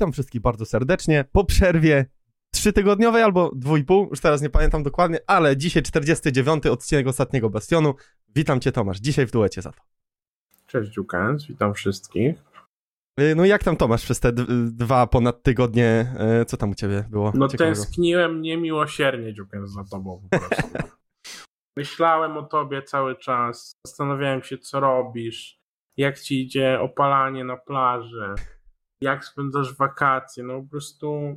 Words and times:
Witam 0.00 0.12
wszystkich 0.12 0.40
bardzo 0.40 0.64
serdecznie. 0.64 1.24
Po 1.32 1.44
przerwie 1.44 2.06
trzytygodniowej 2.50 3.22
albo 3.22 3.50
dwójpół, 3.54 4.08
już 4.10 4.20
teraz 4.20 4.42
nie 4.42 4.50
pamiętam 4.50 4.82
dokładnie, 4.82 5.18
ale 5.26 5.56
dzisiaj 5.56 5.82
49 5.82 6.66
odcinek 6.66 7.06
ostatniego 7.06 7.50
Bastionu. 7.50 7.94
Witam 8.28 8.60
cię 8.60 8.72
Tomasz, 8.72 9.00
dzisiaj 9.00 9.26
w 9.26 9.30
duecie 9.30 9.62
za 9.62 9.72
to. 9.72 9.82
Cześć 10.66 10.90
Dziukens, 10.90 11.46
witam 11.46 11.74
wszystkich. 11.74 12.34
Y, 13.20 13.34
no 13.34 13.44
jak 13.44 13.64
tam 13.64 13.76
Tomasz 13.76 14.04
przez 14.04 14.20
te 14.20 14.32
dwa 14.72 15.06
ponad 15.06 15.42
tygodnie, 15.42 16.14
y, 16.42 16.44
co 16.44 16.56
tam 16.56 16.70
u 16.70 16.74
ciebie 16.74 17.04
było 17.10 17.32
No 17.34 17.48
ciekawego? 17.48 17.76
tęskniłem 17.76 18.42
niemiłosiernie 18.42 19.34
Dziukens 19.34 19.70
za 19.70 19.84
tobą 19.84 20.22
po 20.30 20.38
prostu. 20.38 20.78
Myślałem 21.76 22.36
o 22.36 22.42
tobie 22.42 22.82
cały 22.82 23.16
czas, 23.16 23.72
zastanawiałem 23.86 24.42
się 24.42 24.58
co 24.58 24.80
robisz, 24.80 25.60
jak 25.96 26.18
ci 26.20 26.42
idzie 26.42 26.80
opalanie 26.80 27.44
na 27.44 27.56
plaży, 27.56 28.34
jak 29.00 29.24
spędzasz 29.24 29.76
wakacje, 29.76 30.44
no 30.44 30.62
po 30.62 30.68
prostu 30.68 31.34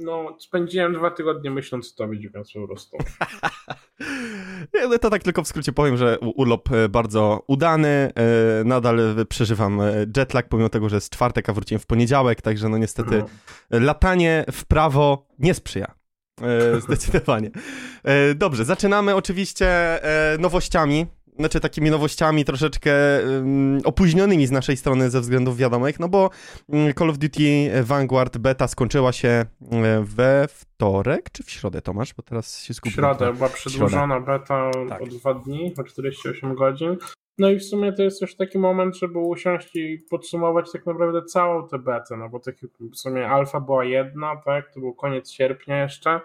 no, 0.00 0.36
spędziłem 0.38 0.94
dwa 0.94 1.10
tygodnie 1.10 1.50
myśląc 1.50 1.92
o 1.92 1.96
tobie, 1.96 2.18
Dziukans, 2.18 2.52
po 2.52 2.66
prostu. 2.66 2.96
No 4.90 4.98
to 4.98 5.10
tak 5.10 5.22
tylko 5.22 5.42
w 5.42 5.48
skrócie 5.48 5.72
powiem, 5.72 5.96
że 5.96 6.18
urlop 6.18 6.72
e, 6.72 6.88
bardzo 6.88 7.44
udany, 7.46 7.88
e, 7.88 8.12
nadal 8.64 8.98
przeżywam 9.28 9.80
e, 9.80 10.06
jetlag, 10.16 10.48
pomimo 10.48 10.68
tego, 10.68 10.88
że 10.88 10.96
jest 10.96 11.12
czwartek, 11.12 11.48
a 11.48 11.52
wróciłem 11.52 11.80
w 11.80 11.86
poniedziałek, 11.86 12.42
także 12.42 12.68
no 12.68 12.78
niestety 12.78 13.18
no. 13.70 13.80
latanie 13.80 14.44
w 14.52 14.64
prawo 14.64 15.26
nie 15.38 15.54
sprzyja. 15.54 15.94
Zdecydowanie. 16.86 17.50
Dobrze, 18.34 18.64
zaczynamy 18.64 19.14
oczywiście 19.14 20.00
nowościami 20.38 21.06
znaczy 21.40 21.60
takimi 21.60 21.90
nowościami 21.90 22.44
troszeczkę 22.44 22.92
opóźnionymi 23.84 24.46
z 24.46 24.50
naszej 24.50 24.76
strony 24.76 25.10
ze 25.10 25.20
względów 25.20 25.56
wiadomych, 25.56 26.00
no 26.00 26.08
bo 26.08 26.30
um, 26.68 26.94
Call 26.94 27.10
of 27.10 27.18
Duty 27.18 27.70
Vanguard 27.82 28.38
beta 28.38 28.68
skończyła 28.68 29.12
się 29.12 29.44
um, 29.60 30.04
we 30.04 30.48
wtorek, 30.48 31.30
czy 31.30 31.42
w 31.42 31.50
środę, 31.50 31.82
Tomasz? 31.82 32.14
Bo 32.14 32.22
teraz 32.22 32.62
się 32.62 32.74
skupię. 32.74 32.92
W 32.92 32.94
środę, 32.94 33.32
była 33.32 33.48
przedłużona 33.48 34.20
beta 34.20 34.70
tak. 34.88 35.02
o 35.02 35.06
dwa 35.06 35.34
dni, 35.34 35.74
o 35.78 35.84
48 35.84 36.54
godzin. 36.54 36.96
No 37.38 37.50
i 37.50 37.58
w 37.58 37.64
sumie 37.64 37.92
to 37.92 38.02
jest 38.02 38.20
już 38.22 38.36
taki 38.36 38.58
moment, 38.58 38.96
żeby 38.96 39.18
usiąść 39.18 39.76
i 39.76 39.98
podsumować 40.10 40.72
tak 40.72 40.86
naprawdę 40.86 41.22
całą 41.22 41.68
tę 41.68 41.78
betę, 41.78 42.16
no 42.16 42.28
bo 42.28 42.40
taki 42.40 42.66
w 42.92 42.96
sumie 42.96 43.28
alfa 43.28 43.60
była 43.60 43.84
jedna, 43.84 44.36
tak, 44.44 44.74
to 44.74 44.80
był 44.80 44.94
koniec 44.94 45.30
sierpnia 45.30 45.82
jeszcze, 45.82 46.20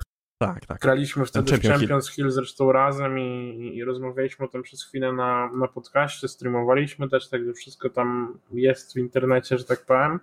tak, 0.54 0.66
tak. 0.66 0.80
Graliśmy 0.80 1.26
wtedy 1.26 1.52
Champion 1.52 1.74
w 1.74 1.80
Champions 1.80 2.10
Hill. 2.10 2.16
Hill 2.16 2.32
zresztą 2.32 2.72
razem 2.72 3.20
i, 3.20 3.72
i 3.76 3.84
rozmawialiśmy 3.84 4.46
o 4.46 4.50
tym 4.50 4.64
przez 4.64 4.84
chwilę 4.84 5.14
na, 5.14 5.52
na 5.54 5.68
podcaście, 5.68 6.28
streamowaliśmy 6.28 7.10
też, 7.10 7.30
także 7.30 7.54
wszystko 7.54 7.90
tam 7.90 8.40
jest 8.52 8.94
w 8.94 8.98
internecie, 8.98 9.58
że 9.58 9.64
tak 9.64 9.86
powiem. 9.86 10.20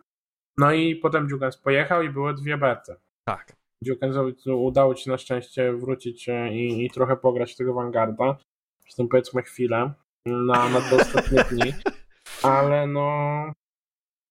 No 0.58 0.72
i 0.72 0.96
potem 0.96 1.28
Dziukens 1.28 1.56
pojechał 1.56 2.02
i 2.02 2.10
były 2.10 2.34
dwie 2.34 2.58
bety. 2.58 2.94
Tak. 3.24 3.52
Dziukensowi 3.84 4.34
udało 4.50 4.94
ci 4.94 5.10
na 5.10 5.18
szczęście 5.18 5.72
wrócić 5.72 6.28
e, 6.28 6.54
i, 6.54 6.84
i 6.84 6.90
trochę 6.90 7.16
pograć 7.16 7.56
tego 7.56 7.74
Vanguarda. 7.74 8.36
Przez 8.84 8.96
tym 8.96 9.08
powiedzmy 9.08 9.42
chwilę 9.42 9.92
na, 10.26 10.68
na 10.68 10.80
te 10.80 10.96
ostatnie 10.96 11.44
dni. 11.44 11.72
Ale 12.42 12.86
no, 12.86 13.44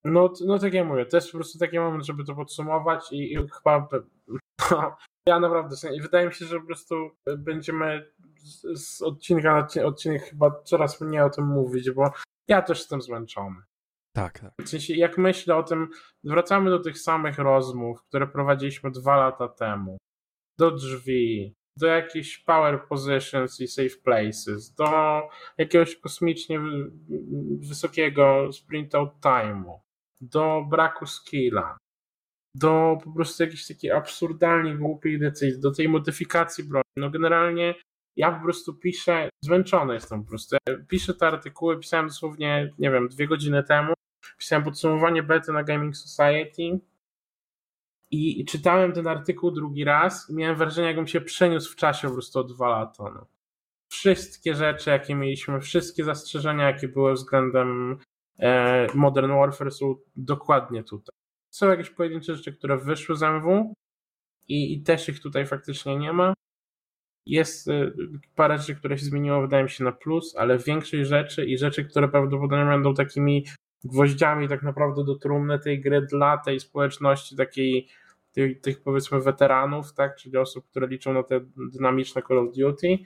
no, 0.03 0.34
no 0.45 0.59
tak 0.59 0.73
jak 0.73 0.88
mówię, 0.88 1.06
to 1.06 1.17
jest 1.17 1.31
po 1.31 1.38
prostu 1.38 1.59
taki 1.59 1.80
moment, 1.80 2.06
żeby 2.06 2.23
to 2.23 2.36
podsumować 2.36 3.12
i, 3.12 3.34
i 3.34 3.38
chyba 3.38 3.88
no, 4.72 4.97
ja 5.28 5.40
naprawdę, 5.40 5.76
wydaje 6.02 6.28
mi 6.28 6.34
się, 6.34 6.46
że 6.46 6.60
po 6.60 6.66
prostu 6.66 6.96
będziemy 7.38 8.12
z, 8.38 8.80
z 8.86 9.02
odcinka 9.02 9.68
na 9.76 9.84
odcinek 9.84 10.24
chyba 10.24 10.62
coraz 10.64 11.02
mniej 11.02 11.22
o 11.22 11.30
tym 11.30 11.46
mówić, 11.46 11.92
bo 11.92 12.12
ja 12.48 12.62
też 12.62 12.80
jestem 12.80 13.02
zmęczony. 13.02 13.56
Tak, 14.16 14.40
tak. 14.40 14.54
W 14.62 14.70
sensie, 14.70 14.96
jak 14.96 15.18
myślę 15.18 15.56
o 15.56 15.64
tym, 15.64 15.90
wracamy 16.24 16.70
do 16.70 16.80
tych 16.80 17.00
samych 17.00 17.38
rozmów, 17.38 18.04
które 18.04 18.28
prowadziliśmy 18.28 18.92
dwa 18.92 19.16
lata 19.16 19.48
temu. 19.48 19.98
Do 20.58 20.72
drzwi, 20.72 21.54
do 21.78 21.88
jakichś 21.88 22.38
power 22.38 22.88
positions 22.88 23.62
i 23.62 23.68
safe 23.68 23.98
places, 24.04 24.74
do 24.74 25.22
jakiegoś 25.58 25.96
kosmicznie 25.96 26.60
wysokiego 27.60 28.52
sprint 28.54 28.96
out 28.96 29.12
time'u, 29.22 29.80
do 30.22 30.66
braku 30.70 31.06
skilla, 31.06 31.78
do 32.56 32.97
po 33.03 33.12
prostu 33.12 33.44
jakiejś 33.44 33.67
takiej 33.67 33.91
absurdalnie 33.91 34.75
głupiej 34.75 35.19
decyzji, 35.19 35.62
do 35.62 35.72
tej 35.72 35.89
modyfikacji 35.89 36.63
broni. 36.63 36.84
No 36.97 37.09
generalnie 37.09 37.75
ja 38.16 38.31
po 38.31 38.44
prostu 38.44 38.73
piszę, 38.73 39.29
zmęczony 39.44 39.94
jestem 39.94 40.23
po 40.23 40.29
prostu. 40.29 40.56
Ja 40.67 40.75
piszę 40.88 41.13
te 41.13 41.28
artykuły, 41.28 41.79
pisałem 41.79 42.07
dosłownie, 42.07 42.73
nie 42.79 42.91
wiem, 42.91 43.09
dwie 43.09 43.28
godziny 43.28 43.63
temu, 43.63 43.94
pisałem 44.38 44.63
podsumowanie 44.63 45.23
bety 45.23 45.51
na 45.51 45.63
Gaming 45.63 45.95
Society 45.97 46.79
i, 48.12 48.41
i 48.41 48.45
czytałem 48.45 48.91
ten 48.94 49.07
artykuł 49.07 49.51
drugi 49.51 49.83
raz 49.83 50.29
i 50.29 50.35
miałem 50.35 50.56
wrażenie, 50.56 50.88
jakbym 50.88 51.07
się 51.07 51.22
przeniósł 51.22 51.73
w 51.73 51.75
czasie 51.75 52.07
po 52.07 52.13
prostu 52.13 52.39
o 52.39 52.44
dwa 52.44 52.69
lata. 52.69 53.03
No. 53.03 53.25
Wszystkie 53.91 54.56
rzeczy, 54.56 54.89
jakie 54.89 55.16
mieliśmy, 55.16 55.62
wszystkie 55.62 56.03
zastrzeżenia, 56.03 56.68
jakie 56.68 56.88
były 56.88 57.13
względem 57.13 58.00
e, 58.39 58.88
Modern 58.94 59.31
Warfare 59.31 59.72
są 59.72 59.95
dokładnie 60.16 60.83
tutaj. 60.83 61.21
Są 61.51 61.69
jakieś 61.69 61.89
pojedyncze 61.89 62.35
rzeczy, 62.35 62.53
które 62.53 62.78
wyszły 62.78 63.16
z 63.16 63.23
MW 63.23 63.73
i, 64.47 64.73
i 64.73 64.84
też 64.84 65.09
ich 65.09 65.22
tutaj 65.22 65.47
faktycznie 65.47 65.97
nie 65.97 66.13
ma. 66.13 66.34
Jest 67.25 67.67
y, 67.67 67.94
parę 68.35 68.57
rzeczy, 68.57 68.75
które 68.75 68.97
się 68.97 69.06
zmieniło, 69.06 69.41
wydaje 69.41 69.63
mi 69.63 69.69
się, 69.69 69.84
na 69.84 69.91
plus, 69.91 70.35
ale 70.35 70.57
większość 70.57 71.09
rzeczy 71.09 71.45
i 71.45 71.57
rzeczy, 71.57 71.85
które 71.85 72.07
prawdopodobnie 72.07 72.66
będą 72.66 72.94
takimi 72.94 73.45
gwoździami 73.84 74.47
tak 74.47 74.63
naprawdę 74.63 75.03
do 75.03 75.16
trumny 75.16 75.59
tej 75.59 75.81
gry 75.81 76.01
dla 76.01 76.38
tej 76.38 76.59
społeczności 76.59 77.35
takiej 77.35 77.88
tych, 78.31 78.62
tych 78.62 78.83
powiedzmy 78.83 79.22
weteranów, 79.22 79.94
tak, 79.94 80.16
czyli 80.16 80.38
osób, 80.38 80.68
które 80.69 80.88
liczą 80.88 81.13
na 81.13 81.23
te 81.23 81.41
dynamiczne 81.73 82.22
Call 82.28 82.39
of 82.39 82.56
Duty. 82.56 82.97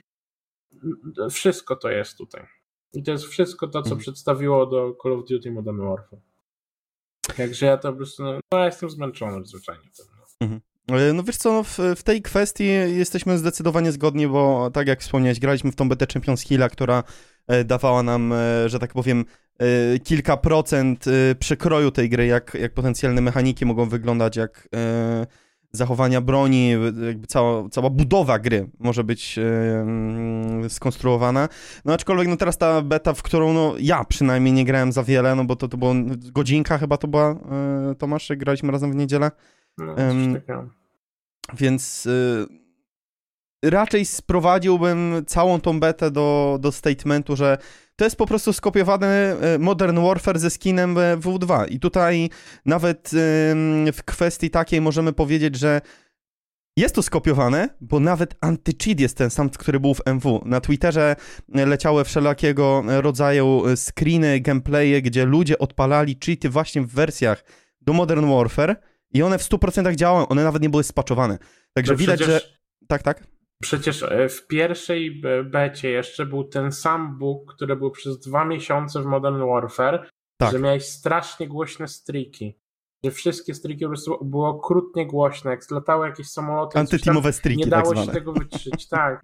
Wszystko 1.30 1.76
to 1.76 1.90
jest 1.90 2.18
tutaj. 2.18 2.46
I 2.92 3.02
to 3.02 3.10
jest 3.10 3.24
wszystko 3.24 3.66
to, 3.66 3.82
co 3.82 3.88
mhm. 3.88 4.00
przedstawiło 4.00 4.66
do 4.66 4.96
Call 5.02 5.12
of 5.12 5.24
Duty 5.28 5.50
Modern 5.50 5.78
Warfare. 5.78 6.20
Także 7.36 7.66
ja 7.66 7.76
to 7.76 7.90
po 7.90 7.96
prostu, 7.96 8.22
no, 8.22 8.40
no 8.52 8.64
jestem 8.64 8.90
zmęczony 8.90 9.46
zwyczajnie. 9.46 9.88
Mhm. 10.40 10.60
E, 10.90 11.12
no 11.12 11.22
wiesz 11.22 11.36
co, 11.36 11.52
no 11.52 11.62
w, 11.62 11.78
w, 11.96 12.02
tej 12.02 12.22
kwestii 12.22 12.66
jesteśmy 12.96 13.38
zdecydowanie 13.38 13.92
zgodni, 13.92 14.28
bo 14.28 14.70
tak 14.70 14.86
jak 14.86 15.00
wspomniałeś, 15.00 15.40
graliśmy 15.40 15.72
w 15.72 15.76
tą 15.76 15.88
betę 15.88 16.06
Champions 16.12 16.42
Hilla, 16.42 16.68
która 16.68 17.04
e, 17.46 17.64
dawała 17.64 18.02
nam, 18.02 18.32
e, 18.32 18.68
że 18.68 18.78
tak 18.78 18.92
powiem, 18.92 19.24
kilka 20.04 20.36
procent 20.36 21.04
przekroju 21.38 21.90
tej 21.90 22.08
gry, 22.08 22.26
jak, 22.26 22.56
jak 22.60 22.74
potencjalne 22.74 23.20
mechaniki 23.20 23.66
mogą 23.66 23.88
wyglądać, 23.88 24.36
jak 24.36 24.68
zachowania 25.72 26.20
broni, 26.20 26.70
jakby 27.06 27.26
cała, 27.26 27.68
cała 27.68 27.90
budowa 27.90 28.38
gry 28.38 28.70
może 28.78 29.04
być 29.04 29.36
yy, 29.36 30.70
skonstruowana. 30.70 31.48
No 31.84 31.92
aczkolwiek 31.92 32.28
no 32.28 32.36
teraz 32.36 32.58
ta 32.58 32.82
beta, 32.82 33.14
w 33.14 33.22
którą 33.22 33.52
no 33.52 33.74
ja 33.78 34.04
przynajmniej 34.04 34.52
nie 34.52 34.64
grałem 34.64 34.92
za 34.92 35.04
wiele, 35.04 35.34
no 35.34 35.44
bo 35.44 35.56
to, 35.56 35.68
to 35.68 35.76
była 35.76 35.94
godzinka 36.32 36.78
chyba 36.78 36.96
to 36.96 37.08
była, 37.08 37.38
yy, 37.88 37.94
Tomasz, 37.94 38.30
jak 38.30 38.38
graliśmy 38.38 38.72
razem 38.72 38.92
w 38.92 38.96
niedzielę. 38.96 39.30
No, 39.78 39.94
yy, 39.96 40.42
więc 41.54 42.04
yy, 42.04 43.70
raczej 43.70 44.04
sprowadziłbym 44.04 45.22
całą 45.26 45.60
tą 45.60 45.80
betę 45.80 46.10
do, 46.10 46.58
do 46.60 46.72
statementu, 46.72 47.36
że 47.36 47.58
to 47.96 48.04
jest 48.04 48.16
po 48.16 48.26
prostu 48.26 48.52
skopiowany 48.52 49.06
e, 49.06 49.58
Modern 49.58 50.00
Warfare 50.00 50.38
ze 50.38 50.50
skinem 50.50 50.98
e, 50.98 51.16
W2. 51.16 51.66
I 51.70 51.80
tutaj 51.80 52.30
nawet 52.66 53.10
w 53.92 54.02
kwestii 54.04 54.50
takiej 54.50 54.80
możemy 54.80 55.12
powiedzieć, 55.12 55.56
że 55.56 55.80
jest 56.76 56.94
to 56.94 57.02
skopiowane, 57.02 57.68
bo 57.80 58.00
nawet 58.00 58.40
anti-cheat 58.40 59.00
jest 59.00 59.16
ten 59.16 59.30
sam, 59.30 59.50
który 59.50 59.80
był 59.80 59.94
w 59.94 60.00
MW. 60.06 60.42
Na 60.44 60.60
Twitterze 60.60 61.16
leciały 61.48 62.04
wszelakiego 62.04 62.82
rodzaju 62.86 63.62
screeny, 63.76 64.40
gameplaye, 64.40 65.02
gdzie 65.02 65.24
ludzie 65.24 65.58
odpalali 65.58 66.18
cheaty 66.24 66.50
właśnie 66.50 66.82
w 66.82 66.86
wersjach 66.86 67.44
do 67.80 67.92
Modern 67.92 68.30
Warfare 68.30 68.76
i 69.12 69.22
one 69.22 69.38
w 69.38 69.42
100% 69.42 69.94
działają, 69.94 70.28
one 70.28 70.44
nawet 70.44 70.62
nie 70.62 70.70
były 70.70 70.84
spaczowane. 70.84 71.38
Także 71.72 71.92
no 71.92 71.98
widać, 71.98 72.20
przecież... 72.20 72.42
że... 72.42 72.56
Tak, 72.88 73.02
tak? 73.02 73.35
Przecież 73.62 74.02
e, 74.02 74.28
w 74.28 74.46
pierwszej 74.46 75.22
becie 75.44 75.90
jeszcze 75.90 76.26
był 76.26 76.44
ten 76.44 76.72
sam 76.72 77.18
bóg, 77.18 77.54
który 77.54 77.76
był 77.76 77.90
przez 77.90 78.18
dwa 78.18 78.44
miesiące 78.44 79.02
w 79.02 79.06
Modern 79.06 79.46
Warfare, 79.46 80.08
tak. 80.40 80.52
że 80.52 80.58
miałeś 80.58 80.84
strasznie 80.84 81.48
głośne 81.48 81.88
striki. 81.88 82.58
Że 83.04 83.10
wszystkie 83.10 83.54
striki 83.54 83.84
po 83.84 83.88
prostu 83.88 84.24
były 84.24 84.46
okrutnie 84.46 85.06
głośne, 85.06 85.50
jak 85.50 85.64
zlatały 85.64 86.06
jakieś 86.06 86.28
samoloty. 86.28 86.78
Antyteamowe 86.78 87.32
striki 87.32 87.60
Nie 87.60 87.66
dało 87.66 87.94
tak 87.94 88.04
się 88.04 88.12
tego 88.12 88.32
wytrzeć, 88.40 88.88
tak. 88.88 89.22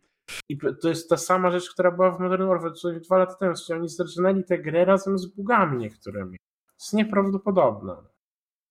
I 0.49 0.59
to 0.83 0.89
jest 0.89 1.11
ta 1.11 1.17
sama 1.17 1.51
rzecz, 1.51 1.71
która 1.71 1.91
była 1.91 2.11
w 2.11 2.21
Modern 2.21 2.47
Warfare 2.47 2.73
co 2.73 2.93
dwa 2.93 3.19
lata 3.19 3.35
temu. 3.35 3.55
Czyli 3.67 3.79
oni 3.79 3.89
zaczynali 3.89 4.45
tę 4.45 4.59
grę 4.59 4.85
razem 4.85 5.19
z 5.19 5.27
bugami 5.27 5.79
niektórymi. 5.79 6.37
To 6.67 6.85
jest 6.85 6.93
nieprawdopodobne. 6.93 7.97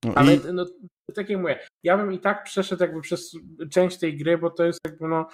No 0.06 0.14
Ale 0.16 0.36
i... 0.36 0.40
no, 0.54 0.66
tak 1.16 1.30
jak 1.30 1.42
mówię, 1.42 1.60
ja 1.84 1.98
bym 1.98 2.14
i 2.14 2.20
tak 2.20 2.44
przeszedł 2.44 2.84
jakby 2.84 3.02
przez 3.02 3.38
część 3.72 4.00
tej 4.00 4.18
gry, 4.18 4.38
bo 4.38 4.50
to 4.50 4.64
jest 4.64 4.80
jakby 4.86 5.08
no 5.08 5.28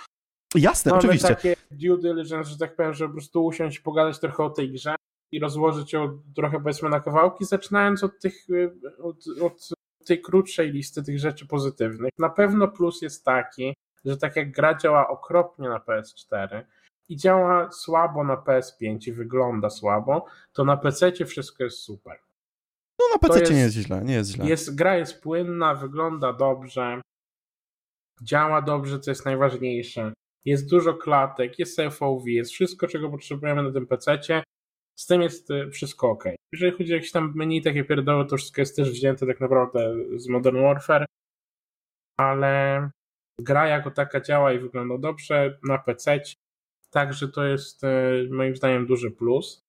Jasne, 0.55 0.89
Mamy 0.91 0.99
oczywiście. 0.99 1.27
takie 1.27 1.55
due 1.71 1.97
diligence, 1.97 2.49
że 2.49 2.57
tak 2.57 2.75
powiem, 2.75 2.93
że 2.93 3.07
po 3.07 3.13
prostu 3.13 3.45
usiąść, 3.45 3.79
pogadać 3.79 4.19
trochę 4.19 4.43
o 4.43 4.49
tej 4.49 4.71
grze 4.71 4.95
i 5.31 5.39
rozłożyć 5.39 5.93
ją 5.93 6.21
trochę 6.35 6.59
powiedzmy 6.59 6.89
na 6.89 6.99
kawałki, 6.99 7.45
zaczynając 7.45 8.03
od 8.03 8.19
tych, 8.19 8.47
od, 8.99 9.15
od 9.41 9.69
tej 10.05 10.21
krótszej 10.21 10.71
listy 10.71 11.03
tych 11.03 11.19
rzeczy 11.19 11.47
pozytywnych. 11.47 12.11
Na 12.19 12.29
pewno 12.29 12.67
plus 12.67 13.01
jest 13.01 13.25
taki, 13.25 13.75
że 14.05 14.17
tak 14.17 14.35
jak 14.35 14.51
gra 14.51 14.77
działa 14.77 15.07
okropnie 15.07 15.69
na 15.69 15.79
PS4 15.79 16.63
i 17.09 17.15
działa 17.15 17.71
słabo 17.71 18.23
na 18.23 18.35
PS5 18.35 19.07
i 19.07 19.11
wygląda 19.11 19.69
słabo, 19.69 20.25
to 20.53 20.65
na 20.65 20.77
PC 20.77 21.11
wszystko 21.25 21.63
jest 21.63 21.77
super. 21.77 22.19
No 22.99 23.05
na 23.13 23.19
PC 23.19 23.39
jest, 23.39 23.51
nie 23.51 23.59
jest 23.59 23.75
źle, 23.75 24.01
nie 24.03 24.13
jest 24.13 24.31
źle. 24.31 24.45
Jest, 24.45 24.75
gra 24.75 24.97
jest 24.97 25.21
płynna, 25.21 25.75
wygląda 25.75 26.33
dobrze, 26.33 27.01
działa 28.21 28.61
dobrze, 28.61 28.99
co 28.99 29.11
jest 29.11 29.25
najważniejsze. 29.25 30.13
Jest 30.45 30.69
dużo 30.69 30.93
klatek, 30.93 31.59
jest 31.59 31.81
FOV, 31.91 32.31
jest 32.31 32.51
wszystko, 32.51 32.87
czego 32.87 33.09
potrzebujemy 33.09 33.63
na 33.63 33.71
tym 33.71 33.87
PC. 33.87 34.19
Z 34.95 35.05
tym 35.05 35.21
jest 35.21 35.51
y, 35.51 35.69
wszystko 35.71 36.09
ok. 36.09 36.23
Jeżeli 36.53 36.71
chodzi 36.77 36.93
o 36.93 36.95
jakieś 36.95 37.11
tam 37.11 37.33
menu, 37.35 37.61
takie 37.61 37.83
pierdoły, 37.83 38.25
to 38.25 38.37
wszystko 38.37 38.61
jest 38.61 38.75
też 38.75 38.91
wzięte 38.91 39.27
tak 39.27 39.39
naprawdę 39.39 39.95
z 40.15 40.27
Modern 40.27 40.61
Warfare, 40.61 41.05
ale 42.17 42.89
gra 43.39 43.67
jako 43.67 43.91
taka 43.91 44.21
działa 44.21 44.53
i 44.53 44.59
wygląda 44.59 44.97
dobrze 44.97 45.59
na 45.63 45.77
PC, 45.77 46.21
także 46.89 47.27
to 47.27 47.43
jest 47.43 47.83
y, 47.83 48.29
moim 48.31 48.55
zdaniem 48.55 48.87
duży 48.87 49.11
plus. 49.11 49.61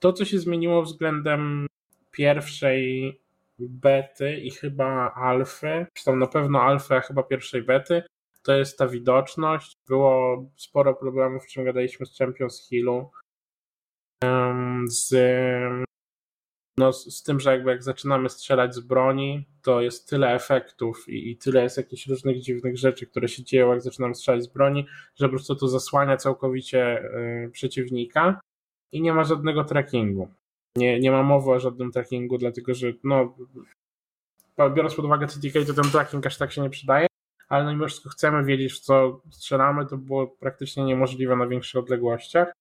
To, 0.00 0.12
co 0.12 0.24
się 0.24 0.38
zmieniło 0.38 0.82
względem 0.82 1.66
pierwszej 2.10 3.20
bety 3.58 4.36
i 4.36 4.50
chyba 4.50 5.14
alfy, 5.14 5.86
czy 5.94 6.04
tam 6.04 6.18
na 6.18 6.26
pewno 6.26 6.62
alfy, 6.62 6.94
a 6.94 7.00
chyba 7.00 7.22
pierwszej 7.22 7.62
bety, 7.62 8.02
to 8.46 8.56
jest 8.56 8.78
ta 8.78 8.88
widoczność. 8.88 9.76
Było 9.88 10.44
sporo 10.56 10.94
problemów, 10.94 11.44
w 11.44 11.48
czym 11.48 11.64
gadaliśmy 11.64 12.06
z 12.06 12.18
Champions 12.18 12.68
Hillu, 12.68 13.10
z, 14.88 15.14
no, 16.78 16.92
z 16.92 17.22
tym, 17.22 17.40
że 17.40 17.52
jakby 17.52 17.70
jak 17.70 17.82
zaczynamy 17.82 18.28
strzelać 18.28 18.74
z 18.74 18.80
broni, 18.80 19.46
to 19.62 19.80
jest 19.80 20.08
tyle 20.08 20.34
efektów 20.34 21.08
i, 21.08 21.30
i 21.30 21.36
tyle 21.36 21.62
jest 21.62 21.76
jakichś 21.76 22.06
różnych 22.06 22.40
dziwnych 22.40 22.78
rzeczy, 22.78 23.06
które 23.06 23.28
się 23.28 23.44
dzieją, 23.44 23.70
jak 23.70 23.82
zaczynamy 23.82 24.14
strzelać 24.14 24.42
z 24.42 24.52
broni, 24.52 24.86
że 25.14 25.26
po 25.26 25.30
prostu 25.30 25.56
to 25.56 25.68
zasłania 25.68 26.16
całkowicie 26.16 27.04
y, 27.46 27.50
przeciwnika 27.52 28.40
i 28.92 29.02
nie 29.02 29.12
ma 29.12 29.24
żadnego 29.24 29.64
trackingu. 29.64 30.28
Nie, 30.76 31.00
nie 31.00 31.10
ma 31.10 31.22
mowy 31.22 31.50
o 31.50 31.60
żadnym 31.60 31.92
trackingu, 31.92 32.38
dlatego 32.38 32.74
że 32.74 32.92
no, 33.04 33.36
biorąc 34.74 34.94
pod 34.94 35.04
uwagę 35.04 35.26
CTK, 35.26 35.64
to 35.66 35.74
ten 35.74 35.90
tracking 35.90 36.26
aż 36.26 36.38
tak 36.38 36.52
się 36.52 36.62
nie 36.62 36.70
przydaje, 36.70 37.06
ale 37.48 37.64
no 37.64 37.72
mimo 37.72 37.86
wszystko 37.86 38.08
chcemy 38.08 38.44
wiedzieć, 38.44 38.72
w 38.72 38.80
co 38.80 39.22
strzelamy, 39.30 39.86
to 39.86 39.96
było 39.96 40.26
praktycznie 40.26 40.84
niemożliwe 40.84 41.36
na 41.36 41.46
większych 41.46 41.80
odległościach. 41.80 42.52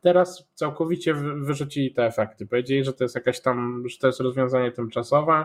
Teraz 0.00 0.48
całkowicie 0.54 1.14
wyrzucili 1.14 1.94
te 1.94 2.06
efekty. 2.06 2.46
Powiedzieli, 2.46 2.84
że 2.84 2.92
to 2.92 3.04
jest 3.04 3.14
jakaś 3.14 3.40
tam, 3.40 3.84
że 3.88 3.98
to 3.98 4.06
jest 4.06 4.20
rozwiązanie 4.20 4.72
tymczasowe 4.72 5.44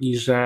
i 0.00 0.18
że 0.18 0.36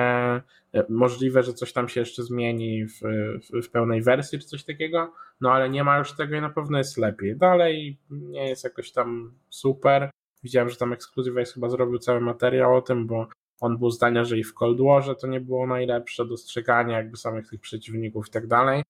e, 0.73 0.85
możliwe, 0.89 1.43
że 1.43 1.53
coś 1.53 1.73
tam 1.73 1.89
się 1.89 1.99
jeszcze 1.99 2.23
zmieni 2.23 2.85
w, 2.85 2.99
w, 2.99 3.65
w, 3.65 3.69
pełnej 3.69 4.01
wersji 4.01 4.39
czy 4.39 4.47
coś 4.47 4.63
takiego, 4.63 5.13
no 5.41 5.51
ale 5.51 5.69
nie 5.69 5.83
ma 5.83 5.97
już 5.97 6.13
tego 6.13 6.35
i 6.35 6.41
na 6.41 6.49
pewno 6.49 6.77
jest 6.77 6.97
lepiej. 6.97 7.37
Dalej 7.37 7.97
nie 8.09 8.49
jest 8.49 8.63
jakoś 8.63 8.91
tam 8.91 9.33
super. 9.49 10.09
Widziałem, 10.43 10.69
że 10.69 10.75
tam 10.75 10.93
Exclusive 10.93 11.53
chyba 11.53 11.69
zrobił 11.69 11.99
cały 11.99 12.21
materiał 12.21 12.75
o 12.75 12.81
tym, 12.81 13.07
bo 13.07 13.27
on 13.61 13.77
był 13.77 13.91
zdania, 13.91 14.23
że 14.23 14.37
i 14.37 14.43
w 14.43 14.53
Cold 14.53 14.81
Warze 14.81 15.15
to 15.15 15.27
nie 15.27 15.41
było 15.41 15.67
najlepsze 15.67 16.25
dostrzeganie 16.25 16.93
jakby 16.93 17.17
samych 17.17 17.49
tych 17.49 17.61
przeciwników 17.61 18.27
i 18.27 18.31
tak 18.31 18.47
dalej. 18.47 18.83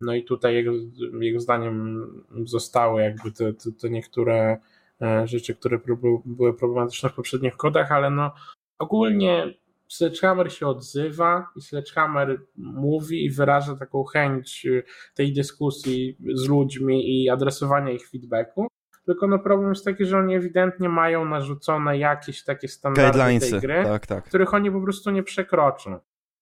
No 0.00 0.14
i 0.14 0.24
tutaj 0.24 0.54
jego, 0.54 0.72
jego 1.20 1.40
zdaniem 1.40 2.06
zostały 2.44 3.02
jakby 3.02 3.32
te, 3.32 3.52
te, 3.52 3.72
te 3.72 3.90
niektóre 3.90 4.58
e, 5.02 5.26
rzeczy, 5.26 5.54
które 5.54 5.78
były 6.24 6.54
problematyczne 6.54 7.08
w 7.08 7.14
poprzednich 7.14 7.56
kodach, 7.56 7.92
ale 7.92 8.10
no 8.10 8.34
ogólnie 8.78 9.54
Sledgehammer 9.88 10.52
się 10.52 10.66
odzywa 10.66 11.46
i 11.56 11.60
Sledgehammer 11.60 12.40
mówi 12.56 13.24
i 13.24 13.30
wyraża 13.30 13.76
taką 13.76 14.04
chęć 14.04 14.66
e, 14.66 14.82
tej 15.14 15.32
dyskusji 15.32 16.16
z 16.34 16.48
ludźmi 16.48 17.22
i 17.22 17.28
adresowania 17.30 17.90
ich 17.90 18.08
feedbacku. 18.08 18.71
Tylko 19.06 19.26
no 19.26 19.38
problem 19.38 19.68
jest 19.68 19.84
taki, 19.84 20.04
że 20.04 20.18
oni 20.18 20.34
ewidentnie 20.34 20.88
mają 20.88 21.24
narzucone 21.24 21.98
jakieś 21.98 22.44
takie 22.44 22.68
standardy 22.68 23.40
tej 23.40 23.60
gry, 23.60 23.84
tak, 23.84 24.06
tak. 24.06 24.24
których 24.24 24.54
oni 24.54 24.70
po 24.70 24.80
prostu 24.80 25.10
nie 25.10 25.22
przekroczą. 25.22 25.98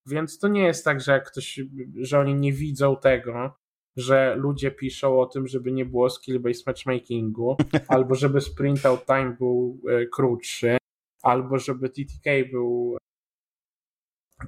Więc 0.06 0.38
to 0.38 0.48
nie 0.48 0.64
jest 0.64 0.84
tak, 0.84 1.00
że 1.00 1.12
jak 1.12 1.30
ktoś, 1.30 1.60
że 1.96 2.20
oni 2.20 2.34
nie 2.34 2.52
widzą 2.52 2.96
tego, 2.96 3.54
że 3.96 4.34
ludzie 4.36 4.70
piszą 4.70 5.20
o 5.20 5.26
tym, 5.26 5.46
żeby 5.46 5.72
nie 5.72 5.84
było 5.84 6.08
skill-based 6.08 6.66
matchmakingu, 6.66 7.56
albo 7.88 8.14
żeby 8.14 8.40
sprint 8.40 8.86
out 8.86 9.06
time 9.06 9.36
był 9.38 9.80
e, 9.88 10.06
krótszy, 10.06 10.78
albo 11.22 11.58
żeby 11.58 11.88
TTK 11.88 12.30
był 12.50 12.96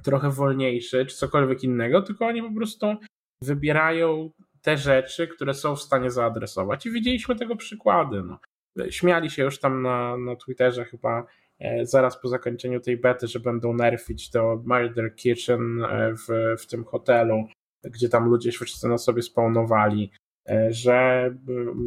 trochę 0.03 0.29
wolniejszy, 0.29 1.05
czy 1.05 1.15
cokolwiek 1.15 1.63
innego, 1.63 2.01
tylko 2.01 2.25
oni 2.25 2.41
po 2.41 2.53
prostu 2.55 2.95
wybierają 3.41 4.31
te 4.63 4.77
rzeczy, 4.77 5.27
które 5.27 5.53
są 5.53 5.75
w 5.75 5.81
stanie 5.81 6.11
zaadresować. 6.11 6.85
I 6.85 6.91
widzieliśmy 6.91 7.35
tego 7.35 7.55
przykłady. 7.55 8.23
No. 8.23 8.39
Śmiali 8.89 9.29
się 9.29 9.43
już 9.43 9.59
tam 9.59 9.81
na, 9.81 10.17
na 10.17 10.35
Twitterze 10.35 10.85
chyba 10.85 11.25
e, 11.59 11.85
zaraz 11.85 12.21
po 12.21 12.27
zakończeniu 12.27 12.79
tej 12.79 12.97
bety, 12.97 13.27
że 13.27 13.39
będą 13.39 13.73
nerfić 13.73 14.31
to 14.31 14.63
Murder 14.65 15.15
Kitchen 15.15 15.83
e, 15.83 16.13
w, 16.13 16.55
w 16.61 16.67
tym 16.67 16.85
hotelu, 16.85 17.47
gdzie 17.83 18.09
tam 18.09 18.29
ludzie 18.29 18.51
wszyscy 18.51 18.87
na 18.87 18.97
sobie 18.97 19.21
spawnowali. 19.21 20.11
E, 20.49 20.73
że 20.73 21.29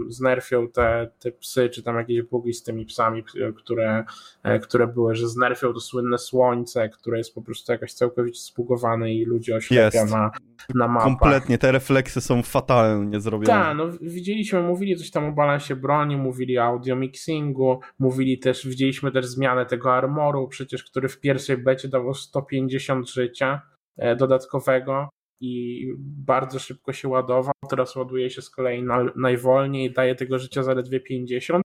znerfią 0.09 0.69
te, 0.69 1.11
te 1.19 1.33
psy, 1.33 1.69
czy 1.69 1.83
tam 1.83 1.97
jakieś 1.97 2.23
bugi 2.23 2.53
z 2.53 2.63
tymi 2.63 2.87
psami, 2.87 3.25
które, 3.57 4.05
e, 4.43 4.59
które 4.59 4.87
były, 4.87 5.15
że 5.15 5.29
znerfią 5.29 5.73
to 5.73 5.81
słynne 5.81 6.19
słońce, 6.19 6.89
które 6.89 7.19
jest 7.19 7.35
po 7.35 7.43
prostu 7.43 7.73
jakoś 7.73 7.93
całkowicie 7.93 8.41
spugowane 8.41 9.15
i 9.15 9.25
ludzie 9.25 9.57
oślepia 9.57 10.05
na, 10.05 10.31
na 10.75 10.89
mapach. 10.89 11.05
Kompletnie, 11.05 11.59
te 11.59 11.73
refleksy 11.73 12.21
są 12.21 12.43
fatalnie 12.43 13.21
zrobione. 13.21 13.61
Tak, 13.61 13.77
no 13.77 13.89
widzieliśmy, 14.01 14.63
mówili 14.63 14.97
coś 14.97 15.11
tam 15.11 15.25
o 15.25 15.33
balansie 15.33 15.77
broni, 15.77 16.17
mówili 16.17 16.59
o 16.59 16.63
audio 16.63 16.97
mixingu, 16.97 17.81
mówili 17.99 18.39
też, 18.39 18.69
widzieliśmy 18.69 19.13
też 19.13 19.27
zmianę 19.27 19.67
tego 19.67 19.95
armoru, 19.95 20.49
przecież 20.49 20.85
który 20.85 21.09
w 21.09 21.21
pierwszej 21.21 21.59
becie 21.59 21.89
dawał 21.89 22.15
150 22.15 23.11
życia 23.11 23.63
e, 23.97 24.17
dodatkowego 24.17 25.09
i 25.41 25.85
bardzo 25.99 26.59
szybko 26.59 26.93
się 26.93 27.09
ładował. 27.09 27.53
Teraz 27.71 27.97
ładuje 27.97 28.31
się 28.31 28.43
z 28.43 28.51
kolei 28.51 28.83
na, 28.83 29.05
najwolniej, 29.17 29.93
daje 29.93 30.15
tego 30.15 30.39
życia 30.39 30.63
zaledwie 30.63 31.01
50. 31.01 31.63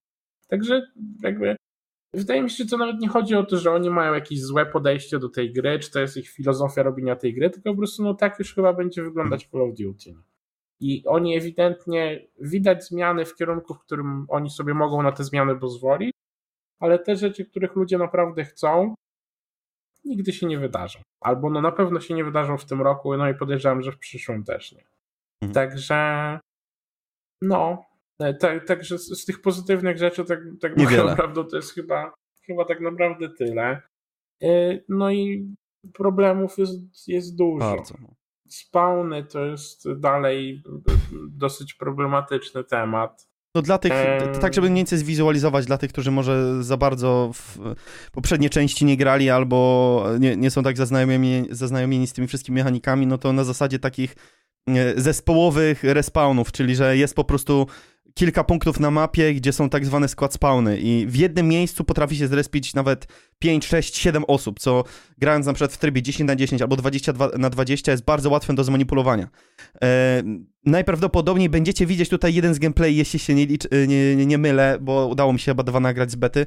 Także 0.47 0.81
jakby 1.23 1.55
wydaje 2.13 2.41
mi 2.41 2.49
się, 2.49 2.63
że 2.63 2.69
to 2.69 2.77
nawet 2.77 2.99
nie 2.99 3.07
chodzi 3.07 3.35
o 3.35 3.43
to, 3.43 3.57
że 3.57 3.71
oni 3.71 3.89
mają 3.89 4.13
jakieś 4.13 4.41
złe 4.41 4.65
podejście 4.65 5.19
do 5.19 5.29
tej 5.29 5.53
gry, 5.53 5.79
czy 5.79 5.91
to 5.91 5.99
jest 5.99 6.17
ich 6.17 6.29
filozofia 6.29 6.83
robienia 6.83 7.15
tej 7.15 7.33
gry, 7.33 7.49
tylko 7.49 7.71
po 7.71 7.77
prostu 7.77 8.03
no 8.03 8.13
tak 8.13 8.39
już 8.39 8.55
chyba 8.55 8.73
będzie 8.73 9.03
wyglądać 9.03 9.49
Call 9.51 9.61
of 9.61 9.73
Duty. 9.73 10.15
I 10.79 11.03
oni 11.05 11.37
ewidentnie 11.37 12.27
widać 12.39 12.87
zmiany 12.87 13.25
w 13.25 13.35
kierunku, 13.35 13.73
w 13.73 13.79
którym 13.79 14.25
oni 14.29 14.49
sobie 14.49 14.73
mogą 14.73 15.01
na 15.01 15.11
te 15.11 15.23
zmiany 15.23 15.55
pozwolić, 15.55 16.11
ale 16.79 16.99
te 16.99 17.15
rzeczy, 17.15 17.45
których 17.45 17.75
ludzie 17.75 17.97
naprawdę 17.97 18.45
chcą, 18.45 18.95
nigdy 20.05 20.33
się 20.33 20.47
nie 20.47 20.59
wydarzą. 20.59 20.99
Albo 21.21 21.49
no 21.49 21.61
na 21.61 21.71
pewno 21.71 21.99
się 21.99 22.13
nie 22.13 22.23
wydarzą 22.23 22.57
w 22.57 22.65
tym 22.65 22.81
roku, 22.81 23.17
no 23.17 23.29
i 23.29 23.35
podejrzewam, 23.35 23.81
że 23.81 23.91
w 23.91 23.97
przyszłym 23.97 24.43
też 24.43 24.71
nie. 24.71 24.83
Mhm. 25.41 25.53
Także 25.53 26.39
no, 27.41 27.85
tak, 28.39 28.67
także 28.67 28.97
z, 28.97 29.21
z, 29.21 29.25
tych 29.25 29.41
pozytywnych 29.41 29.97
rzeczy 29.97 30.25
tak, 30.25 30.39
tak 30.61 30.77
naprawdę 31.05 31.45
to 31.45 31.55
jest 31.55 31.73
chyba, 31.73 32.13
chyba 32.45 32.65
tak 32.65 32.79
naprawdę 32.79 33.29
tyle. 33.29 33.81
Y, 34.43 34.83
no 34.89 35.11
i 35.11 35.55
problemów 35.93 36.57
jest, 36.57 37.07
jest 37.07 37.37
dużo. 37.37 37.75
Bardzo. 37.75 37.95
Spawny 38.49 39.23
to 39.23 39.45
jest 39.45 39.93
dalej 39.99 40.63
dosyć 41.29 41.73
problematyczny 41.73 42.63
temat. 42.63 43.30
No 43.55 43.61
dla 43.61 43.77
tych, 43.77 43.93
tak 44.41 44.53
żeby 44.53 44.69
mniej 44.69 44.79
więcej 44.79 44.99
zwizualizować 44.99 45.65
dla 45.65 45.77
tych, 45.77 45.91
którzy 45.91 46.11
może 46.11 46.63
za 46.63 46.77
bardzo 46.77 47.31
w 47.33 47.59
poprzednie 48.11 48.49
części 48.49 48.85
nie 48.85 48.97
grali 48.97 49.29
albo 49.29 50.03
nie, 50.19 50.37
nie 50.37 50.51
są 50.51 50.63
tak 50.63 50.77
zaznajomieni, 50.77 51.47
zaznajomieni 51.49 52.07
z 52.07 52.13
tymi 52.13 52.27
wszystkimi 52.27 52.55
mechanikami, 52.55 53.07
no 53.07 53.17
to 53.17 53.33
na 53.33 53.43
zasadzie 53.43 53.79
takich 53.79 54.15
e, 54.67 55.01
zespołowych 55.01 55.83
respawnów, 55.83 56.51
czyli 56.51 56.75
że 56.75 56.97
jest 56.97 57.15
po 57.15 57.23
prostu 57.23 57.67
kilka 58.13 58.43
punktów 58.43 58.79
na 58.79 58.91
mapie, 58.91 59.33
gdzie 59.33 59.53
są 59.53 59.69
tak 59.69 59.85
zwane 59.85 60.07
skład 60.07 60.33
spawny 60.33 60.79
i 60.79 61.05
w 61.07 61.15
jednym 61.15 61.47
miejscu 61.47 61.83
potrafi 61.83 62.15
się 62.15 62.27
zrespić 62.27 62.73
nawet 62.73 63.07
5, 63.39 63.65
6, 63.65 63.97
7 63.97 64.23
osób, 64.27 64.59
co 64.59 64.83
grając 65.17 65.45
na 65.45 65.53
przykład 65.53 65.73
w 65.73 65.77
trybie 65.77 66.01
10 66.01 66.27
na 66.27 66.35
10 66.35 66.61
albo 66.61 66.75
22 66.75 67.29
na 67.37 67.49
20 67.49 67.91
jest 67.91 68.03
bardzo 68.03 68.29
łatwe 68.29 68.53
do 68.53 68.63
zmanipulowania. 68.63 69.27
E, 69.83 70.23
najprawdopodobniej 70.65 71.49
będziecie 71.49 71.85
widzieć 71.85 72.09
tutaj 72.09 72.33
jeden 72.33 72.53
z 72.53 72.59
gameplay, 72.59 72.95
jeśli 72.95 73.19
się 73.19 73.35
nie, 73.35 73.45
licz, 73.45 73.67
nie, 73.87 74.15
nie, 74.15 74.25
nie 74.25 74.37
mylę, 74.37 74.77
bo 74.81 75.07
udało 75.07 75.33
mi 75.33 75.39
się 75.39 75.51
chyba 75.51 75.63
dwa 75.63 75.79
nagrać 75.79 76.11
z 76.11 76.15
bety, 76.15 76.45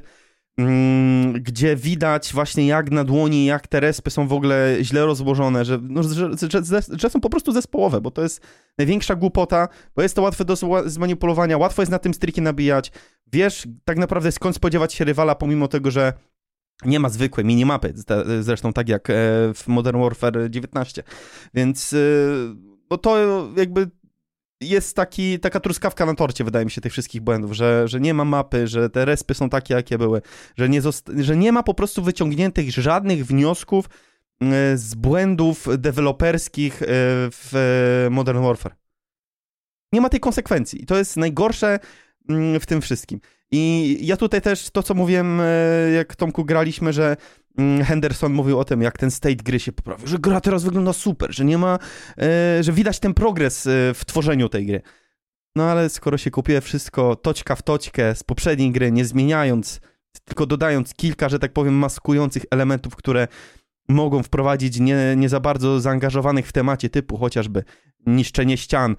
gdzie 1.41 1.75
widać 1.75 2.33
właśnie 2.33 2.67
jak 2.67 2.91
na 2.91 3.03
dłoni, 3.03 3.45
jak 3.45 3.67
te 3.67 3.79
respy 3.79 4.11
są 4.11 4.27
w 4.27 4.33
ogóle 4.33 4.77
źle 4.81 5.05
rozłożone, 5.05 5.65
że, 5.65 5.79
no, 5.81 6.03
że, 6.03 6.29
że, 6.63 6.81
że, 6.99 7.09
są 7.09 7.21
po 7.21 7.29
prostu 7.29 7.51
zespołowe, 7.51 8.01
bo 8.01 8.11
to 8.11 8.21
jest 8.21 8.41
największa 8.77 9.15
głupota, 9.15 9.67
bo 9.95 10.01
jest 10.01 10.15
to 10.15 10.21
łatwe 10.21 10.45
do 10.45 10.55
zmanipulowania, 10.85 11.57
łatwo 11.57 11.81
jest 11.81 11.91
na 11.91 11.99
tym 11.99 12.13
striki 12.13 12.41
nabijać, 12.41 12.91
wiesz 13.33 13.67
tak 13.85 13.97
naprawdę 13.97 14.31
skąd 14.31 14.55
spodziewać 14.55 14.93
się 14.93 15.05
rywala, 15.05 15.35
pomimo 15.35 15.67
tego, 15.67 15.91
że 15.91 16.13
Nie 16.85 16.99
ma 16.99 17.09
zwykłej 17.09 17.45
minimapy, 17.45 17.93
zresztą 18.41 18.73
tak 18.73 18.89
jak 18.89 19.07
w 19.55 19.63
Modern 19.67 20.01
Warfare 20.01 20.49
19. 20.49 21.03
Więc 21.53 21.95
bo 22.89 22.97
to 22.97 23.17
jakby 23.57 23.89
jest 24.61 24.95
taki, 24.95 25.39
taka 25.39 25.59
truskawka 25.59 26.05
na 26.05 26.15
torcie, 26.15 26.43
wydaje 26.43 26.65
mi 26.65 26.71
się, 26.71 26.81
tych 26.81 26.91
wszystkich 26.91 27.21
błędów, 27.21 27.53
że, 27.53 27.87
że 27.87 27.99
nie 27.99 28.13
ma 28.13 28.25
mapy, 28.25 28.67
że 28.67 28.89
te 28.89 29.05
respy 29.05 29.33
są 29.33 29.49
takie, 29.49 29.73
jakie 29.73 29.97
były, 29.97 30.21
że 30.57 30.69
nie, 30.69 30.81
że 31.17 31.37
nie 31.37 31.51
ma 31.51 31.63
po 31.63 31.73
prostu 31.73 32.03
wyciągniętych 32.03 32.71
żadnych 32.71 33.25
wniosków 33.25 33.85
e, 34.41 34.77
z 34.77 34.95
błędów 34.95 35.67
deweloperskich 35.77 36.81
e, 36.81 36.85
w 37.31 38.07
Modern 38.11 38.43
Warfare. 38.43 38.75
Nie 39.93 40.01
ma 40.01 40.09
tej 40.09 40.19
konsekwencji 40.19 40.83
i 40.83 40.85
to 40.85 40.97
jest 40.97 41.17
najgorsze 41.17 41.79
mm, 42.29 42.59
w 42.59 42.65
tym 42.65 42.81
wszystkim. 42.81 43.19
I 43.51 43.97
ja 44.01 44.17
tutaj 44.17 44.41
też 44.41 44.69
to, 44.69 44.83
co 44.83 44.93
mówiłem, 44.93 45.41
e, 45.41 45.45
jak 45.91 46.15
Tomku 46.15 46.45
graliśmy, 46.45 46.93
że 46.93 47.15
Mm, 47.15 47.17
Henderson 47.83 48.33
mówił 48.33 48.59
o 48.59 48.65
tym, 48.65 48.81
jak 48.81 48.97
ten 48.97 49.11
state 49.11 49.35
gry 49.35 49.59
się 49.59 49.71
poprawił, 49.71 50.07
że 50.07 50.19
gra 50.19 50.41
teraz 50.41 50.63
wygląda 50.63 50.93
super, 50.93 51.35
że 51.35 51.45
nie 51.45 51.57
ma, 51.57 51.79
e, 52.17 52.63
że 52.63 52.73
widać 52.73 52.99
ten 52.99 53.13
progres 53.13 53.67
e, 53.67 53.93
w 53.93 54.05
tworzeniu 54.05 54.49
tej 54.49 54.65
gry. 54.65 54.81
No 55.55 55.63
ale 55.63 55.89
skoro 55.89 56.17
się 56.17 56.31
kupuje 56.31 56.61
wszystko 56.61 57.15
toćka 57.15 57.55
w 57.55 57.61
toćkę 57.61 58.15
z 58.15 58.23
poprzedniej 58.23 58.71
gry, 58.71 58.91
nie 58.91 59.05
zmieniając, 59.05 59.81
tylko 60.25 60.45
dodając 60.45 60.93
kilka, 60.93 61.29
że 61.29 61.39
tak 61.39 61.53
powiem, 61.53 61.73
maskujących 61.73 62.43
elementów, 62.51 62.95
które 62.95 63.27
mogą 63.89 64.23
wprowadzić 64.23 64.79
nie, 64.79 65.15
nie 65.17 65.29
za 65.29 65.39
bardzo 65.39 65.79
zaangażowanych 65.79 66.47
w 66.47 66.51
temacie 66.51 66.89
typu 66.89 67.17
chociażby 67.17 67.63
niszczenie 68.05 68.57
ścian, 68.57 68.95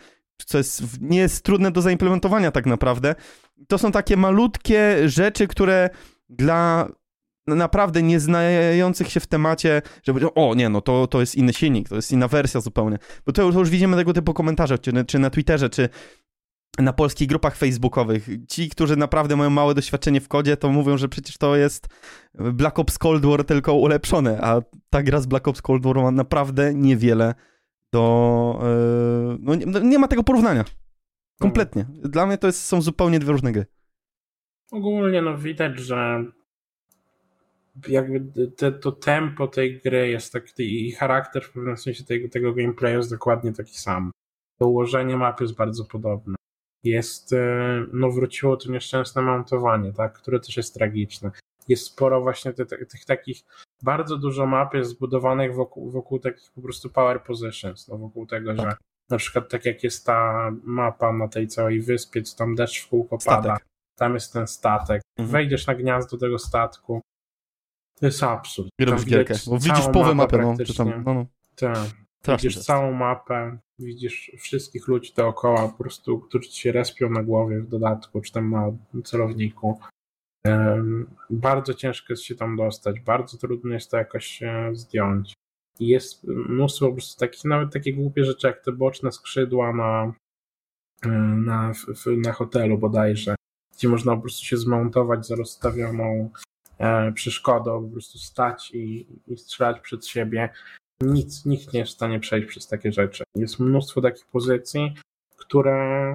co 0.47 0.59
jest, 0.59 1.01
nie 1.01 1.19
jest 1.19 1.45
trudne 1.45 1.71
do 1.71 1.83
zaimplementowania 1.83 2.51
tak 2.51 2.67
naprawdę. 2.67 3.15
To 3.69 3.79
są 3.79 3.93
takie 3.93 4.17
malutkie 4.17 5.09
rzeczy, 5.09 5.47
które 5.49 5.91
dla 6.29 6.89
naprawdę 7.47 8.03
nieznających 8.03 9.09
się 9.09 9.21
w 9.21 9.27
temacie, 9.27 9.83
że 10.03 10.35
o 10.35 10.55
nie, 10.55 10.69
no 10.69 10.81
to, 10.81 11.07
to 11.07 11.21
jest 11.21 11.35
inny 11.35 11.53
silnik, 11.53 11.89
to 11.89 11.95
jest 11.97 12.13
inna 12.13 12.29
wersja 12.29 12.61
zupełnie. 12.61 12.99
Bo 13.27 13.33
to, 13.33 13.53
to 13.53 13.59
już 13.59 13.71
widzimy 13.71 13.97
tego 13.97 14.13
typu 14.13 14.35
komentarze, 14.35 14.79
czy, 14.79 15.05
czy 15.05 15.19
na 15.19 15.31
Twitterze, 15.31 15.71
czy 15.71 15.89
na 16.79 16.93
polskich 16.93 17.29
grupach 17.29 17.57
facebookowych. 17.57 18.29
Ci, 18.49 18.71
którzy 18.71 18.97
naprawdę 18.97 19.37
mają 19.37 19.51
małe 19.51 19.75
doświadczenie 19.75 20.21
w 20.21 20.29
kodzie, 20.29 20.57
to 20.57 20.69
mówią, 20.69 20.97
że 20.97 21.09
przecież 21.09 21.39
to 21.39 21.57
jest 21.57 21.89
Black 22.35 22.79
Ops 22.79 22.99
Cold 22.99 23.27
War 23.27 23.45
tylko 23.45 23.75
ulepszone, 23.75 24.41
a 24.41 24.63
ta 24.91 25.03
gra 25.03 25.21
z 25.21 25.27
Black 25.27 25.49
Ops 25.49 25.63
Cold 25.63 25.83
War 25.83 25.97
ma 25.97 26.11
naprawdę 26.11 26.75
niewiele 26.75 27.35
do... 27.93 28.59
Yy, 28.63 29.39
no 29.41 29.55
nie, 29.55 29.67
nie, 29.81 29.99
ma 29.99 30.09
tego 30.09 30.25
porównania. 30.25 30.65
Kompletnie. 31.41 31.87
Dla 31.89 32.27
mnie 32.27 32.39
to 32.39 32.47
jest, 32.47 32.65
są 32.65 32.83
zupełnie 32.83 33.19
dwie 33.19 33.33
różne 33.33 33.53
gry. 33.53 33.67
Ogólnie 34.73 35.23
no 35.23 35.39
widać, 35.39 35.79
że 35.79 36.25
jakby 37.89 38.49
te, 38.57 38.73
to 38.73 38.93
tempo 38.93 39.49
tej 39.49 39.81
gry 39.81 40.09
jest 40.09 40.33
taki 40.33 40.89
i 40.89 40.93
charakter 40.93 41.45
w 41.45 41.53
pewnym 41.53 41.77
sensie 41.77 42.05
tego, 42.05 42.29
tego 42.29 42.53
gameplayu 42.53 42.97
jest 42.97 43.11
dokładnie 43.11 43.53
taki 43.53 43.79
sam. 43.79 44.11
To 44.59 44.67
ułożenie 44.67 45.17
mapy 45.17 45.45
jest 45.45 45.57
bardzo 45.57 45.85
podobne. 45.85 46.35
Jest, 46.85 47.33
e, 47.33 47.87
no 47.93 48.11
wróciło 48.11 48.57
to 48.57 48.73
nieszczęsne 48.73 49.23
montowanie, 49.23 49.93
tak, 49.93 50.13
które 50.13 50.41
też 50.41 50.57
jest 50.57 50.75
tragiczne. 50.75 51.31
Jest 51.69 51.87
sporo 51.87 52.21
właśnie 52.21 52.53
tych, 52.53 52.69
tych 52.69 53.05
takich, 53.05 53.43
bardzo 53.83 54.17
dużo 54.17 54.47
map 54.47 54.75
jest 54.75 54.91
zbudowanych 54.91 55.55
wokół, 55.55 55.91
wokół 55.91 56.19
takich 56.19 56.51
po 56.55 56.63
prostu 56.63 56.91
power 56.91 57.23
positions, 57.23 57.89
no 57.89 57.99
wokół 57.99 58.27
tego, 58.27 58.55
że 58.57 58.73
na 59.11 59.17
przykład 59.17 59.49
tak 59.49 59.65
jak 59.65 59.85
jest 59.85 60.07
ta 60.07 60.51
mapa 60.63 61.13
na 61.13 61.29
tej 61.29 61.49
całej 61.49 61.81
wyspie, 61.81 62.23
co 62.23 62.37
tam 62.37 62.55
deszcz 62.55 62.87
w 62.87 62.89
kółko 62.89 63.19
pada, 63.27 63.57
tam 63.97 64.15
jest 64.15 64.33
ten 64.33 64.47
statek. 64.47 65.03
Mhm. 65.19 65.33
Wejdziesz 65.33 65.67
na 65.67 65.75
gniazdo 65.75 66.19
tego 66.19 66.39
statku, 66.39 67.01
to 68.01 68.07
jest 68.07 68.23
absurd. 68.23 68.69
I 68.79 68.85
robisz 68.85 69.05
gierkę, 69.05 69.35
bo 69.47 69.59
widzisz 69.59 69.89
połowę 69.93 70.15
mapy, 70.15 70.39
no, 70.39 70.55
czy 70.67 70.77
tam, 70.77 71.03
no, 71.07 71.15
no. 71.15 71.27
Tak. 71.55 71.79
Widzisz 72.29 72.59
całą 72.59 72.93
mapę, 72.93 73.59
widzisz 73.79 74.33
wszystkich 74.39 74.89
ludzi 74.89 75.13
dookoła, 75.17 75.69
po 75.69 75.79
prostu, 75.79 76.19
którzy 76.19 76.53
się 76.53 76.73
respią 76.73 77.11
na 77.11 77.23
głowie 77.23 77.61
w 77.61 77.69
dodatku, 77.69 78.21
czy 78.21 78.33
tam 78.33 78.51
na 78.51 78.73
celowniku. 79.05 79.81
Bardzo 81.31 81.75
ciężko 81.75 82.13
jest 82.13 82.23
się 82.23 82.35
tam 82.35 82.57
dostać, 82.57 83.01
bardzo 83.01 83.39
trudno 83.39 83.75
jest 83.75 83.91
to 83.91 83.97
jakoś 83.97 84.43
e, 84.43 84.71
zdjąć. 84.73 85.35
I 85.81 85.87
jest 85.87 86.25
mnóstwo 86.25 86.87
po 86.87 86.93
prostu 86.93 87.21
takich, 87.21 87.45
nawet 87.45 87.73
takie 87.73 87.93
głupie 87.93 88.25
rzeczy, 88.25 88.47
jak 88.47 88.65
te 88.65 88.73
boczne 88.73 89.13
skrzydła 89.13 89.73
na, 89.73 90.13
e, 91.05 91.09
na, 91.09 91.73
na 92.17 92.33
hotelu 92.33 92.79
bodajże, 92.79 93.35
gdzie 93.77 93.89
można 93.89 94.17
po 94.17 94.23
prostu 94.23 94.45
się 94.45 94.57
zmontować 94.57 95.27
za 95.27 95.37
rozstawioną 95.37 96.31
przeszkodą, 97.15 97.85
po 97.87 97.93
prostu 97.93 98.19
stać 98.19 98.71
i, 98.75 99.07
i 99.27 99.37
strzelać 99.37 99.81
przed 99.81 100.07
siebie. 100.07 100.49
Nic, 101.01 101.47
nikt 101.47 101.73
nie 101.73 101.81
jest 101.81 101.93
w 101.93 101.95
stanie 101.95 102.21
przejść 102.21 102.49
przez 102.49 102.69
takie 102.69 102.93
rzeczy. 102.93 103.25
Jest 103.35 103.61
mnóstwo 103.61 104.01
takich 104.01 104.27
pozycji, 104.27 104.95
które, 105.37 106.13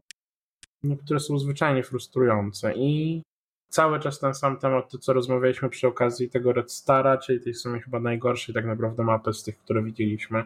no, 0.83 0.97
które 0.97 1.19
są 1.19 1.39
zwyczajnie 1.39 1.83
frustrujące 1.83 2.73
i 2.75 3.21
cały 3.69 3.99
czas 3.99 4.19
ten 4.19 4.33
sam 4.33 4.59
temat, 4.59 4.91
to 4.91 4.97
co 4.97 5.13
rozmawialiśmy 5.13 5.69
przy 5.69 5.87
okazji 5.87 6.29
tego 6.29 6.53
Red 6.53 6.71
Stara, 6.71 7.17
czyli 7.17 7.41
tej 7.41 7.53
sumie 7.53 7.81
chyba 7.81 7.99
najgorszej 7.99 8.55
tak 8.55 8.65
naprawdę 8.65 9.03
mapy 9.03 9.33
z 9.33 9.43
tych, 9.43 9.57
które 9.57 9.83
widzieliśmy, 9.83 10.45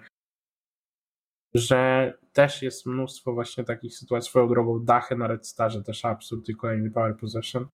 że 1.53 2.13
też 2.33 2.61
jest 2.61 2.85
mnóstwo 2.85 3.33
właśnie 3.33 3.63
takich 3.63 3.97
sytuacji, 3.97 4.29
swoją 4.29 4.47
drogą 4.47 4.79
dachy 4.79 5.15
na 5.15 5.27
Red 5.27 5.47
Starze, 5.47 5.83
też 5.83 6.05
absurd 6.05 6.49
i 6.49 6.55
kolejny 6.55 6.91
Power 6.91 7.17
Possession. 7.17 7.67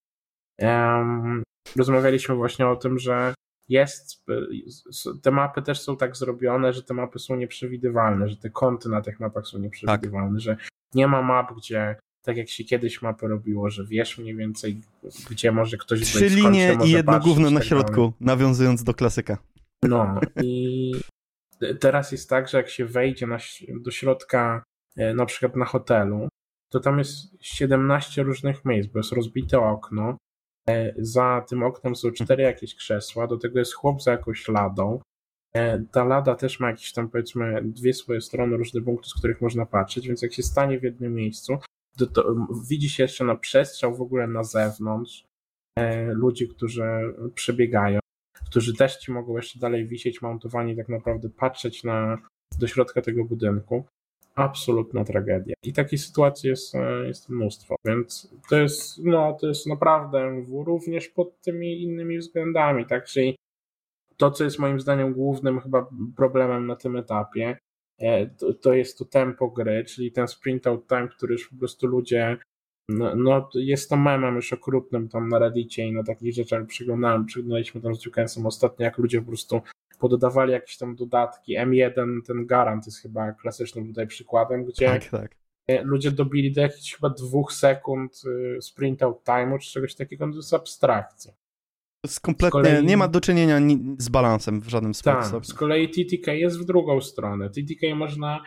Um, 0.61 1.43
rozmawialiśmy 1.75 2.35
właśnie 2.35 2.67
o 2.67 2.75
tym, 2.75 2.99
że 2.99 3.33
jest, 3.69 4.25
te 5.21 5.31
mapy 5.31 5.61
też 5.61 5.81
są 5.81 5.97
tak 5.97 6.15
zrobione, 6.15 6.73
że 6.73 6.83
te 6.83 6.93
mapy 6.93 7.19
są 7.19 7.35
nieprzewidywalne, 7.35 8.29
że 8.29 8.37
te 8.37 8.49
kąty 8.49 8.89
na 8.89 9.01
tych 9.01 9.19
mapach 9.19 9.47
są 9.47 9.59
nieprzewidywalne, 9.59 10.31
tak. 10.31 10.39
że 10.39 10.57
nie 10.93 11.07
ma 11.07 11.21
map, 11.21 11.53
gdzie 11.57 11.95
tak 12.23 12.37
jak 12.37 12.49
się 12.49 12.63
kiedyś 12.63 13.01
mapy 13.01 13.27
robiło, 13.27 13.69
że 13.69 13.85
wiesz 13.85 14.17
mniej 14.17 14.35
więcej, 14.35 14.81
gdzie 15.29 15.51
może 15.51 15.77
ktoś 15.77 16.01
Trzy 16.01 16.19
być, 16.19 16.33
linie 16.33 16.77
i 16.85 16.91
jedno 16.91 17.19
gówno 17.19 17.49
na 17.49 17.59
tak 17.59 17.67
środku, 17.67 17.95
dalej. 17.95 18.13
nawiązując 18.19 18.83
do 18.83 18.93
klasyka. 18.93 19.37
No 19.83 20.19
i 20.43 20.91
teraz 21.79 22.11
jest 22.11 22.29
tak, 22.29 22.47
że 22.47 22.57
jak 22.57 22.69
się 22.69 22.85
wejdzie 22.85 23.27
na, 23.27 23.37
do 23.81 23.91
środka, 23.91 24.63
e, 24.97 25.13
na 25.13 25.25
przykład 25.25 25.55
na 25.55 25.65
hotelu, 25.65 26.29
to 26.69 26.79
tam 26.79 26.97
jest 26.97 27.37
17 27.41 28.23
różnych 28.23 28.65
miejsc, 28.65 28.89
bo 28.89 28.99
jest 28.99 29.11
rozbite 29.11 29.59
okno, 29.59 30.17
za 30.97 31.45
tym 31.49 31.63
oknem 31.63 31.95
są 31.95 32.11
cztery 32.11 32.43
jakieś 32.43 32.75
krzesła, 32.75 33.27
do 33.27 33.37
tego 33.37 33.59
jest 33.59 33.73
chłop 33.73 34.01
za 34.01 34.11
jakąś 34.11 34.47
ladą. 34.47 35.01
E, 35.53 35.79
ta 35.91 36.03
lada 36.03 36.35
też 36.35 36.59
ma 36.59 36.69
jakieś 36.69 36.93
tam 36.93 37.09
powiedzmy 37.09 37.61
dwie 37.63 37.93
swoje 37.93 38.21
strony, 38.21 38.57
różne 38.57 38.81
punkty, 38.81 39.09
z 39.09 39.13
których 39.13 39.41
można 39.41 39.65
patrzeć, 39.65 40.07
więc 40.07 40.21
jak 40.21 40.33
się 40.33 40.43
stanie 40.43 40.79
w 40.79 40.83
jednym 40.83 41.13
miejscu, 41.13 41.57
to, 41.97 42.07
to 42.07 42.35
widzi 42.69 42.89
się 42.89 43.03
jeszcze 43.03 43.25
na 43.25 43.35
przestrzał 43.35 43.95
w 43.95 44.01
ogóle 44.01 44.27
na 44.27 44.43
zewnątrz 44.43 45.25
e, 45.79 46.13
ludzi, 46.13 46.47
którzy 46.47 46.83
przebiegają, 47.35 47.99
którzy 48.45 48.75
też 48.75 48.97
ci 48.97 49.11
mogą 49.11 49.37
jeszcze 49.37 49.59
dalej 49.59 49.87
wisieć 49.87 50.21
montowani, 50.21 50.75
tak 50.75 50.89
naprawdę 50.89 51.29
patrzeć 51.29 51.83
na, 51.83 52.17
do 52.59 52.67
środka 52.67 53.01
tego 53.01 53.25
budynku 53.25 53.85
absolutna 54.35 55.03
tragedia. 55.03 55.53
I 55.63 55.73
takich 55.73 56.01
sytuacji 56.01 56.49
jest, 56.49 56.75
e, 56.75 57.07
jest 57.07 57.29
mnóstwo, 57.29 57.75
więc 57.85 58.33
to 58.49 58.57
jest, 58.57 59.03
no, 59.03 59.37
to 59.41 59.47
jest 59.47 59.67
naprawdę 59.67 60.45
również 60.65 61.07
pod 61.07 61.41
tymi 61.41 61.83
innymi 61.83 62.17
względami, 62.17 62.85
tak, 62.85 63.05
czyli 63.05 63.35
to, 64.17 64.31
co 64.31 64.43
jest 64.43 64.59
moim 64.59 64.79
zdaniem 64.79 65.13
głównym 65.13 65.59
chyba 65.59 65.89
problemem 66.15 66.67
na 66.67 66.75
tym 66.75 66.95
etapie, 66.95 67.57
e, 67.99 68.27
to, 68.27 68.53
to 68.53 68.73
jest 68.73 68.97
to 68.97 69.05
tempo 69.05 69.47
gry, 69.47 69.85
czyli 69.85 70.11
ten 70.11 70.27
sprint 70.27 70.67
out 70.67 70.87
time, 70.87 71.07
który 71.07 71.33
już 71.33 71.49
po 71.49 71.55
prostu 71.55 71.87
ludzie 71.87 72.37
no, 72.89 73.15
no, 73.15 73.49
jest 73.55 73.89
to 73.89 73.97
memem 73.97 74.35
już 74.35 74.53
okrutnym 74.53 75.09
tam 75.09 75.29
na 75.29 75.39
Reddicie 75.39 75.87
i 75.87 75.93
na 75.93 76.03
takich 76.03 76.33
rzeczach 76.33 76.65
przyglądałem, 76.65 77.25
przyglądaliśmy 77.25 77.81
tam 77.81 77.95
z 77.95 78.05
Jukensem 78.05 78.45
ostatnio, 78.45 78.83
jak 78.83 78.97
ludzie 78.97 79.21
po 79.21 79.27
prostu 79.27 79.61
pododawali 80.01 80.51
jakieś 80.51 80.77
tam 80.77 80.95
dodatki. 80.95 81.57
M1, 81.57 82.21
ten 82.27 82.45
Garant 82.45 82.85
jest 82.85 83.01
chyba 83.01 83.31
klasycznym 83.31 83.87
tutaj 83.87 84.07
przykładem, 84.07 84.65
gdzie 84.65 84.85
tak, 84.85 85.05
tak. 85.05 85.35
ludzie 85.83 86.11
dobili 86.11 86.51
do 86.51 86.61
jakichś 86.61 86.95
chyba 86.95 87.09
dwóch 87.09 87.53
sekund 87.53 88.21
y, 88.25 88.61
sprint 88.61 89.03
out 89.03 89.23
time'u 89.23 89.59
czy 89.59 89.71
czegoś 89.71 89.95
takiego, 89.95 90.29
to 90.31 90.35
jest 90.35 90.53
abstrakcja. 90.53 91.31
To 91.31 92.07
jest 92.07 92.19
kompletnie, 92.19 92.51
kolei... 92.51 92.85
nie 92.85 92.97
ma 92.97 93.07
do 93.07 93.21
czynienia 93.21 93.59
z 93.97 94.09
balansem 94.09 94.61
w 94.61 94.67
żadnym 94.67 94.93
sposobie. 94.93 95.31
Tak, 95.31 95.45
z 95.45 95.53
kolei 95.53 95.89
TTK 95.89 96.33
jest 96.33 96.59
w 96.59 96.65
drugą 96.65 97.01
stronę. 97.01 97.49
TTK 97.49 97.95
można, 97.95 98.45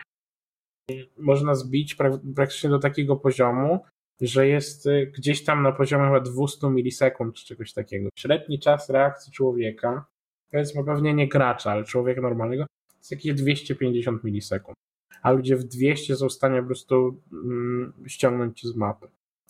można 1.17 1.55
zbić 1.55 1.95
praktycznie 2.35 2.69
do 2.69 2.79
takiego 2.79 3.15
poziomu, 3.15 3.79
że 4.21 4.47
jest 4.47 4.85
y, 4.85 5.11
gdzieś 5.17 5.43
tam 5.43 5.63
na 5.63 5.71
poziomie 5.71 6.05
chyba 6.05 6.19
200 6.19 6.69
milisekund 6.69 7.35
czy 7.35 7.45
czegoś 7.45 7.73
takiego. 7.73 8.09
Średni 8.19 8.59
czas 8.59 8.89
reakcji 8.89 9.33
człowieka 9.33 10.05
powiedzmy 10.51 10.83
pewnie 10.83 11.13
nie 11.13 11.27
gracza, 11.27 11.71
ale 11.71 11.83
człowieka 11.83 12.21
normalnego, 12.21 12.63
to 12.63 12.97
jest 12.97 13.11
jakieś 13.11 13.33
250 13.33 14.23
milisekund. 14.23 14.75
A 15.21 15.31
ludzie 15.31 15.55
w 15.55 15.63
200 15.63 16.15
są 16.15 16.29
w 16.29 16.33
stanie 16.33 16.61
po 16.61 16.67
prostu 16.67 17.21
mm, 17.33 17.93
ściągnąć 18.07 18.61
ci 18.61 18.67
z 18.67 18.75
mapy. 18.75 19.07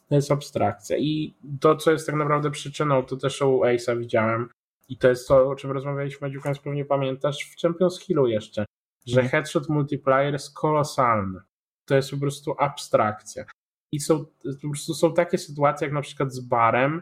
To 0.10 0.16
jest 0.16 0.32
abstrakcja. 0.32 0.98
I 0.98 1.34
to, 1.60 1.76
co 1.76 1.92
jest 1.92 2.06
tak 2.06 2.16
naprawdę 2.16 2.52
przyczyną, 2.52 3.04
to 3.04 3.18
też 3.18 3.42
u 3.42 3.62
Ace'a 3.62 4.00
widziałem, 4.00 4.50
I 4.90 4.98
to 4.98 5.10
jest 5.10 5.28
to, 5.28 5.50
o 5.50 5.56
czym 5.56 5.72
rozmawialiśmy, 5.72 6.32
Dziukans 6.32 6.60
pewnie 6.60 6.86
pamiętasz, 6.86 7.44
w 7.44 7.62
Champions 7.62 8.00
Hillu 8.00 8.28
jeszcze, 8.28 8.66
że 9.06 9.20
mm. 9.20 9.32
headshot 9.32 9.70
multiplier 9.70 10.34
jest 10.34 10.54
kolosalny. 10.54 11.40
To 11.86 11.96
jest 11.96 12.12
po 12.12 12.18
prostu 12.18 12.56
abstrakcja. 12.58 13.46
I 13.92 14.00
są, 14.00 14.26
po 14.62 14.70
prostu 14.70 14.94
są 14.94 15.14
takie 15.14 15.38
sytuacje, 15.38 15.86
jak 15.88 15.94
na 15.94 16.02
przykład 16.02 16.34
z 16.34 16.40
barem. 16.40 17.02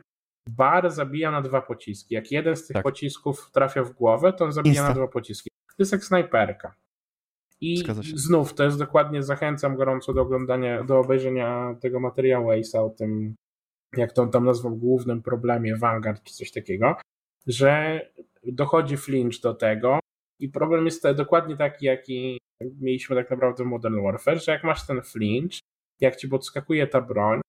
Bar 0.50 0.91
zabija 0.91 1.31
na 1.31 1.41
dwa 1.41 1.62
pociski. 1.62 2.15
Jak 2.15 2.31
jeden 2.31 2.55
z 2.55 2.67
tych 2.67 2.73
tak. 2.73 2.83
pocisków 2.83 3.51
trafia 3.51 3.83
w 3.83 3.91
głowę, 3.91 4.33
to 4.33 4.45
on 4.45 4.51
zabija 4.51 4.73
Insta. 4.73 4.88
na 4.88 4.93
dwa 4.93 5.07
pociski. 5.07 5.50
To 5.67 5.75
jest 5.79 5.91
jak 5.91 6.03
snajperka. 6.03 6.75
I 7.62 7.83
znów, 8.15 8.53
to 8.53 8.63
jest 8.63 8.79
dokładnie, 8.79 9.23
zachęcam 9.23 9.75
gorąco 9.75 10.13
do 10.13 10.21
oglądania, 10.21 10.83
do 10.83 11.00
obejrzenia 11.00 11.75
tego 11.81 12.00
materiału 12.00 12.50
Ace'a 12.50 12.85
o 12.85 12.89
tym, 12.89 13.35
jak 13.97 14.13
to 14.13 14.21
on 14.21 14.31
tam 14.31 14.45
nazwał, 14.45 14.75
głównym 14.75 15.21
problemie 15.21 15.77
Vanguard 15.77 16.23
czy 16.23 16.33
coś 16.33 16.51
takiego, 16.51 16.95
że 17.47 18.01
dochodzi 18.43 18.97
flinch 18.97 19.41
do 19.41 19.53
tego 19.53 20.00
i 20.39 20.50
problem 20.50 20.85
jest 20.85 21.12
dokładnie 21.12 21.57
taki, 21.57 21.85
jaki 21.85 22.39
mieliśmy 22.62 23.15
tak 23.15 23.29
naprawdę 23.31 23.63
w 23.63 23.67
Modern 23.67 24.03
Warfare, 24.03 24.43
że 24.43 24.51
jak 24.51 24.63
masz 24.63 24.88
ten 24.88 25.01
flinch, 25.01 25.59
jak 26.00 26.15
ci 26.15 26.27
podskakuje 26.27 26.88
ta 26.88 27.01
broń, 27.01 27.41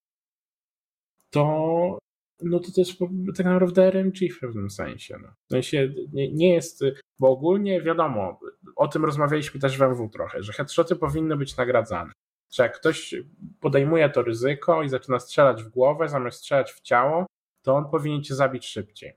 to 1.31 1.99
no 2.43 2.61
to 2.61 2.73
też 2.73 2.99
tak 3.37 3.47
naprawdę 3.47 3.91
RNG 3.91 4.33
w 4.37 4.41
pewnym 4.41 4.71
sensie. 4.71 5.17
No. 5.23 5.29
W 5.49 5.53
sensie 5.53 5.95
nie, 6.13 6.33
nie, 6.33 6.55
jest, 6.55 6.85
bo 7.19 7.29
ogólnie 7.29 7.83
wiadomo, 7.83 8.41
o 8.77 8.89
tym 8.89 9.05
rozmawialiśmy 9.05 9.61
też 9.61 9.79
w 9.79 9.83
MW 9.83 10.09
trochę, 10.09 10.43
że 10.43 10.53
headshoty 10.53 10.97
powinny 10.97 11.37
być 11.37 11.57
nagradzane. 11.57 12.13
Że 12.53 12.63
jak 12.63 12.79
ktoś 12.79 13.15
podejmuje 13.61 14.09
to 14.09 14.23
ryzyko 14.23 14.83
i 14.83 14.89
zaczyna 14.89 15.19
strzelać 15.19 15.65
w 15.65 15.69
głowę 15.69 16.09
zamiast 16.09 16.39
strzelać 16.39 16.73
w 16.73 16.81
ciało, 16.81 17.27
to 17.63 17.75
on 17.75 17.91
powinien 17.91 18.23
cię 18.23 18.35
zabić 18.35 18.67
szybciej. 18.67 19.13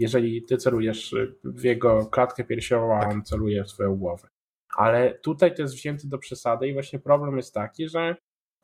Jeżeli 0.00 0.42
ty 0.42 0.56
celujesz 0.56 1.14
w 1.44 1.64
jego 1.64 2.06
klatkę 2.06 2.44
piersiową, 2.44 2.94
a 2.94 3.08
on 3.08 3.22
celuje 3.22 3.64
w 3.64 3.68
twoją 3.68 3.96
głowę. 3.96 4.28
Ale 4.76 5.18
tutaj 5.18 5.54
to 5.54 5.62
jest 5.62 5.74
wzięte 5.74 6.08
do 6.08 6.18
przesady 6.18 6.68
i 6.68 6.72
właśnie 6.72 6.98
problem 6.98 7.36
jest 7.36 7.54
taki, 7.54 7.88
że 7.88 8.16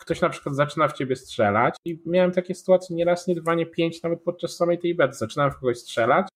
ktoś 0.03 0.21
na 0.21 0.29
przykład 0.29 0.57
zaczyna 0.57 0.89
w 0.89 0.93
ciebie 0.93 1.17
strzelać 1.17 1.75
i 1.85 2.03
miałem 2.07 2.33
takie 2.33 2.55
sytuacje 2.55 2.97
nie 2.97 3.05
raz, 3.05 3.27
nie 3.27 3.35
dwa, 3.35 3.55
nie 3.55 3.67
pięć, 3.67 4.03
nawet 4.03 4.23
podczas 4.23 4.57
samej 4.57 4.79
tej 4.79 4.95
bety. 4.95 5.15
Zaczynałem 5.15 5.53
w 5.53 5.57
kogoś 5.57 5.79
strzelać, 5.79 6.29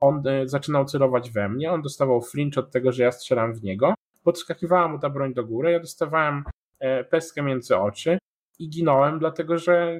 on 0.00 0.26
y, 0.26 0.48
zaczynał 0.48 0.84
celować 0.84 1.30
we 1.30 1.48
mnie, 1.48 1.72
on 1.72 1.82
dostawał 1.82 2.22
flinch 2.22 2.58
od 2.58 2.70
tego, 2.70 2.92
że 2.92 3.02
ja 3.02 3.12
strzelam 3.12 3.54
w 3.54 3.62
niego, 3.62 3.94
podskakiwała 4.22 4.88
mu 4.88 4.98
ta 4.98 5.10
broń 5.10 5.34
do 5.34 5.44
góry, 5.44 5.72
ja 5.72 5.80
dostawałem 5.80 6.44
e, 6.78 7.04
pestkę 7.04 7.42
między 7.42 7.76
oczy 7.76 8.18
i 8.58 8.68
ginąłem, 8.68 9.18
dlatego 9.18 9.58
że 9.58 9.98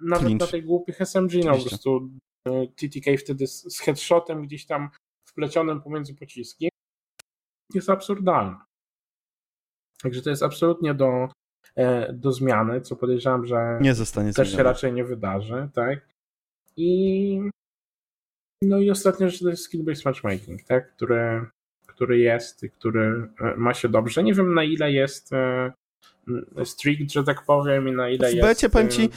nawet 0.00 0.26
flinch. 0.26 0.40
na 0.40 0.46
tej 0.46 0.62
głupich 0.62 1.00
SMG 1.00 1.44
no, 1.44 1.56
po 1.56 1.68
prostu 1.68 2.10
e, 2.48 2.66
TTK 2.66 3.16
wtedy 3.18 3.46
z, 3.46 3.80
headshotem 3.80 4.42
gdzieś 4.42 4.66
tam 4.66 4.90
wplecionym 5.28 5.82
pomiędzy 5.82 6.14
pociski 6.14 6.68
jest 7.74 7.90
absurdalne. 7.90 8.56
Także 10.02 10.22
to 10.22 10.30
jest 10.30 10.42
absolutnie 10.42 10.94
do, 10.94 11.28
E, 11.28 11.41
do 12.12 12.32
zmiany, 12.32 12.80
co 12.80 12.96
podejrzewam, 12.96 13.46
że 13.46 13.78
nie 13.80 13.94
zostanie 13.94 14.32
też 14.32 14.52
się 14.52 14.62
raczej 14.62 14.92
nie 14.92 15.04
wydarzy, 15.04 15.68
tak? 15.74 16.00
I 16.76 17.50
no 18.62 18.78
i 18.78 18.90
ostatnia 18.90 19.28
rzecz 19.28 19.42
to 19.42 19.48
jest 19.48 19.74
skill-based 19.74 20.04
matchmaking, 20.04 20.62
tak? 20.62 20.96
Który, 20.96 21.46
który 21.86 22.18
jest 22.18 22.62
i 22.62 22.70
który 22.70 23.28
e, 23.40 23.56
ma 23.56 23.74
się 23.74 23.88
dobrze. 23.88 24.22
Nie 24.22 24.34
wiem 24.34 24.54
na 24.54 24.64
ile 24.64 24.92
jest 24.92 25.32
e, 25.32 25.72
strict, 26.64 27.12
że 27.12 27.24
tak 27.24 27.44
powiem, 27.44 27.88
i 27.88 27.92
na 27.92 28.08
ile 28.08 28.30
w 28.30 28.34
jest... 28.34 28.48
Becie, 28.48 28.70
powiem 28.70 28.88
ci, 28.88 29.08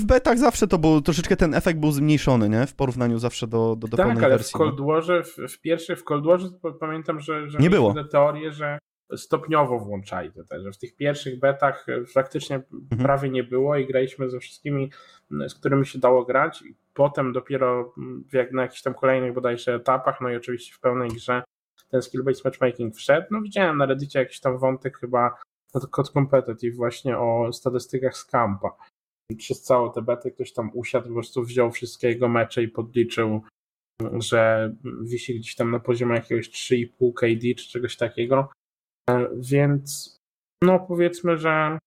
w 0.00 0.04
betach 0.04 0.38
zawsze 0.38 0.66
to 0.66 0.78
był, 0.78 1.00
troszeczkę 1.00 1.36
ten 1.36 1.54
efekt 1.54 1.80
był 1.80 1.92
zmniejszony, 1.92 2.48
nie? 2.48 2.66
W 2.66 2.74
porównaniu 2.74 3.18
zawsze 3.18 3.46
do, 3.46 3.76
do, 3.76 3.88
do 3.88 3.96
tak, 3.96 4.06
pełnej 4.06 4.24
ale 4.24 4.34
wersji. 4.34 4.54
w 4.54 4.58
Cold 4.58 4.80
Warze, 4.80 5.22
w, 5.24 5.36
w 5.52 5.60
pierwszych 5.60 5.98
w 5.98 6.04
Cold 6.04 6.26
Warze 6.26 6.48
pamiętam, 6.80 7.20
że, 7.20 7.50
że 7.50 7.58
nie 7.58 7.70
było. 7.70 7.94
teorię, 8.04 8.52
że 8.52 8.78
stopniowo 9.16 9.78
włączali 9.78 10.32
to 10.32 10.44
też, 10.44 10.62
że 10.62 10.72
w 10.72 10.78
tych 10.78 10.96
pierwszych 10.96 11.38
betach 11.38 11.88
e, 11.88 12.04
faktycznie 12.04 12.56
mhm. 12.56 13.02
prawie 13.02 13.30
nie 13.30 13.44
było 13.44 13.76
i 13.76 13.86
graliśmy 13.86 14.30
ze 14.30 14.40
wszystkimi, 14.40 14.90
z 15.30 15.54
którymi 15.54 15.86
się 15.86 15.98
dało 15.98 16.24
grać 16.24 16.64
potem 16.96 17.32
dopiero 17.32 17.94
jak 18.32 18.52
na 18.52 18.62
jakichś 18.62 18.82
tam 18.82 18.94
kolejnych 18.94 19.34
bodajże 19.34 19.74
etapach, 19.74 20.20
no 20.20 20.30
i 20.30 20.36
oczywiście 20.36 20.74
w 20.74 20.80
pełnej 20.80 21.08
grze 21.08 21.42
ten 21.90 22.00
skill-based 22.00 22.44
matchmaking 22.44 22.96
wszedł. 22.96 23.26
No 23.30 23.42
widziałem 23.42 23.76
na 23.78 23.86
reddicie 23.86 24.18
jakiś 24.18 24.40
tam 24.40 24.58
wątek 24.58 24.98
chyba 24.98 25.34
na 25.74 25.80
Code 25.80 26.10
Competitive 26.12 26.76
właśnie 26.76 27.18
o 27.18 27.52
statystykach 27.52 28.16
z 28.16 28.24
kampa. 28.24 28.76
Przez 29.38 29.62
całą 29.62 29.92
tę 29.92 30.02
betę 30.02 30.30
ktoś 30.30 30.52
tam 30.52 30.70
usiadł, 30.74 31.08
po 31.08 31.14
prostu 31.14 31.42
wziął 31.42 31.70
wszystkie 31.70 32.08
jego 32.08 32.28
mecze 32.28 32.62
i 32.62 32.68
podliczył, 32.68 33.42
że 34.18 34.72
wisi 35.02 35.38
gdzieś 35.38 35.54
tam 35.54 35.70
na 35.70 35.80
poziomie 35.80 36.14
jakiegoś 36.14 36.50
3,5 36.50 37.12
KD 37.14 37.54
czy 37.54 37.68
czegoś 37.70 37.96
takiego 37.96 38.50
więc 39.36 40.16
no 40.62 40.80
powiedzmy, 40.80 41.38
że 41.38 41.78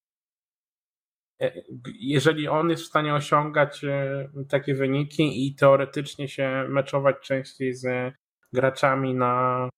e, 1.42 1.52
jeżeli 2.00 2.48
on 2.48 2.70
jest 2.70 2.84
w 2.84 2.88
stanie 2.88 3.16
osiągać 3.16 3.84
e, 3.84 4.30
takie 4.50 4.76
wyniki 4.76 5.48
i 5.48 5.56
teoretycznie 5.56 6.28
się 6.28 6.66
meczować 6.70 7.16
częściej 7.22 7.74
z 7.74 8.14
graczami 8.54 9.16
na, 9.16 9.70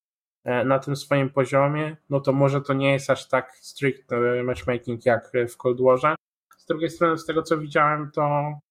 na 0.45 0.79
tym 0.79 0.95
swoim 0.95 1.29
poziomie, 1.29 1.97
no 2.09 2.19
to 2.19 2.33
może 2.33 2.61
to 2.61 2.73
nie 2.73 2.93
jest 2.93 3.09
aż 3.09 3.27
tak 3.27 3.55
strict 3.55 4.09
matchmaking 4.43 5.05
jak 5.05 5.31
w 5.49 5.57
Cold 5.57 5.81
Warze. 5.81 6.15
Z 6.57 6.65
drugiej 6.65 6.89
strony, 6.89 7.17
z 7.17 7.25
tego 7.25 7.43
co 7.43 7.57
widziałem, 7.57 8.11
to 8.11 8.53
E, 8.53 8.70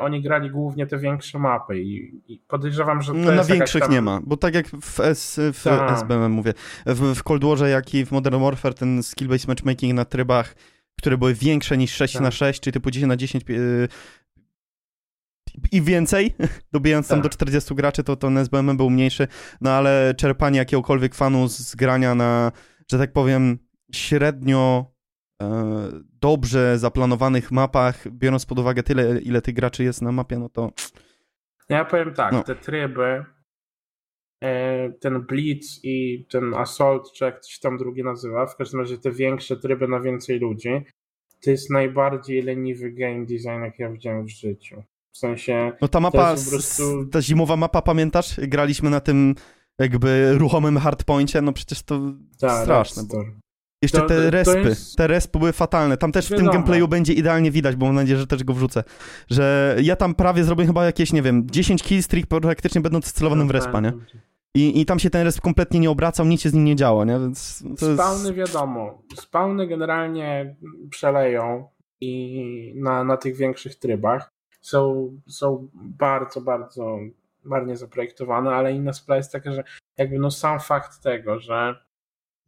oni 0.00 0.22
grali 0.22 0.50
głównie 0.50 0.86
te 0.86 0.98
większe 0.98 1.38
mapy 1.38 1.80
i, 1.80 2.20
i 2.28 2.38
podejrzewam, 2.48 3.02
że 3.02 3.12
to 3.12 3.18
no, 3.18 3.32
Na 3.32 3.44
większych 3.44 3.82
tam... 3.82 3.92
nie 3.92 4.02
ma, 4.02 4.20
bo 4.24 4.36
tak 4.36 4.54
jak 4.54 4.66
w, 4.68 5.00
S, 5.00 5.40
w 5.52 5.66
SBM 5.96 6.32
mówię, 6.32 6.54
w, 6.86 7.14
w 7.14 7.22
Cold 7.22 7.44
Warze, 7.44 7.70
jak 7.70 7.94
i 7.94 8.06
w 8.06 8.12
Modern 8.12 8.40
Warfare 8.42 8.74
ten 8.74 9.00
skill-based 9.00 9.48
matchmaking 9.48 9.94
na 9.94 10.04
trybach, 10.04 10.54
które 10.98 11.18
były 11.18 11.34
większe 11.34 11.78
niż 11.78 11.92
6 11.92 12.14
tak. 12.14 12.22
na 12.22 12.30
6, 12.30 12.60
czyli 12.60 12.72
typu 12.72 12.90
10 12.90 13.08
na 13.08 13.16
10 13.16 13.44
yy, 13.48 13.88
i 15.72 15.82
więcej, 15.82 16.34
dobijając 16.72 17.08
tak. 17.08 17.16
tam 17.16 17.22
do 17.22 17.28
40 17.28 17.74
graczy, 17.74 18.04
to 18.04 18.16
ten 18.16 18.38
SBM 18.38 18.76
był 18.76 18.90
mniejszy, 18.90 19.28
no 19.60 19.70
ale 19.70 20.14
czerpanie 20.16 20.58
jakiegokolwiek 20.58 21.14
fanu 21.14 21.48
z 21.48 21.74
grania 21.74 22.14
na, 22.14 22.52
że 22.90 22.98
tak 22.98 23.12
powiem, 23.12 23.58
średnio 23.92 24.86
E, 24.86 24.99
dobrze 26.20 26.78
zaplanowanych 26.78 27.52
mapach, 27.52 28.10
biorąc 28.10 28.46
pod 28.46 28.58
uwagę 28.58 28.82
tyle, 28.82 29.20
ile 29.20 29.42
tych 29.42 29.54
graczy 29.54 29.84
jest 29.84 30.02
na 30.02 30.12
mapie, 30.12 30.38
no 30.38 30.48
to... 30.48 30.72
Ja 31.68 31.84
powiem 31.84 32.14
tak, 32.14 32.32
no. 32.32 32.42
te 32.42 32.54
tryby, 32.54 33.24
e, 34.44 34.90
ten 34.90 35.22
Blitz 35.22 35.80
i 35.82 36.26
ten 36.30 36.54
Assault, 36.54 37.12
czy 37.12 37.24
jak 37.24 37.40
coś 37.40 37.58
tam 37.58 37.78
drugi 37.78 38.04
nazywa, 38.04 38.46
w 38.46 38.56
każdym 38.56 38.80
razie 38.80 38.98
te 38.98 39.10
większe 39.10 39.56
tryby 39.56 39.88
na 39.88 40.00
więcej 40.00 40.38
ludzi, 40.38 40.84
to 41.44 41.50
jest 41.50 41.70
najbardziej 41.70 42.42
leniwy 42.42 42.92
game 42.92 43.26
design, 43.26 43.62
jak 43.64 43.78
ja 43.78 43.90
widziałem 43.90 44.26
w 44.26 44.30
życiu. 44.30 44.82
W 45.12 45.18
sensie... 45.18 45.72
No 45.80 45.88
ta 45.88 46.00
mapa, 46.00 46.34
prostu... 46.50 47.06
ta 47.06 47.22
zimowa 47.22 47.56
mapa, 47.56 47.82
pamiętasz? 47.82 48.40
Graliśmy 48.40 48.90
na 48.90 49.00
tym 49.00 49.34
jakby 49.78 50.32
ruchomym 50.38 50.76
hardpoincie, 50.76 51.42
no 51.42 51.52
przecież 51.52 51.82
to 51.82 52.00
Ta, 52.40 52.62
straszne. 52.62 53.02
Bo... 53.10 53.24
Jeszcze 53.82 54.00
to, 54.00 54.06
te 54.06 54.30
respy, 54.30 54.60
jest... 54.60 54.96
te 54.96 55.06
respy 55.06 55.38
były 55.38 55.52
fatalne. 55.52 55.96
Tam 55.96 56.12
też 56.12 56.30
Wiadomo. 56.30 56.48
w 56.48 56.52
tym 56.52 56.60
gameplayu 56.60 56.88
będzie 56.88 57.12
idealnie 57.12 57.50
widać, 57.50 57.76
bo 57.76 57.86
mam 57.86 57.94
nadzieję, 57.94 58.18
że 58.18 58.26
też 58.26 58.44
go 58.44 58.54
wrzucę. 58.54 58.84
Że 59.30 59.76
ja 59.82 59.96
tam 59.96 60.14
prawie 60.14 60.44
zrobiłem 60.44 60.66
chyba 60.66 60.84
jakieś, 60.84 61.12
nie 61.12 61.22
wiem, 61.22 61.46
10 61.50 61.82
killstreak 61.82 62.26
praktycznie 62.26 62.80
będąc 62.80 63.12
celowanym 63.12 63.48
w 63.48 63.50
respa, 63.50 63.80
nie? 63.80 63.92
I, 64.54 64.80
I 64.80 64.86
tam 64.86 64.98
się 64.98 65.10
ten 65.10 65.24
resp 65.24 65.40
kompletnie 65.40 65.80
nie 65.80 65.90
obracał, 65.90 66.26
nic 66.26 66.40
się 66.40 66.50
z 66.50 66.54
nim 66.54 66.64
nie 66.64 66.76
działo, 66.76 67.04
nie? 67.04 67.18
Więc 67.18 67.64
to 67.78 67.94
Spawny 67.94 68.34
jest... 68.36 68.52
wiadomo. 68.52 69.02
Spawny 69.16 69.66
generalnie 69.66 70.56
przeleją 70.90 71.68
i 72.00 72.74
na, 72.76 73.04
na 73.04 73.16
tych 73.16 73.36
większych 73.36 73.74
trybach 73.74 74.32
są, 74.60 75.10
są 75.28 75.68
bardzo, 75.74 76.40
bardzo 76.40 76.98
marnie 77.44 77.76
zaprojektowane, 77.76 78.50
ale 78.50 78.72
inna 78.72 78.92
sprawa 78.92 79.16
jest 79.16 79.32
taka, 79.32 79.52
że 79.52 79.64
jakby 79.96 80.18
no 80.18 80.30
sam 80.30 80.60
fakt 80.60 81.02
tego, 81.02 81.38
że 81.38 81.74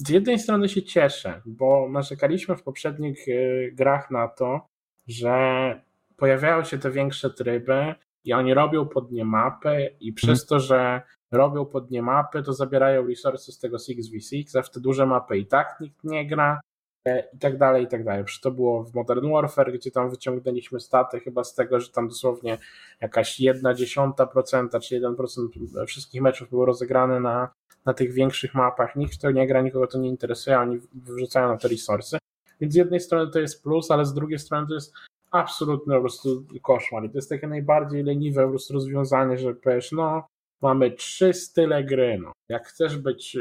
z 0.06 0.08
jednej 0.08 0.38
strony 0.38 0.68
się 0.68 0.82
cieszę, 0.82 1.42
bo 1.46 1.88
narzekaliśmy 1.88 2.56
w 2.56 2.62
poprzednich 2.62 3.28
y, 3.28 3.72
grach 3.74 4.10
na 4.10 4.28
to, 4.28 4.66
że 5.08 5.80
pojawiają 6.16 6.64
się 6.64 6.78
te 6.78 6.90
większe 6.90 7.30
tryby 7.30 7.94
i 8.24 8.32
oni 8.32 8.54
robią 8.54 8.88
pod 8.88 9.12
nie 9.12 9.24
mapy 9.24 9.96
i 10.00 10.12
przez 10.12 10.46
hmm. 10.46 10.48
to, 10.48 10.60
że 10.60 11.02
robią 11.32 11.66
pod 11.66 11.90
nie 11.90 12.02
mapy, 12.02 12.42
to 12.42 12.52
zabierają 12.52 13.06
resursy 13.06 13.52
z 13.52 13.58
tego 13.58 13.76
6v6, 13.76 14.58
a 14.58 14.62
w 14.62 14.70
te 14.70 14.80
duże 14.80 15.06
mapy 15.06 15.38
i 15.38 15.46
tak 15.46 15.76
nikt 15.80 16.04
nie 16.04 16.26
gra 16.26 16.60
e, 17.04 17.24
i 17.34 17.38
tak 17.38 17.58
dalej, 17.58 17.84
i 17.84 17.86
tak 17.86 18.04
dalej. 18.04 18.24
Przecież 18.24 18.40
to 18.40 18.50
było 18.50 18.84
w 18.84 18.94
Modern 18.94 19.32
Warfare, 19.32 19.72
gdzie 19.72 19.90
tam 19.90 20.10
wyciągnęliśmy 20.10 20.80
staty 20.80 21.20
chyba 21.20 21.44
z 21.44 21.54
tego, 21.54 21.80
że 21.80 21.88
tam 21.88 22.08
dosłownie 22.08 22.58
jakaś 23.00 23.40
jedna 23.40 23.74
dziesiąta 23.74 24.26
procenta, 24.26 24.80
czy 24.80 25.00
1% 25.00 25.86
wszystkich 25.86 26.22
meczów 26.22 26.50
było 26.50 26.66
rozegrane 26.66 27.20
na 27.20 27.48
na 27.84 27.94
tych 27.94 28.12
większych 28.12 28.54
mapach. 28.54 28.96
Nikt 28.96 29.20
to 29.20 29.30
nie 29.30 29.46
gra, 29.46 29.60
nikogo 29.60 29.86
to 29.86 29.98
nie 29.98 30.08
interesuje, 30.08 30.58
oni 30.58 30.80
wrzucają 30.94 31.48
na 31.48 31.56
to 31.56 31.68
resursy. 31.68 32.18
Więc 32.60 32.72
z 32.72 32.76
jednej 32.76 33.00
strony 33.00 33.30
to 33.30 33.40
jest 33.40 33.62
plus, 33.62 33.90
ale 33.90 34.06
z 34.06 34.14
drugiej 34.14 34.38
strony 34.38 34.66
to 34.66 34.74
jest 34.74 34.92
absolutny 35.30 35.94
po 35.94 36.00
prostu 36.00 36.44
koszmar. 36.62 37.04
I 37.04 37.10
to 37.10 37.18
jest 37.18 37.28
takie 37.28 37.46
najbardziej 37.46 38.02
leniwe 38.02 38.44
po 38.44 38.48
prostu 38.48 38.74
rozwiązanie, 38.74 39.38
że 39.38 39.54
powiesz, 39.54 39.92
no 39.92 40.26
mamy 40.62 40.90
trzy 40.90 41.34
style 41.34 41.84
gry. 41.84 42.18
No. 42.22 42.32
Jak 42.48 42.66
chcesz 42.66 42.96
być 42.96 43.36
e, 43.36 43.40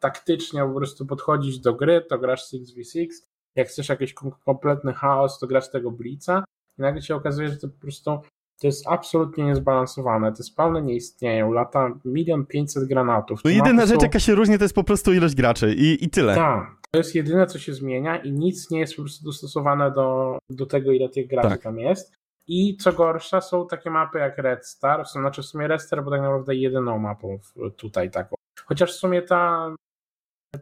taktycznie 0.00 0.64
po 0.64 0.74
prostu 0.74 1.06
podchodzić 1.06 1.58
do 1.58 1.74
gry, 1.74 2.00
to 2.08 2.18
grasz 2.18 2.52
6v6. 2.52 3.06
Jak 3.54 3.68
chcesz 3.68 3.88
jakiś 3.88 4.14
kompletny 4.44 4.92
chaos, 4.92 5.38
to 5.38 5.46
grasz 5.46 5.70
tego 5.70 5.90
Blitza. 5.90 6.44
I 6.78 6.82
nagle 6.82 7.02
się 7.02 7.14
okazuje, 7.14 7.48
że 7.48 7.56
to 7.56 7.68
po 7.68 7.80
prostu 7.80 8.20
to 8.62 8.66
jest 8.68 8.88
absolutnie 8.88 9.44
niezbalansowane. 9.44 10.32
Te 10.32 10.42
spawny 10.42 10.82
nie 10.82 10.94
istnieją. 10.94 11.52
Lata 11.52 11.90
milion 12.04 12.46
pięćset 12.46 12.84
granatów. 12.84 13.40
No 13.44 13.50
jedyna 13.50 13.86
rzecz, 13.86 14.00
są... 14.00 14.06
jaka 14.06 14.20
się 14.20 14.34
różni, 14.34 14.58
to 14.58 14.64
jest 14.64 14.74
po 14.74 14.84
prostu 14.84 15.12
ilość 15.12 15.34
graczy 15.34 15.74
i, 15.74 16.04
i 16.04 16.10
tyle. 16.10 16.34
Tak. 16.34 16.76
To 16.90 16.98
jest 16.98 17.14
jedyne, 17.14 17.46
co 17.46 17.58
się 17.58 17.74
zmienia 17.74 18.16
i 18.16 18.32
nic 18.32 18.70
nie 18.70 18.80
jest 18.80 18.96
po 18.96 19.02
prostu 19.02 19.24
dostosowane 19.24 19.90
do, 19.90 20.38
do 20.50 20.66
tego, 20.66 20.92
ile 20.92 21.08
tych 21.08 21.28
graczy 21.28 21.48
tak. 21.48 21.62
tam 21.62 21.78
jest. 21.78 22.12
I 22.46 22.76
co 22.76 22.92
gorsza, 22.92 23.40
są 23.40 23.66
takie 23.66 23.90
mapy 23.90 24.18
jak 24.18 24.38
Red 24.38 24.66
Star, 24.66 25.06
znaczy 25.06 25.42
w 25.42 25.44
sumie 25.44 25.68
Red 25.68 25.82
Star, 25.82 26.04
bo 26.04 26.10
tak 26.10 26.20
naprawdę 26.20 26.54
jedyną 26.54 26.98
mapą 26.98 27.38
tutaj 27.76 28.10
taką. 28.10 28.36
Chociaż 28.64 28.92
w 28.92 28.96
sumie 28.96 29.22
ta, 29.22 29.74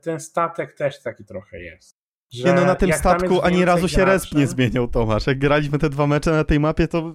ten 0.02 0.20
statek 0.20 0.72
też 0.72 1.02
taki 1.02 1.24
trochę 1.24 1.60
jest. 1.60 1.96
nie 2.44 2.52
no, 2.52 2.64
na 2.64 2.74
tym 2.74 2.92
statku 2.92 3.42
ani 3.42 3.64
razu 3.64 3.88
się 3.88 3.96
graczy, 3.96 4.12
resp 4.12 4.34
nie 4.34 4.46
zmieniał, 4.46 4.88
Tomasz. 4.88 5.26
Jak 5.26 5.38
graliśmy 5.38 5.78
te 5.78 5.90
dwa 5.90 6.06
mecze 6.06 6.30
na 6.30 6.44
tej 6.44 6.60
mapie, 6.60 6.88
to 6.88 7.14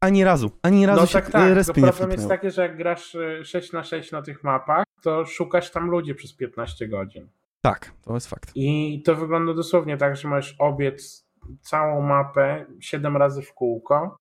ani 0.00 0.24
razu, 0.24 0.50
ani 0.62 0.86
razu 0.86 1.00
no, 1.00 1.06
się 1.06 1.12
tak, 1.12 1.30
tak. 1.30 1.54
resp 1.54 1.76
nie 1.76 1.82
Problem 1.82 2.10
jest 2.10 2.28
taki, 2.28 2.50
że 2.50 2.62
jak 2.62 2.76
grasz 2.76 3.16
6 3.42 3.72
na 3.72 3.84
6 3.84 4.12
na 4.12 4.22
tych 4.22 4.44
mapach, 4.44 4.84
to 5.02 5.26
szukasz 5.26 5.70
tam 5.70 5.90
ludzi 5.90 6.14
przez 6.14 6.32
15 6.32 6.88
godzin. 6.88 7.28
Tak, 7.60 7.92
to 8.02 8.14
jest 8.14 8.26
fakt. 8.26 8.50
I 8.54 9.02
to 9.04 9.16
wygląda 9.16 9.54
dosłownie 9.54 9.96
tak, 9.96 10.16
że 10.16 10.28
możesz 10.28 10.56
obiec 10.58 11.26
całą 11.60 12.02
mapę 12.02 12.66
7 12.80 13.16
razy 13.16 13.42
w 13.42 13.54
kółko 13.54 14.16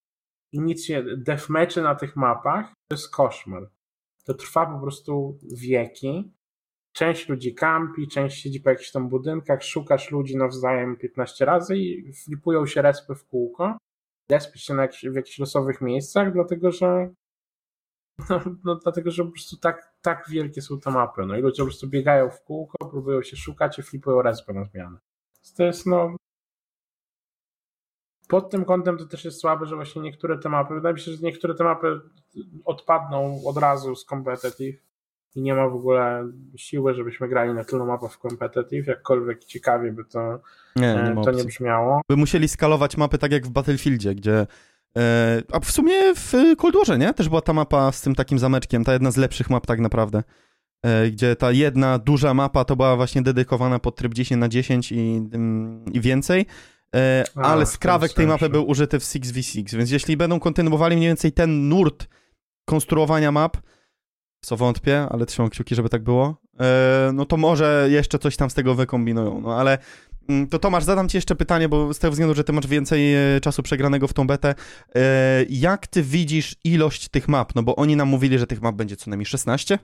i 0.52 0.62
nic 0.62 0.86
się, 0.86 1.04
deathmatchy 1.18 1.82
na 1.82 1.96
tych 1.96 2.16
mapach 2.16 2.66
to 2.88 2.96
jest 2.96 3.16
koszmar. 3.16 3.70
To 4.26 4.34
trwa 4.34 4.66
po 4.66 4.80
prostu 4.80 5.40
wieki. 5.54 6.34
Część 6.94 7.30
ludzi 7.30 7.56
kampi, 7.56 8.08
część 8.08 8.42
siedzi 8.42 8.60
po 8.60 8.70
jakichś 8.70 8.92
tam 8.92 9.10
budynkach, 9.10 9.64
szukasz 9.64 10.12
ludzi 10.12 10.38
nawzajem 10.38 10.98
15 10.98 11.46
razy 11.46 11.78
i 11.78 12.14
flipują 12.14 12.66
się 12.66 12.82
respy 12.82 13.16
w 13.16 13.26
kółko. 13.26 13.78
Respy 14.32 14.60
się 14.60 14.74
na 14.74 14.82
jakichś, 14.82 15.06
w 15.06 15.16
jakichś 15.16 15.40
losowych 15.40 15.82
miejscach, 15.82 16.34
dlatego 16.34 16.72
że 16.72 17.10
no, 18.30 18.42
no, 18.64 18.76
dlatego, 18.76 19.12
że 19.12 19.26
po 19.26 19.32
prostu 19.32 19.58
tak, 19.58 19.94
tak 20.02 20.26
wielkie 20.30 20.62
są 20.62 20.80
te 20.80 20.92
mapy. 20.92 21.26
No 21.26 21.38
i 21.38 21.42
ludzie 21.42 21.64
po 21.64 21.66
prostu 21.66 21.88
biegają 21.88 22.30
w 22.30 22.44
kółko, 22.44 22.90
próbują 22.90 23.22
się 23.22 23.38
szukać 23.38 23.80
i 23.80 23.84
flipują 23.84 24.22
respy 24.22 24.54
na 24.54 24.66
zmianę. 24.66 24.98
To 25.58 25.64
jest 25.64 25.86
no. 25.86 26.16
Pod 28.28 28.50
tym 28.50 28.66
kątem 28.66 28.98
to 28.98 29.06
też 29.06 29.26
jest 29.26 29.42
słabe, 29.42 29.66
że 29.66 29.76
właśnie 29.76 30.02
niektóre 30.02 30.38
te 30.38 30.50
mapy, 30.50 30.74
wydaje 30.74 30.94
mi 30.94 31.00
się, 31.00 31.12
że 31.12 31.18
niektóre 31.22 31.56
te 31.56 31.64
mapy 31.64 32.02
odpadną 32.66 33.42
od 33.46 33.58
razu 33.58 33.96
z 33.96 34.06
competitive 34.06 34.89
i 35.36 35.42
nie 35.42 35.56
ma 35.56 35.70
w 35.70 35.76
ogóle 35.76 36.32
siły, 36.58 36.94
żebyśmy 36.94 37.28
grali 37.28 37.54
na 37.54 37.64
tylu 37.64 37.86
mapach 37.86 38.12
w 38.12 38.18
competitive, 38.18 38.88
jakkolwiek 38.88 39.46
ciekawie 39.46 39.92
by 39.92 40.06
to 40.06 40.40
nie, 40.76 41.14
nie, 41.16 41.24
to 41.24 41.32
nie 41.32 41.44
brzmiało. 41.44 42.02
By 42.10 42.18
musieli 42.18 42.48
skalować 42.48 42.98
mapy 42.98 43.18
tak 43.18 43.32
jak 43.32 43.48
w 43.48 43.50
Battlefieldzie, 43.50 44.16
gdzie 44.16 44.48
E, 44.98 45.42
a 45.52 45.60
w 45.60 45.72
sumie 45.72 46.16
w 46.16 46.34
Cold 46.58 46.76
Warze, 46.76 46.98
nie? 46.98 47.14
Też 47.14 47.30
była 47.30 47.42
ta 47.42 47.54
mapa 47.54 47.92
z 47.92 48.02
tym 48.02 48.16
takim 48.16 48.40
zameczkiem, 48.40 48.84
ta 48.84 48.94
jedna 48.94 49.12
z 49.12 49.18
lepszych 49.18 49.50
map 49.50 49.66
tak 49.66 49.80
naprawdę. 49.80 50.24
E, 50.86 51.10
gdzie 51.12 51.36
ta 51.36 51.52
jedna 51.52 52.00
duża 52.00 52.34
mapa 52.34 52.66
to 52.66 52.76
była 52.76 52.96
właśnie 52.96 53.22
dedykowana 53.22 53.80
pod 53.80 53.96
tryb 53.96 54.14
10 54.14 54.40
na 54.40 54.50
10 54.50 54.92
i, 54.92 54.98
mm, 55.34 55.86
i 55.94 56.02
więcej. 56.02 56.46
E, 56.96 57.24
a, 57.36 57.42
ale 57.42 57.66
skrawek 57.66 58.14
tej 58.14 58.28
mapy 58.28 58.50
był 58.50 58.70
użyty 58.70 59.00
w 59.00 59.04
6v6, 59.04 59.78
więc 59.78 59.92
jeśli 59.92 60.18
będą 60.18 60.40
kontynuowali 60.40 60.96
mniej 60.96 61.08
więcej 61.08 61.32
ten 61.32 61.70
nurt 61.70 62.08
konstruowania 62.66 63.32
map, 63.32 63.58
co 64.42 64.58
wątpię, 64.58 65.08
ale 65.10 65.26
trzymam 65.26 65.50
kciuki, 65.50 65.76
żeby 65.76 65.90
tak 65.90 66.04
było, 66.04 66.36
no 67.14 67.26
to 67.26 67.38
może 67.38 67.88
jeszcze 67.90 68.20
coś 68.20 68.38
tam 68.38 68.50
z 68.50 68.54
tego 68.54 68.76
wykombinują, 68.76 69.42
no 69.42 69.56
ale 69.56 69.78
Mm, 70.30 70.48
to 70.48 70.60
Tomasz, 70.60 70.84
zadam 70.84 71.10
ci 71.10 71.18
jeszcze 71.18 71.36
pytanie, 71.36 71.70
bo 71.70 71.94
z 71.94 72.00
tego 72.00 72.12
względu, 72.12 72.36
że 72.36 72.44
ty 72.44 72.54
masz 72.54 72.68
więcej 72.68 73.16
e, 73.36 73.40
czasu 73.42 73.64
przegranego 73.64 74.08
w 74.08 74.14
tą 74.14 74.28
betę. 74.28 74.56
E, 74.96 75.44
jak 75.50 75.88
ty 75.88 76.04
widzisz 76.04 76.56
ilość 76.64 77.10
tych 77.10 77.28
map? 77.28 77.56
No 77.56 77.64
bo 77.64 77.76
oni 77.76 77.96
nam 77.96 78.08
mówili, 78.08 78.40
że 78.40 78.48
tych 78.48 78.62
map 78.62 78.76
będzie 78.76 78.96
co 78.96 79.10
najmniej 79.10 79.26
16 79.26 79.80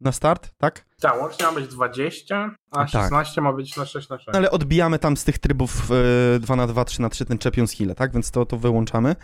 na 0.00 0.12
start, 0.12 0.50
tak? 0.58 0.84
Tak, 1.00 1.20
łącznie 1.20 1.46
ma 1.46 1.52
być 1.52 1.68
20, 1.68 2.54
a 2.70 2.86
16 2.86 3.34
tak. 3.34 3.44
ma 3.44 3.52
być 3.52 3.76
na 3.76 3.86
6 3.86 4.08
na 4.08 4.18
6. 4.18 4.28
Ale 4.32 4.50
odbijamy 4.50 4.98
tam 4.98 5.16
z 5.16 5.24
tych 5.24 5.38
trybów 5.38 5.88
2 6.40 6.54
e, 6.54 6.56
na 6.56 6.66
2, 6.66 6.84
3 6.84 7.02
na 7.02 7.08
3 7.08 7.24
ten 7.24 7.38
Champions 7.38 7.72
Hill, 7.72 7.94
tak? 7.94 8.12
Więc 8.12 8.30
to, 8.30 8.46
to 8.46 8.56
wyłączamy. 8.56 9.16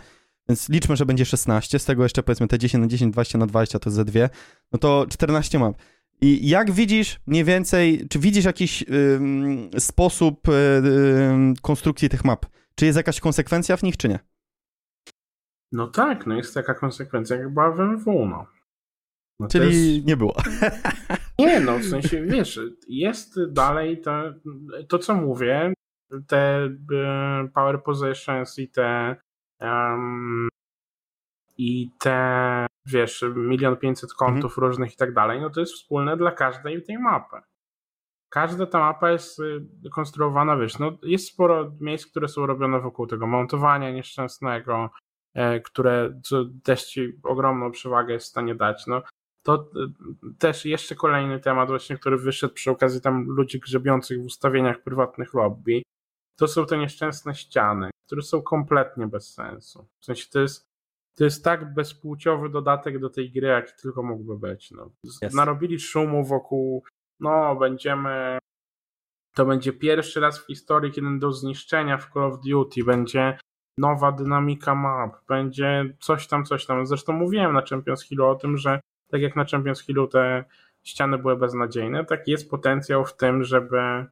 Więc 0.49 0.69
liczmy, 0.69 0.95
że 0.95 1.05
będzie 1.05 1.25
16, 1.25 1.79
z 1.79 1.85
tego 1.85 2.03
jeszcze 2.03 2.23
powiedzmy 2.23 2.47
te 2.47 2.59
10 2.59 2.81
na 2.81 2.87
10, 2.87 3.13
20 3.13 3.37
na 3.37 3.45
20 3.45 3.79
to 3.79 3.89
ze 3.91 4.05
dwie. 4.05 4.29
No 4.71 4.79
to 4.79 5.05
14 5.09 5.59
map. 5.59 5.77
I 6.21 6.49
jak 6.49 6.71
widzisz 6.71 7.19
mniej 7.27 7.43
więcej, 7.43 8.07
czy 8.09 8.19
widzisz 8.19 8.45
jakiś 8.45 8.85
sposób 9.79 10.49
y, 10.49 10.53
konstrukcji 11.61 12.09
tych 12.09 12.25
map? 12.25 12.45
Czy 12.75 12.85
jest 12.85 12.97
jakaś 12.97 13.19
konsekwencja 13.19 13.77
w 13.77 13.83
nich, 13.83 13.97
czy 13.97 14.09
nie? 14.09 14.19
No 15.71 15.87
tak, 15.87 16.27
no 16.27 16.35
jest 16.35 16.53
taka 16.53 16.73
konsekwencja, 16.73 17.35
jak 17.35 17.53
była 17.53 17.71
w 17.71 17.79
MW, 17.79 18.25
no. 18.25 18.47
no 19.39 19.47
Czyli 19.47 19.95
jest... 19.95 20.07
nie 20.07 20.17
było. 20.17 20.35
Nie, 21.39 21.59
no 21.59 21.79
w 21.79 21.83
sensie, 21.85 22.21
wiesz, 22.21 22.59
jest 22.87 23.51
dalej 23.51 24.01
to, 24.01 24.23
to 24.89 24.99
co 24.99 25.15
mówię, 25.15 25.73
te 26.27 26.65
y, 26.65 27.49
power 27.53 27.83
positions 27.83 28.59
i 28.59 28.69
te 28.69 29.15
um, 29.61 30.49
i 31.57 31.89
te, 31.99 32.67
wiesz, 32.85 33.25
milion 33.35 33.77
pięćset 33.77 34.13
kontów 34.13 34.51
mhm. 34.51 34.67
różnych 34.67 34.93
i 34.93 34.97
tak 34.97 35.13
dalej, 35.13 35.41
no 35.41 35.49
to 35.49 35.59
jest 35.59 35.73
wspólne 35.73 36.17
dla 36.17 36.31
każdej 36.31 36.83
tej 36.83 36.97
mapy. 36.97 37.37
Każda 38.29 38.65
ta 38.65 38.79
mapa 38.79 39.11
jest 39.11 39.39
y, 39.39 39.65
konstruowana, 39.93 40.57
wiesz, 40.57 40.79
no 40.79 40.97
jest 41.03 41.27
sporo 41.27 41.71
miejsc, 41.79 42.11
które 42.11 42.27
są 42.27 42.45
robione 42.45 42.79
wokół 42.79 43.07
tego 43.07 43.27
montowania 43.27 43.91
nieszczęsnego, 43.91 44.89
e, 45.33 45.59
które 45.59 46.21
też 46.63 46.85
ci 46.85 47.19
ogromną 47.23 47.71
przewagę 47.71 48.13
jest 48.13 48.25
w 48.25 48.29
stanie 48.29 48.55
dać. 48.55 48.87
No, 48.87 49.01
to 49.43 49.55
y, 49.55 50.37
też 50.39 50.65
jeszcze 50.65 50.95
kolejny 50.95 51.39
temat 51.39 51.69
właśnie, 51.69 51.97
który 51.97 52.17
wyszedł 52.17 52.53
przy 52.53 52.71
okazji 52.71 53.01
tam 53.01 53.25
ludzi 53.25 53.59
grzebiących 53.59 54.21
w 54.21 54.25
ustawieniach 54.25 54.83
prywatnych 54.83 55.33
lobby, 55.33 55.83
to 56.37 56.47
są 56.47 56.65
te 56.65 56.77
nieszczęsne 56.77 57.35
ściany, 57.35 57.89
które 58.05 58.21
są 58.21 58.41
kompletnie 58.41 59.07
bez 59.07 59.33
sensu. 59.33 59.87
W 59.99 60.05
sensie 60.05 60.25
to 60.31 60.39
jest 60.39 60.67
to 61.17 61.23
jest 61.23 61.43
tak 61.43 61.73
bezpłciowy 61.73 62.49
dodatek 62.49 62.99
do 62.99 63.09
tej 63.09 63.31
gry, 63.31 63.47
jaki 63.47 63.71
tylko 63.81 64.03
mógłby 64.03 64.37
być. 64.37 64.71
No. 64.71 64.91
Yes. 65.23 65.33
Narobili 65.33 65.79
szumu 65.79 66.25
wokół, 66.25 66.83
no 67.19 67.55
będziemy, 67.55 68.37
to 69.35 69.45
będzie 69.45 69.73
pierwszy 69.73 70.19
raz 70.19 70.39
w 70.39 70.45
historii, 70.45 70.91
kiedy 70.91 71.19
do 71.19 71.31
zniszczenia 71.31 71.97
w 71.97 72.13
Call 72.13 72.23
of 72.23 72.39
Duty 72.39 72.83
będzie 72.83 73.37
nowa 73.77 74.11
dynamika 74.11 74.75
map, 74.75 75.25
będzie 75.27 75.95
coś 75.99 76.27
tam, 76.27 76.45
coś 76.45 76.65
tam. 76.65 76.85
Zresztą 76.85 77.13
mówiłem 77.13 77.53
na 77.53 77.61
Champions 77.69 78.03
Hillu 78.03 78.25
o 78.25 78.35
tym, 78.35 78.57
że 78.57 78.79
tak 79.11 79.21
jak 79.21 79.35
na 79.35 79.45
Champions 79.45 79.81
Hillu 79.81 80.07
te 80.07 80.43
ściany 80.83 81.17
były 81.17 81.37
beznadziejne, 81.37 82.05
tak 82.05 82.27
jest 82.27 82.49
potencjał 82.49 83.05
w 83.05 83.17
tym, 83.17 83.43
żeby 83.43 84.05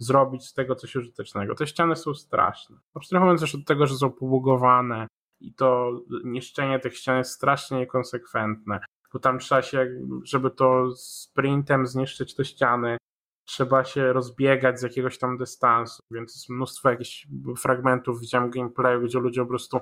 zrobić 0.00 0.46
z 0.46 0.54
tego 0.54 0.76
coś 0.76 0.96
użytecznego. 0.96 1.54
Te 1.54 1.66
ściany 1.66 1.96
są 1.96 2.14
straszne. 2.14 2.76
Abstrahując 2.94 3.40
też 3.40 3.54
od 3.54 3.66
tego, 3.66 3.86
że 3.86 3.94
są 3.94 4.10
pobugowane, 4.10 5.06
i 5.40 5.54
to 5.54 6.00
niszczenie 6.24 6.78
tych 6.78 6.96
ścian 6.96 7.18
jest 7.18 7.32
strasznie 7.32 7.78
niekonsekwentne, 7.78 8.80
bo 9.12 9.18
tam 9.18 9.38
trzeba 9.38 9.62
się, 9.62 9.88
żeby 10.24 10.50
to 10.50 10.96
sprintem 10.96 11.86
zniszczyć 11.86 12.34
te 12.34 12.44
ściany, 12.44 12.96
trzeba 13.44 13.84
się 13.84 14.12
rozbiegać 14.12 14.80
z 14.80 14.82
jakiegoś 14.82 15.18
tam 15.18 15.38
dystansu, 15.38 16.02
więc 16.10 16.34
jest 16.34 16.48
mnóstwo 16.48 16.90
jakichś 16.90 17.28
fragmentów, 17.58 18.20
widziałem 18.20 18.50
gameplayu, 18.50 19.02
gdzie 19.02 19.18
ludzie 19.18 19.40
po 19.40 19.48
prostu 19.48 19.78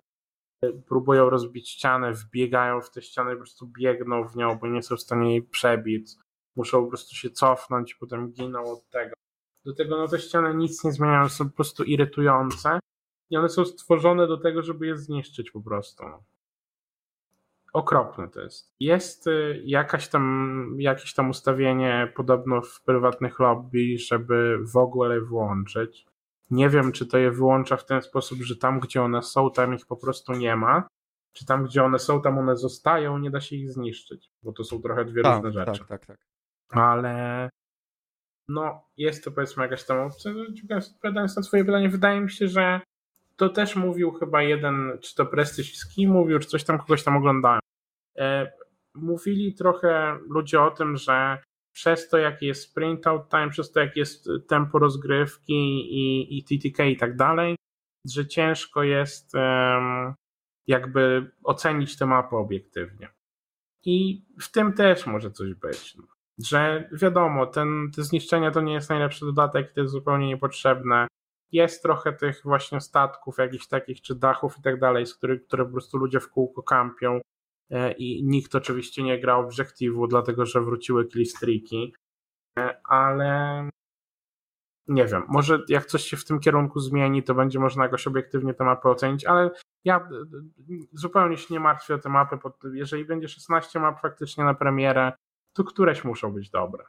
e, 0.65 0.73
próbują 0.73 1.31
rozbić 1.31 1.69
ścianę, 1.69 2.13
wbiegają 2.13 2.81
w 2.81 2.91
te 2.91 3.03
ściany, 3.03 3.31
po 3.31 3.37
prostu 3.37 3.67
biegną 3.67 4.29
w 4.29 4.37
nią, 4.37 4.59
bo 4.59 4.67
nie 4.67 4.83
są 4.83 4.97
w 4.97 5.01
stanie 5.01 5.31
jej 5.31 5.43
przebić, 5.43 6.13
muszą 6.57 6.83
po 6.83 6.89
prostu 6.89 7.15
się 7.15 7.31
cofnąć, 7.31 7.95
potem 7.95 8.33
giną 8.33 8.65
od 8.65 8.91
tego. 8.91 9.15
Do 9.69 9.75
tego 9.75 9.99
no 9.99 10.09
te 10.09 10.19
ściany 10.19 10.55
nic 10.55 10.85
nie 10.85 10.93
zmieniają, 10.93 11.29
są 11.29 11.51
po 11.51 11.57
prostu 11.57 11.85
irytujące 11.85 12.79
i 13.31 13.37
one 13.37 13.49
są 13.49 13.65
stworzone 13.65 14.27
do 14.27 14.37
tego, 14.37 14.63
żeby 14.63 14.87
je 14.87 14.97
zniszczyć 14.97 15.51
po 15.51 15.61
prostu. 15.61 16.05
Okropne 17.73 18.29
to 18.29 18.41
jest. 18.41 18.75
Jest 18.81 19.27
y, 19.27 19.63
jakaś 19.65 20.09
tam, 20.09 20.77
jakieś 20.79 21.15
tam 21.15 21.31
ustawienie 21.31 22.13
podobno 22.17 22.63
w 22.63 22.83
prywatnych 22.83 23.39
lobby, 23.39 23.99
żeby 23.99 24.59
w 24.73 24.77
ogóle 24.77 25.15
je 25.15 25.21
włączyć. 25.21 26.07
Nie 26.51 26.69
wiem, 26.69 26.93
czy 26.93 27.07
to 27.07 27.19
je 27.19 27.31
wyłącza 27.31 27.77
w 27.77 27.87
ten 27.87 28.03
sposób, 28.03 28.39
że 28.39 28.57
tam, 28.57 28.81
gdzie 28.81 29.03
one 29.03 29.23
są, 29.23 29.51
tam 29.51 29.75
ich 29.75 29.87
po 29.87 29.97
prostu 29.97 30.33
nie 30.33 30.57
ma. 30.57 30.89
Czy 31.33 31.47
tam, 31.47 31.65
gdzie 31.65 31.85
one 31.85 31.99
są, 31.99 32.23
tam 32.23 32.39
one 32.39 32.57
zostają, 32.57 33.19
nie 33.19 33.31
da 33.31 33.41
się 33.41 33.57
ich 33.57 33.71
zniszczyć. 33.71 34.31
Bo 34.43 34.53
to 34.53 34.65
są 34.65 34.83
trochę 34.83 35.05
dwie 35.05 35.23
tak, 35.23 35.35
różne 35.35 35.53
rzeczy. 35.53 35.79
Tak, 35.79 35.89
tak, 35.89 36.07
tak. 36.07 36.19
Ale 36.71 37.49
no, 38.49 38.85
jest 38.97 39.25
to 39.25 39.31
powiedzmy 39.31 39.63
jakaś 39.63 39.85
tam 39.85 39.99
opcja. 39.99 40.33
Odpowiadając 40.77 41.37
na 41.37 41.43
twoje 41.43 41.65
pytanie, 41.65 41.89
wydaje 41.89 42.21
mi 42.21 42.31
się, 42.31 42.49
że 42.49 42.81
to 43.37 43.49
też 43.49 43.77
mówił 43.77 44.13
chyba 44.13 44.43
jeden, 44.43 44.99
czy 45.03 45.15
to 45.15 45.27
Prestiż 45.27 45.79
z 45.79 45.95
kim 45.95 46.11
mówił, 46.11 46.39
czy 46.39 46.49
coś 46.49 46.65
tam, 46.65 46.79
kogoś 46.79 47.05
tam 47.05 47.17
oglądałem. 47.17 47.61
E, 48.19 48.53
mówili 48.95 49.55
trochę 49.55 50.19
ludzie 50.29 50.63
o 50.63 50.71
tym, 50.71 50.97
że 50.97 51.39
przez 51.73 52.09
to, 52.09 52.19
jaki 52.19 52.47
jest 52.47 52.63
sprint 52.63 53.07
out 53.07 53.29
time, 53.31 53.51
przez 53.51 53.73
to, 53.73 53.81
jak 53.81 53.97
jest 53.97 54.29
tempo 54.49 54.79
rozgrywki 54.79 55.55
i, 55.91 56.39
i 56.39 56.45
TTK 56.45 56.85
i 56.85 56.97
tak 56.97 57.17
dalej, 57.17 57.57
że 58.07 58.27
ciężko 58.27 58.83
jest 58.83 59.35
um, 59.35 60.15
jakby 60.67 61.31
ocenić 61.45 61.99
te 61.99 62.07
mapy 62.07 62.37
obiektywnie. 62.37 63.09
I 63.85 64.25
w 64.41 64.51
tym 64.53 64.73
też 64.73 65.07
może 65.07 65.31
coś 65.31 65.55
być. 65.55 65.97
Że 66.47 66.89
wiadomo, 66.93 67.47
ten, 67.47 67.91
te 67.97 68.03
zniszczenia 68.03 68.51
to 68.51 68.61
nie 68.61 68.73
jest 68.73 68.91
najlepszy 68.91 69.25
dodatek, 69.25 69.73
to 69.73 69.81
jest 69.81 69.93
zupełnie 69.93 70.27
niepotrzebne. 70.27 71.07
Jest 71.53 71.83
trochę 71.83 72.13
tych 72.13 72.41
właśnie 72.45 72.81
statków, 72.81 73.39
jakichś 73.39 73.67
takich, 73.67 74.01
czy 74.01 74.15
dachów 74.15 74.59
i 74.59 74.63
tak 74.63 74.81
dalej, 74.81 75.07
z 75.07 75.15
których, 75.15 75.47
które 75.47 75.65
po 75.65 75.73
prostu 75.73 75.99
ludzie 75.99 76.21
w 76.21 76.31
kółko 76.31 76.63
kampią 76.63 77.21
e, 77.71 77.93
i 77.93 78.25
nikt 78.25 78.55
oczywiście 78.55 79.03
nie 79.03 79.21
grał 79.21 79.41
Objectivu, 79.41 80.07
dlatego 80.07 80.47
że 80.47 80.61
wróciły 80.61 81.07
killstreaki, 81.07 81.95
e, 82.59 82.81
ale 82.85 83.63
nie 84.89 85.07
wiem, 85.07 85.23
może 85.29 85.65
jak 85.69 85.87
coś 85.87 86.03
się 86.03 86.17
w 86.17 86.25
tym 86.25 86.41
kierunku 86.41 86.81
zmieni, 86.81 87.23
to 87.23 87.35
będzie 87.35 87.59
można 87.59 87.85
jakoś 87.85 88.07
obiektywnie 88.07 88.55
tę 88.55 88.65
mapę 88.65 88.89
ocenić, 88.89 89.25
ale 89.25 89.51
ja 89.85 89.97
e, 89.97 90.09
zupełnie 90.93 91.37
się 91.37 91.55
nie 91.55 91.61
martwię 91.61 91.95
o 91.95 91.99
tę 91.99 92.09
mapę. 92.09 92.39
Jeżeli 92.73 93.05
będzie 93.05 93.29
16 93.29 93.81
map 93.81 94.01
faktycznie 94.01 94.45
na 94.45 94.55
premierę, 94.55 95.13
to 95.53 95.65
któreś 95.65 96.05
muszą 96.05 96.33
być 96.33 96.51
dobre. 96.51 96.85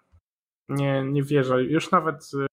Nie, 0.69 1.04
nie 1.04 1.24
wierzę. 1.24 1.63
Już 1.63 1.91
nawet 1.91 2.32
e, 2.43 2.48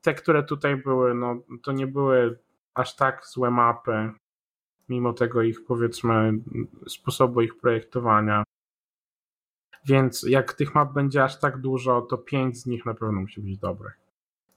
te, 0.00 0.14
które 0.14 0.42
tutaj 0.42 0.76
były, 0.76 1.14
no 1.14 1.42
to 1.62 1.72
nie 1.72 1.86
były 1.86 2.38
aż 2.74 2.96
tak 2.96 3.26
złe 3.26 3.50
mapy, 3.50 4.10
mimo 4.88 5.12
tego 5.12 5.42
ich 5.42 5.64
powiedzmy 5.64 6.32
sposobu 6.88 7.40
ich 7.40 7.56
projektowania. 7.56 8.44
Więc 9.84 10.22
jak 10.22 10.52
tych 10.52 10.74
map 10.74 10.92
będzie 10.92 11.24
aż 11.24 11.40
tak 11.40 11.58
dużo, 11.58 12.02
to 12.02 12.18
5 12.18 12.60
z 12.60 12.66
nich 12.66 12.86
na 12.86 12.94
pewno 12.94 13.20
musi 13.20 13.40
być 13.40 13.58
dobrych 13.58 14.02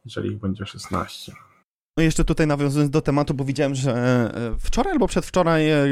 jeżeli 0.05 0.29
ich 0.29 0.39
będzie 0.39 0.65
16. 0.65 1.31
No 1.97 2.03
jeszcze 2.03 2.23
tutaj 2.25 2.47
nawiązując 2.47 2.91
do 2.91 3.01
tematu, 3.01 3.33
bo 3.33 3.43
widziałem, 3.43 3.75
że 3.75 3.91
e, 3.93 4.59
wczoraj 4.59 4.93
albo 4.93 5.07
przedwczoraj 5.07 5.69
e, 5.69 5.85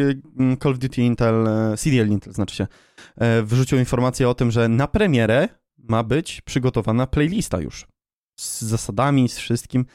Call 0.63 0.71
of 0.71 0.79
Duty 0.79 1.01
Intel, 1.01 1.47
e, 1.47 1.77
CDL 1.77 2.07
Intel 2.07 2.33
znaczy 2.33 2.55
się, 2.55 2.67
wyrzucił 3.43 3.79
informację 3.79 4.29
o 4.29 4.33
tym, 4.33 4.51
że 4.51 4.67
na 4.69 4.87
premierę 4.87 5.49
ma 5.77 6.03
być 6.03 6.41
przygotowana 6.41 7.07
playlista 7.07 7.61
już. 7.61 7.87
Z 8.39 8.61
zasadami, 8.61 9.29
z 9.29 9.37
wszystkim. 9.37 9.85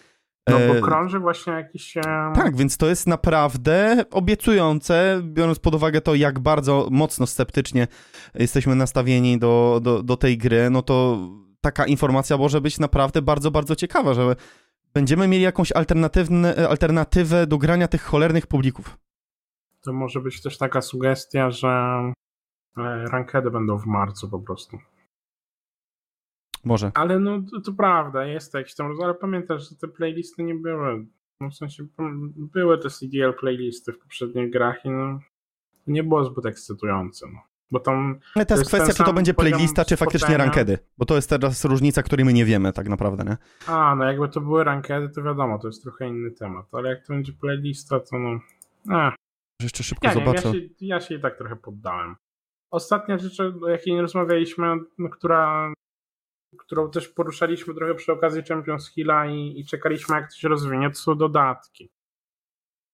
No 0.48 0.58
bo 0.68 0.80
krąży 0.86 1.18
właśnie 1.18 1.52
jakiś... 1.52 1.94
Tak, 2.34 2.56
więc 2.56 2.76
to 2.76 2.88
jest 2.88 3.06
naprawdę 3.06 4.04
obiecujące, 4.10 5.20
biorąc 5.22 5.58
pod 5.58 5.74
uwagę 5.74 6.00
to, 6.00 6.14
jak 6.14 6.38
bardzo 6.38 6.88
mocno 6.90 7.26
sceptycznie 7.26 7.86
jesteśmy 8.34 8.74
nastawieni 8.74 9.38
do, 9.38 9.80
do, 9.82 10.02
do 10.02 10.16
tej 10.16 10.38
gry, 10.38 10.70
no 10.70 10.82
to 10.82 11.18
taka 11.60 11.86
informacja 11.86 12.36
może 12.36 12.60
być 12.60 12.78
naprawdę 12.78 13.22
bardzo, 13.22 13.50
bardzo 13.50 13.76
ciekawa, 13.76 14.14
że 14.14 14.36
będziemy 14.94 15.28
mieli 15.28 15.42
jakąś 15.42 15.72
alternatywę 16.68 17.46
do 17.46 17.58
grania 17.58 17.88
tych 17.88 18.02
cholernych 18.02 18.46
publików. 18.46 18.98
To 19.80 19.92
może 19.92 20.20
być 20.20 20.42
też 20.42 20.58
taka 20.58 20.82
sugestia, 20.82 21.50
że 21.50 21.68
e, 21.68 23.04
rankedy 23.04 23.50
będą 23.50 23.78
w 23.78 23.86
marcu 23.86 24.30
po 24.30 24.38
prostu. 24.38 24.78
Może. 26.64 26.90
Ale 26.94 27.18
no 27.18 27.42
to, 27.50 27.60
to 27.60 27.72
prawda, 27.72 28.26
jest 28.26 28.54
jakiś 28.54 28.74
tam, 28.74 28.92
ale 29.02 29.14
pamiętasz, 29.14 29.68
że 29.70 29.76
te 29.76 29.88
playlisty 29.88 30.42
nie 30.42 30.54
były, 30.54 31.06
no 31.40 31.50
w 31.50 31.54
sensie 31.54 31.86
były 32.36 32.78
te 32.78 32.90
CDL 32.90 33.32
playlisty 33.40 33.92
w 33.92 33.98
poprzednich 33.98 34.50
grach 34.52 34.84
i 34.84 34.90
no, 34.90 35.20
nie 35.86 36.02
było 36.02 36.24
zbyt 36.24 36.46
ekscytujące. 36.46 37.26
No. 37.32 37.47
Bo 37.70 37.80
tam 37.80 38.18
Ale 38.34 38.46
to 38.46 38.54
jest 38.54 38.68
kwestia, 38.68 38.92
czy 38.92 39.04
to 39.04 39.12
będzie 39.12 39.34
playlista, 39.34 39.84
czy 39.84 39.96
faktycznie 39.96 40.36
rankedy. 40.36 40.78
Bo 40.98 41.04
to 41.04 41.14
jest 41.16 41.30
teraz 41.30 41.64
różnica, 41.64 42.02
której 42.02 42.26
my 42.26 42.32
nie 42.32 42.44
wiemy 42.44 42.72
tak 42.72 42.88
naprawdę, 42.88 43.24
nie? 43.24 43.36
A, 43.66 43.94
no 43.94 44.04
jakby 44.04 44.28
to 44.28 44.40
były 44.40 44.64
rankedy, 44.64 45.08
to 45.08 45.22
wiadomo, 45.22 45.58
to 45.58 45.66
jest 45.68 45.82
trochę 45.82 46.08
inny 46.08 46.30
temat. 46.30 46.66
Ale 46.72 46.88
jak 46.88 47.06
to 47.06 47.12
będzie 47.12 47.32
playlista, 47.32 48.00
to 48.00 48.18
no... 48.18 48.40
A. 48.90 49.12
Jeszcze 49.62 49.82
szybko 49.82 50.06
ja 50.06 50.14
zobaczę. 50.14 50.52
Nie, 50.52 50.58
ja, 50.58 50.62
się, 50.62 50.68
ja 50.80 51.00
się 51.00 51.14
i 51.14 51.20
tak 51.20 51.38
trochę 51.38 51.56
poddałem. 51.56 52.16
Ostatnia 52.70 53.18
rzecz, 53.18 53.40
o 53.40 53.68
jakiej 53.68 53.94
nie 53.94 54.02
rozmawialiśmy, 54.02 54.76
no, 54.98 55.08
która, 55.08 55.72
którą 56.58 56.90
też 56.90 57.08
poruszaliśmy 57.08 57.74
trochę 57.74 57.94
przy 57.94 58.12
okazji 58.12 58.42
Champions 58.42 58.90
Hilla 58.90 59.26
i, 59.26 59.60
i 59.60 59.64
czekaliśmy, 59.64 60.16
jak 60.16 60.30
to 60.30 60.36
się 60.36 60.48
rozwinie, 60.48 60.90
to 60.90 60.96
są 60.96 61.14
dodatki. 61.14 61.90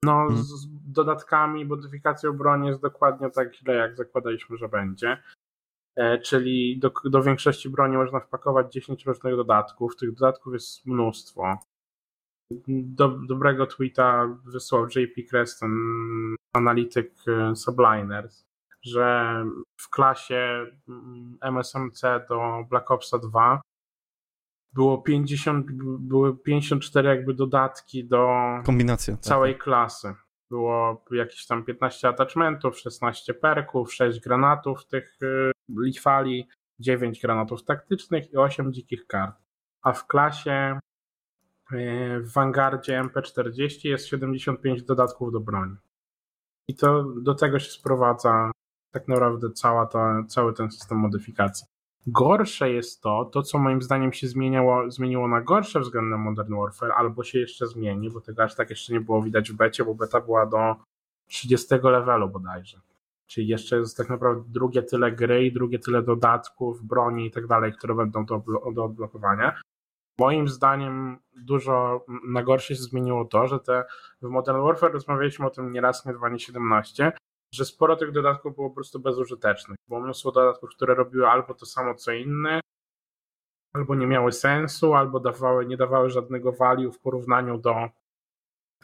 No, 0.05 0.13
hmm. 0.13 0.43
z 0.43 0.67
dodatkami, 0.93 1.65
modyfikacją 1.65 2.33
broni 2.33 2.69
jest 2.69 2.83
dokładnie 2.83 3.31
tak 3.31 3.55
źle, 3.55 3.75
jak 3.75 3.97
zakładaliśmy, 3.97 4.57
że 4.57 4.69
będzie. 4.69 5.23
E, 5.97 6.19
czyli 6.19 6.79
do, 6.79 6.93
do 7.05 7.23
większości 7.23 7.71
broni 7.71 7.97
można 7.97 8.21
wpakować 8.21 8.73
10 8.73 9.07
różnych 9.07 9.37
dodatków. 9.37 9.97
Tych 9.97 10.15
dodatków 10.15 10.53
jest 10.53 10.87
mnóstwo. 10.87 11.59
Do, 12.69 13.09
dobrego 13.09 13.67
tweeta 13.67 14.39
wysłał 14.45 14.87
JP 14.87 15.29
Creston, 15.31 15.71
analityk 16.53 17.13
e, 17.29 17.57
Subliners, 17.57 18.47
że 18.83 19.35
w 19.81 19.91
klasie 19.91 20.67
MSMC 21.41 22.05
mm, 22.05 22.27
do 22.29 22.65
Black 22.71 22.91
Opsa 22.91 23.19
2 23.19 23.61
było 24.75 24.99
50, 24.99 25.67
były 26.01 26.37
54 26.39 27.09
jakby 27.09 27.35
dodatki 27.35 28.05
do 28.05 28.29
Kombinacja, 28.65 29.15
tak, 29.15 29.23
całej 29.23 29.55
tak. 29.55 29.63
klasy. 29.63 30.15
Było 30.51 31.05
jakieś 31.11 31.47
tam 31.47 31.65
15 31.65 32.09
attachmentów, 32.09 32.79
16 32.79 33.35
perków, 33.35 33.95
6 33.95 34.21
granatów 34.21 34.87
tych 34.87 35.19
y, 35.23 35.53
lichwali, 35.79 36.49
9 36.79 37.21
granatów 37.21 37.65
taktycznych 37.65 38.33
i 38.33 38.37
8 38.37 38.73
dzikich 38.73 39.07
kart. 39.07 39.37
A 39.83 39.93
w 39.93 40.07
klasie 40.07 40.79
y, 41.73 42.21
w 42.21 42.33
Vanguardzie 42.33 43.03
MP40 43.03 43.89
jest 43.89 44.07
75 44.07 44.83
dodatków 44.83 45.33
do 45.33 45.41
broni. 45.41 45.77
I 46.69 46.77
to 46.77 47.05
do 47.23 47.35
tego 47.35 47.59
się 47.59 47.71
sprowadza 47.71 48.51
tak 48.91 49.09
naprawdę 49.09 49.51
cała 49.51 49.87
ta, 49.87 50.25
cały 50.29 50.55
ten 50.55 50.71
system 50.71 50.99
modyfikacji. 50.99 51.67
Gorsze 52.07 52.71
jest 52.71 53.03
to, 53.03 53.25
to 53.25 53.43
co 53.43 53.59
moim 53.59 53.83
zdaniem 53.83 54.13
się 54.13 54.29
zmieniło, 54.29 54.91
zmieniło 54.91 55.29
na 55.29 55.41
gorsze 55.41 55.81
względem 55.81 56.21
Modern 56.21 56.55
Warfare, 56.55 56.93
albo 56.97 57.25
się 57.25 57.39
jeszcze 57.39 57.67
zmieni, 57.67 58.11
bo 58.11 58.21
tego 58.21 58.43
aż 58.43 58.55
tak 58.55 58.71
jeszcze 58.71 58.93
nie 58.93 59.01
było 59.01 59.23
widać 59.23 59.53
w 59.53 59.57
becie, 59.57 59.85
bo 59.85 59.95
beta 59.95 60.21
była 60.21 60.47
do 60.47 60.77
30 61.27 61.75
levelu 61.83 62.29
bodajże. 62.29 62.81
Czyli 63.27 63.49
jeszcze 63.49 63.77
jest 63.77 63.97
tak 63.97 64.09
naprawdę 64.09 64.45
drugie 64.49 64.83
tyle 64.83 65.13
gry 65.13 65.47
i 65.47 65.53
drugie 65.53 65.79
tyle 65.79 66.03
dodatków, 66.03 66.87
broni 66.87 67.27
i 67.27 67.31
tak 67.31 67.47
dalej, 67.47 67.73
które 67.73 67.95
będą 67.95 68.25
do, 68.25 68.43
do 68.75 68.85
odblokowania. 68.85 69.61
Moim 70.19 70.49
zdaniem 70.49 71.19
dużo 71.37 72.05
na 72.29 72.43
gorsze 72.43 72.75
się 72.75 72.83
zmieniło 72.83 73.25
to, 73.25 73.47
że 73.47 73.61
te 73.61 73.85
w 74.23 74.29
Modern 74.29 74.63
Warfare 74.63 74.93
rozmawialiśmy 74.93 75.47
o 75.47 75.51
tym 75.51 75.73
nie 75.73 75.81
raz, 75.81 76.07
nie 76.07 76.13
dwa, 76.13 76.29
nie 76.29 76.39
17, 76.39 77.13
że 77.55 77.65
sporo 77.65 77.97
tych 77.97 78.13
dodatków 78.13 78.55
było 78.55 78.69
po 78.69 78.75
prostu 78.75 79.01
bezużytecznych. 79.01 79.77
Było 79.89 80.01
mnóstwo 80.01 80.33
dodatków, 80.33 80.71
które 80.71 80.95
robiły 80.95 81.29
albo 81.29 81.55
to 81.55 81.67
samo 81.67 81.95
co 81.95 82.13
inne, 82.13 82.61
albo 83.73 83.95
nie 83.95 84.07
miały 84.07 84.33
sensu, 84.33 84.95
albo 84.95 85.21
dawały, 85.21 85.67
nie 85.67 85.77
dawały 85.77 86.11
żadnego 86.11 86.53
value 86.53 86.93
w 86.93 87.01
porównaniu 87.01 87.59
do 87.59 87.75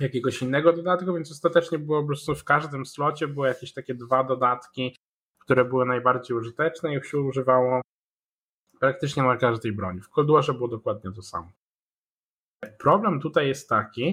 jakiegoś 0.00 0.42
innego 0.42 0.72
dodatku, 0.72 1.14
więc 1.14 1.30
ostatecznie 1.30 1.78
było 1.78 2.00
po 2.00 2.06
prostu 2.06 2.34
w 2.34 2.44
każdym 2.44 2.86
slocie 2.86 3.28
były 3.28 3.48
jakieś 3.48 3.72
takie 3.72 3.94
dwa 3.94 4.24
dodatki, 4.24 4.96
które 5.38 5.64
były 5.64 5.86
najbardziej 5.86 6.36
użyteczne 6.36 6.94
i 6.94 6.96
ich 6.96 7.06
się 7.06 7.20
używało 7.20 7.80
praktycznie 8.80 9.22
na 9.22 9.36
każdej 9.36 9.72
broni. 9.72 10.00
W 10.00 10.08
Cold 10.08 10.28
było 10.56 10.68
dokładnie 10.68 11.12
to 11.12 11.22
samo. 11.22 11.52
Problem 12.78 13.20
tutaj 13.20 13.48
jest 13.48 13.68
taki, 13.68 14.12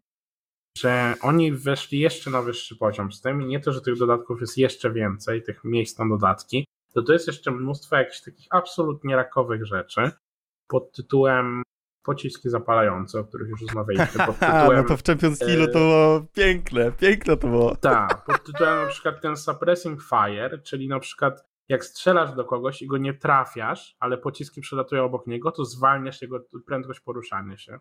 że 0.79 1.13
oni 1.21 1.51
weszli 1.51 1.99
jeszcze 1.99 2.29
na 2.29 2.41
wyższy 2.41 2.75
poziom 2.75 3.11
z 3.11 3.21
tym 3.21 3.41
i 3.41 3.45
nie 3.45 3.59
to, 3.59 3.71
że 3.71 3.81
tych 3.81 3.97
dodatków 3.97 4.41
jest 4.41 4.57
jeszcze 4.57 4.91
więcej, 4.91 5.43
tych 5.43 5.63
miejsc 5.63 5.99
na 5.99 6.09
dodatki, 6.09 6.65
to 6.93 7.01
to 7.01 7.13
jest 7.13 7.27
jeszcze 7.27 7.51
mnóstwo 7.51 7.95
jakichś 7.95 8.21
takich 8.21 8.47
absolutnie 8.49 9.15
rakowych 9.15 9.65
rzeczy 9.65 10.11
pod 10.67 10.91
tytułem 10.91 11.63
pociski 12.03 12.49
zapalające, 12.49 13.19
o 13.19 13.23
których 13.23 13.49
już 13.49 13.61
rozmawialiśmy. 13.61 14.25
Pod 14.25 14.39
tytułem, 14.51 14.77
no 14.77 14.83
to 14.83 14.97
w 14.97 15.03
Champions 15.03 15.41
League 15.41 15.71
to 15.73 15.79
było 15.79 16.25
piękne, 16.33 16.91
piękne 16.91 17.37
to 17.37 17.47
było. 17.47 17.75
Tak, 17.81 18.25
pod 18.25 18.43
tytułem 18.43 18.75
na 18.75 18.87
przykład 18.87 19.21
ten 19.21 19.37
suppressing 19.37 20.01
fire, 20.03 20.59
czyli 20.63 20.87
na 20.87 20.99
przykład 20.99 21.47
jak 21.69 21.85
strzelasz 21.85 22.35
do 22.35 22.45
kogoś 22.45 22.81
i 22.81 22.87
go 22.87 22.97
nie 22.97 23.13
trafiasz, 23.13 23.95
ale 23.99 24.17
pociski 24.17 24.61
przelatują 24.61 25.03
obok 25.03 25.27
niego, 25.27 25.51
to 25.51 25.65
zwalniasz 25.65 26.21
jego 26.21 26.39
prędkość 26.67 26.99
poruszania 26.99 27.57
się. 27.57 27.79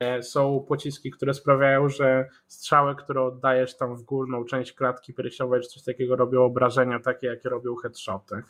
E, 0.00 0.22
są 0.22 0.64
pociski, 0.68 1.10
które 1.10 1.34
sprawiają, 1.34 1.88
że 1.88 2.28
strzały, 2.46 2.96
które 2.96 3.22
oddajesz 3.22 3.76
tam 3.76 3.96
w 3.96 4.02
górną 4.02 4.44
część 4.44 4.72
klatki 4.72 5.14
piersiowej 5.14 5.60
czy 5.62 5.68
coś 5.68 5.82
takiego 5.82 6.16
robią 6.16 6.44
obrażenia 6.44 7.00
takie, 7.00 7.26
jakie 7.26 7.48
robią 7.48 7.76
headshoty. 7.76 8.42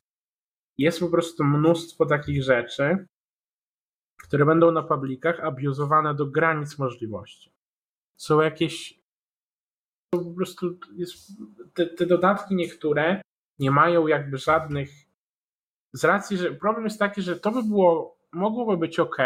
Jest 0.79 1.01
po 1.01 1.09
prostu 1.09 1.45
mnóstwo 1.45 2.07
takich 2.07 2.43
rzeczy, 2.43 3.07
które 4.23 4.47
będą 4.47 4.71
na 4.71 4.83
publikach 4.83 5.41
abuzowane 5.41 6.15
do 6.15 6.27
granic 6.27 6.79
możliwości. 6.79 7.53
Są 8.17 8.41
jakieś 8.41 9.01
są 10.15 10.25
po 10.25 10.31
prostu 10.31 10.79
jest, 10.97 11.33
te, 11.75 11.87
te 11.87 12.07
dodatki 12.07 12.55
niektóre 12.55 13.23
nie 13.59 13.71
mają 13.71 14.07
jakby 14.07 14.39
żadnych 14.39 14.91
z 15.93 16.05
racji, 16.05 16.37
że 16.37 16.53
problem 16.53 16.85
jest 16.85 16.99
taki, 16.99 17.23
że 17.23 17.41
to 17.41 17.51
by 17.51 17.63
było, 17.63 18.19
mogłoby 18.33 18.77
być 18.77 18.99
ok 18.99 19.17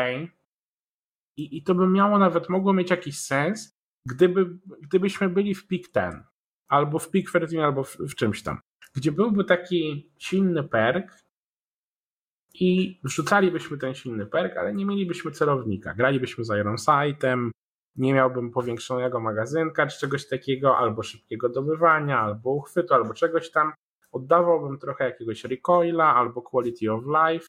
i, 1.37 1.57
i 1.57 1.63
to 1.63 1.75
by 1.75 1.87
miało 1.87 2.19
nawet, 2.19 2.49
mogło 2.49 2.73
mieć 2.73 2.91
jakiś 2.91 3.19
sens, 3.19 3.73
gdyby, 4.09 4.59
gdybyśmy 4.83 5.29
byli 5.29 5.55
w 5.55 5.67
Peak 5.67 5.83
10 5.83 6.25
albo 6.69 6.99
w 6.99 7.11
Peak 7.11 7.27
13 7.27 7.65
albo 7.65 7.85
w, 7.85 7.97
w 7.97 8.15
czymś 8.15 8.43
tam, 8.43 8.61
gdzie 8.95 9.13
byłby 9.13 9.45
taki 9.45 10.13
silny 10.19 10.65
perk 10.65 11.19
i 12.55 13.01
wrzucalibyśmy 13.05 13.79
ten 13.79 13.95
silny 13.95 14.27
perk, 14.27 14.57
ale 14.57 14.75
nie 14.75 14.87
mielibyśmy 14.87 15.31
celownika. 15.31 15.95
Gralibyśmy 15.95 16.45
z 16.45 16.51
Iron 16.51 16.77
Sightem, 16.79 17.51
nie 17.97 18.15
miałbym 18.15 18.51
powiększonego 18.51 19.21
magazynka 19.21 19.87
czy 19.87 20.01
czegoś 20.01 20.29
takiego, 20.29 20.77
albo 20.77 21.03
szybkiego 21.03 21.49
dobywania, 21.49 22.21
albo 22.21 22.51
uchwytu, 22.51 22.95
albo 22.95 23.15
czegoś 23.15 23.51
tam. 23.51 23.73
Oddawałbym 24.13 24.79
trochę 24.79 25.05
jakiegoś 25.05 25.45
recoila 25.45 26.15
albo 26.15 26.43
quality 26.43 26.93
of 26.93 27.05
life 27.05 27.47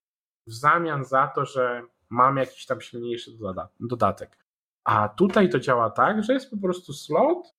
w 0.47 0.53
zamian 0.53 1.05
za 1.05 1.27
to, 1.27 1.45
że 1.45 1.81
mam 2.13 2.37
jakiś 2.37 2.65
tam 2.65 2.81
silniejszy 2.81 3.31
dodatek. 3.79 4.37
A 4.83 5.09
tutaj 5.09 5.49
to 5.49 5.59
działa 5.59 5.89
tak, 5.89 6.23
że 6.23 6.33
jest 6.33 6.51
po 6.51 6.57
prostu 6.57 6.93
slot. 6.93 7.55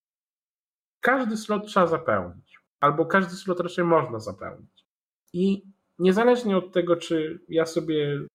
Każdy 1.01 1.37
slot 1.37 1.67
trzeba 1.67 1.87
zapełnić, 1.87 2.59
albo 2.81 3.07
każdy 3.07 3.37
slot 3.37 3.61
raczej 3.61 3.85
można 3.85 4.21
zapełnić. 4.21 4.87
I 5.33 5.63
niezależnie 5.99 6.57
od 6.57 6.73
tego, 6.73 6.97
czy 6.97 7.41
ja 7.49 7.67
sobie 7.67 8.27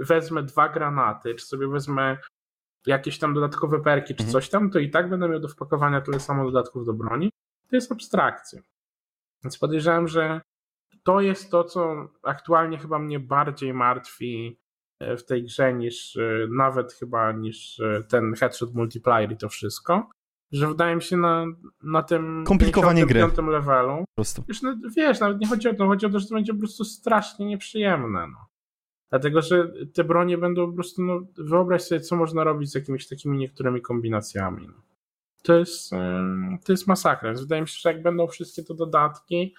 wezmę 0.00 0.42
dwa 0.42 0.68
granaty, 0.68 1.34
czy 1.34 1.46
sobie 1.46 1.68
wezmę 1.68 2.18
jakieś 2.86 3.18
tam 3.18 3.34
dodatkowe 3.34 3.80
perki, 3.82 4.14
czy 4.14 4.22
mhm. 4.22 4.32
coś 4.32 4.50
tam, 4.50 4.70
to 4.70 4.78
i 4.78 4.90
tak 4.90 5.10
będę 5.10 5.28
miał 5.28 5.40
do 5.40 5.48
wpakowania 5.48 6.00
tyle 6.00 6.20
samo 6.20 6.44
dodatków 6.44 6.86
do 6.86 6.92
broni. 6.92 7.30
To 7.70 7.76
jest 7.76 7.92
abstrakcja. 7.92 8.62
Więc 9.44 9.58
podejrzewam, 9.58 10.08
że 10.08 10.40
to 11.02 11.20
jest 11.20 11.50
to, 11.50 11.64
co 11.64 12.08
aktualnie 12.22 12.78
chyba 12.78 12.98
mnie 12.98 13.20
bardziej 13.20 13.74
martwi 13.74 14.59
w 15.00 15.22
tej 15.22 15.44
grze 15.44 15.74
niż 15.74 16.16
e, 16.16 16.46
nawet 16.50 16.92
chyba 16.92 17.32
niż 17.32 17.80
e, 17.80 18.04
ten 18.08 18.34
headshot 18.34 18.74
multiplier 18.74 19.32
i 19.32 19.36
to 19.36 19.48
wszystko. 19.48 20.10
Że 20.52 20.68
wydaje 20.68 20.96
mi 20.96 21.02
się 21.02 21.16
na, 21.16 21.46
na 21.82 22.02
tym 22.02 22.44
komplikowanie 22.46 23.06
gry. 23.06 23.20
levelu. 23.50 23.98
Po 23.98 24.14
prostu. 24.14 24.44
Już, 24.48 24.62
no, 24.62 24.76
wiesz, 24.96 25.20
nawet 25.20 25.40
nie 25.40 25.46
chodzi 25.46 25.68
o 25.68 25.74
to, 25.74 25.86
chodzi 25.86 26.06
o 26.06 26.10
to, 26.10 26.18
że 26.18 26.28
to 26.28 26.34
będzie 26.34 26.52
po 26.52 26.58
prostu 26.58 26.84
strasznie 26.84 27.46
nieprzyjemne. 27.46 28.26
No. 28.26 28.46
Dlatego, 29.10 29.42
że 29.42 29.72
te 29.94 30.04
bronie 30.04 30.38
będą 30.38 30.66
po 30.66 30.72
prostu, 30.72 31.02
no, 31.02 31.20
wyobraź 31.38 31.82
sobie, 31.82 32.00
co 32.00 32.16
można 32.16 32.44
robić 32.44 32.70
z 32.70 32.74
jakimiś 32.74 33.08
takimi 33.08 33.38
niektórymi 33.38 33.80
kombinacjami. 33.80 34.66
No. 34.68 34.74
To 35.42 35.54
jest, 35.58 35.90
to 36.64 36.72
jest 36.72 36.86
masakra. 36.86 37.32
Wydaje 37.32 37.62
mi 37.62 37.68
się, 37.68 37.78
że 37.80 37.92
jak 37.92 38.02
będą 38.02 38.26
wszystkie 38.26 38.62
te 38.62 38.74
dodatki, 38.74 39.54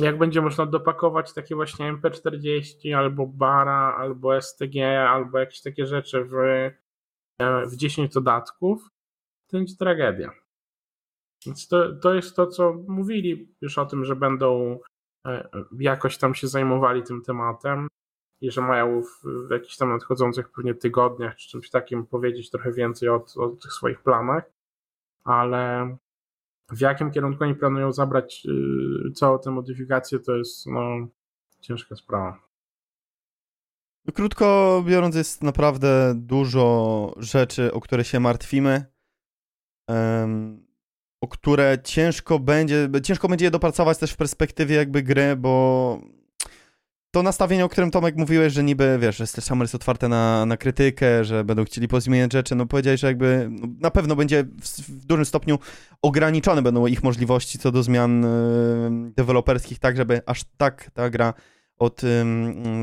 jak 0.00 0.18
będzie 0.18 0.40
można 0.40 0.66
dopakować 0.66 1.34
takie 1.34 1.54
właśnie 1.54 1.94
MP40 1.94 2.94
albo 2.96 3.26
Bara, 3.26 3.96
albo 3.98 4.40
STG, 4.40 5.00
albo 5.08 5.38
jakieś 5.38 5.62
takie 5.62 5.86
rzeczy 5.86 6.24
w, 6.24 6.34
e, 7.38 7.66
w 7.66 7.76
10 7.76 8.12
dodatków, 8.12 8.88
to 9.50 9.56
będzie 9.56 9.76
tragedia. 9.76 10.30
Więc 11.46 11.68
to, 11.68 11.96
to 11.96 12.14
jest 12.14 12.36
to, 12.36 12.46
co 12.46 12.72
mówili 12.88 13.54
już 13.60 13.78
o 13.78 13.86
tym, 13.86 14.04
że 14.04 14.16
będą 14.16 14.78
e, 15.26 15.48
jakoś 15.78 16.18
tam 16.18 16.34
się 16.34 16.48
zajmowali 16.48 17.02
tym 17.02 17.22
tematem 17.22 17.88
i 18.40 18.50
że 18.50 18.60
mają 18.60 19.02
w, 19.02 19.50
jakichś 19.50 19.76
tam 19.76 19.88
nadchodzących 19.88 20.52
pewnie 20.52 20.74
tygodniach 20.74 21.36
czy 21.36 21.48
czymś 21.48 21.70
takim 21.70 22.06
powiedzieć 22.06 22.50
trochę 22.50 22.72
więcej 22.72 23.08
o, 23.08 23.24
o 23.36 23.48
tych 23.48 23.72
swoich 23.72 24.02
planach, 24.02 24.44
ale 25.24 25.96
w 26.72 26.80
jakim 26.80 27.10
kierunku 27.10 27.44
oni 27.44 27.54
planują 27.54 27.92
zabrać 27.92 28.44
yy, 28.44 29.12
całą 29.14 29.38
tę 29.38 29.50
modyfikację, 29.50 30.18
to 30.18 30.36
jest 30.36 30.66
no, 30.66 31.08
ciężka 31.60 31.96
sprawa. 31.96 32.44
Krótko 34.14 34.82
biorąc, 34.86 35.16
jest 35.16 35.42
naprawdę 35.42 36.12
dużo 36.16 37.14
rzeczy, 37.16 37.72
o 37.72 37.80
które 37.80 38.04
się 38.04 38.20
martwimy, 38.20 38.84
um, 39.88 40.66
o 41.20 41.28
które 41.28 41.78
ciężko 41.84 42.38
będzie, 42.38 42.88
ciężko 43.02 43.28
będzie 43.28 43.44
je 43.44 43.50
dopracować 43.50 43.98
też 43.98 44.12
w 44.12 44.16
perspektywie 44.16 44.76
jakby 44.76 45.02
gry, 45.02 45.36
bo 45.36 45.98
to 47.14 47.22
nastawienie, 47.22 47.64
o 47.64 47.68
którym 47.68 47.90
Tomek 47.90 48.16
mówiłeś, 48.16 48.52
że 48.52 48.64
niby, 48.64 48.98
wiesz, 49.00 49.16
że 49.16 49.26
Sledgehammer 49.26 49.64
jest 49.64 49.74
otwarte 49.74 50.08
na, 50.08 50.46
na 50.46 50.56
krytykę, 50.56 51.24
że 51.24 51.44
będą 51.44 51.64
chcieli 51.64 51.88
pozmieniać 51.88 52.32
rzeczy, 52.32 52.54
no 52.54 52.66
powiedziałeś, 52.66 53.00
że 53.00 53.06
jakby 53.06 53.48
no, 53.50 53.68
na 53.80 53.90
pewno 53.90 54.16
będzie 54.16 54.44
w, 54.44 54.88
w, 54.88 55.06
dużym 55.06 55.24
stopniu 55.24 55.58
ograniczone 56.02 56.62
będą 56.62 56.86
ich 56.86 57.02
możliwości 57.02 57.58
co 57.58 57.72
do 57.72 57.82
zmian 57.82 58.24
y, 58.24 58.28
deweloperskich, 59.16 59.78
tak 59.78 59.96
żeby 59.96 60.20
aż 60.26 60.44
tak 60.56 60.90
ta 60.94 61.10
gra 61.10 61.34
od 61.78 62.04
y, 62.04 62.06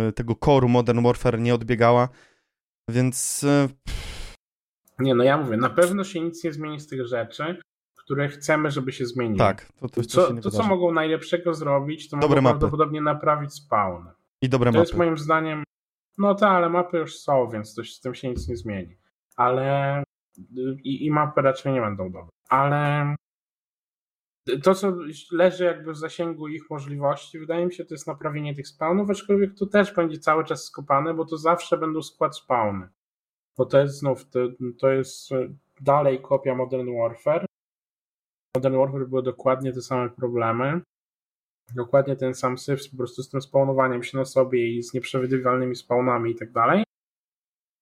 y, 0.09 0.13
tego 0.13 0.35
koru 0.35 0.69
Modern 0.69 1.03
Warfare 1.03 1.39
nie 1.39 1.55
odbiegała, 1.55 2.09
więc... 2.89 3.43
Y, 3.43 3.69
nie, 4.99 5.15
no 5.15 5.23
ja 5.23 5.37
mówię, 5.37 5.57
na 5.57 5.69
pewno 5.69 6.03
się 6.03 6.21
nic 6.21 6.43
nie 6.43 6.53
zmieni 6.53 6.79
z 6.79 6.87
tych 6.87 7.07
rzeczy, 7.07 7.59
które 7.95 8.27
chcemy, 8.29 8.71
żeby 8.71 8.91
się 8.91 9.05
zmieniły. 9.05 9.37
Tak. 9.37 9.65
To, 9.65 9.89
to, 9.89 10.01
to, 10.01 10.07
co, 10.07 10.33
to 10.33 10.51
co 10.51 10.63
mogą 10.63 10.91
najlepszego 10.91 11.53
zrobić, 11.53 12.09
to 12.09 12.17
Dobre 12.17 12.27
mogą 12.27 12.41
mapy. 12.41 12.59
prawdopodobnie 12.59 13.01
naprawić 13.01 13.53
spawn. 13.53 14.20
I 14.41 14.49
dobre 14.49 14.71
to 14.71 14.77
mapy. 14.77 14.87
jest 14.87 14.97
moim 14.97 15.17
zdaniem, 15.17 15.63
no 16.17 16.35
tak, 16.35 16.49
ale 16.49 16.69
mapy 16.69 16.97
już 16.97 17.19
są, 17.19 17.49
więc 17.49 17.75
to, 17.75 17.83
z 17.83 17.99
tym 17.99 18.15
się 18.15 18.29
nic 18.29 18.47
nie 18.47 18.55
zmieni. 18.55 18.97
Ale 19.35 20.03
i, 20.83 21.05
i 21.05 21.11
mapy 21.11 21.41
raczej 21.41 21.73
nie 21.73 21.81
będą 21.81 22.11
dobre. 22.11 22.29
Ale 22.49 23.15
to, 24.63 24.75
co 24.75 24.93
leży 25.31 25.63
jakby 25.63 25.93
w 25.93 25.97
zasięgu 25.97 26.47
ich 26.47 26.69
możliwości, 26.69 27.39
wydaje 27.39 27.65
mi 27.65 27.73
się, 27.73 27.85
to 27.85 27.93
jest 27.93 28.07
naprawienie 28.07 28.55
tych 28.55 28.67
spawnów, 28.67 29.09
aczkolwiek 29.09 29.55
to 29.57 29.65
też 29.65 29.93
będzie 29.93 30.17
cały 30.17 30.45
czas 30.45 30.63
skopane, 30.63 31.13
bo 31.13 31.25
to 31.25 31.37
zawsze 31.37 31.77
będą 31.77 32.01
skład 32.01 32.37
spawny. 32.37 32.89
Bo 33.57 33.65
to 33.65 33.79
jest 33.79 33.99
znów, 33.99 34.29
to, 34.29 34.39
to 34.79 34.91
jest 34.91 35.29
dalej 35.81 36.21
kopia 36.21 36.55
Modern 36.55 36.97
Warfare. 36.97 37.45
Modern 38.55 38.77
Warfare 38.77 39.07
były 39.07 39.23
dokładnie 39.23 39.73
te 39.73 39.81
same 39.81 40.09
problemy 40.09 40.81
dokładnie 41.75 42.15
ten 42.15 42.33
sam 42.33 42.57
syf 42.57 42.89
po 42.91 42.97
prostu 42.97 43.23
z 43.23 43.29
tym 43.29 43.41
spawnowaniem 43.41 44.03
się 44.03 44.17
na 44.17 44.25
sobie 44.25 44.67
i 44.67 44.83
z 44.83 44.93
nieprzewidywalnymi 44.93 45.75
spawnami 45.75 46.31
i 46.31 46.35
tak 46.35 46.51
dalej. 46.51 46.83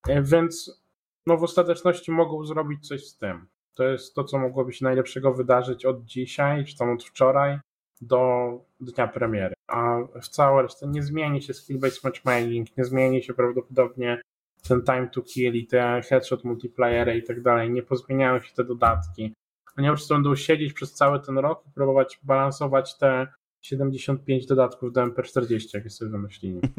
E, 0.07 0.21
więc 0.21 0.83
no 1.27 1.37
w 1.37 1.43
ostateczności 1.43 2.11
mogą 2.11 2.45
zrobić 2.45 2.87
coś 2.87 3.07
z 3.07 3.17
tym. 3.17 3.47
To 3.73 3.83
jest 3.83 4.15
to, 4.15 4.23
co 4.23 4.39
mogłoby 4.39 4.73
się 4.73 4.85
najlepszego 4.85 5.33
wydarzyć 5.33 5.85
od 5.85 6.05
dzisiaj, 6.05 6.65
czy 6.65 6.77
tam 6.77 6.89
od 6.89 7.03
wczoraj 7.03 7.59
do 8.01 8.51
dnia 8.79 9.07
premiery. 9.07 9.53
A 9.67 9.97
w 10.21 10.27
całej 10.27 10.63
reszcie 10.63 10.87
nie 10.87 11.03
zmieni 11.03 11.41
się 11.41 11.53
skill-based 11.53 12.03
matchmaking, 12.03 12.77
nie 12.77 12.85
zmieni 12.85 13.23
się 13.23 13.33
prawdopodobnie 13.33 14.21
ten 14.67 14.83
time 14.83 15.09
to 15.13 15.21
kill 15.21 15.55
i 15.55 15.67
te 15.67 16.01
headshot 16.09 16.43
multiplayery 16.43 17.17
i 17.17 17.23
tak 17.23 17.41
dalej, 17.41 17.71
nie 17.71 17.83
pozmieniają 17.83 18.39
się 18.39 18.53
te 18.55 18.63
dodatki. 18.63 19.33
Oni 19.77 19.87
po 19.87 19.93
prostu 19.93 20.13
będą 20.13 20.35
siedzieć 20.35 20.73
przez 20.73 20.93
cały 20.93 21.19
ten 21.19 21.37
rok 21.37 21.67
i 21.67 21.71
próbować 21.71 22.19
balansować 22.23 22.97
te 22.97 23.27
75 23.61 24.45
dodatków 24.45 24.93
do 24.93 25.01
MP40, 25.01 25.65
jak 25.73 25.91
sobie 25.91 26.11
wymyślili. 26.11 26.61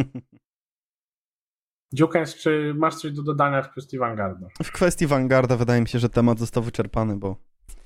Dziukens, 1.95 2.35
czy 2.35 2.75
masz 2.77 2.95
coś 2.95 3.13
do 3.13 3.23
dodania 3.23 3.63
w 3.63 3.71
kwestii 3.71 3.99
Vanguarda? 3.99 4.49
W 4.63 4.73
kwestii 4.73 5.07
Vanguarda 5.07 5.57
wydaje 5.57 5.81
mi 5.81 5.89
się, 5.89 5.99
że 5.99 6.09
temat 6.09 6.39
został 6.39 6.63
wyczerpany, 6.63 7.17
bo 7.17 7.37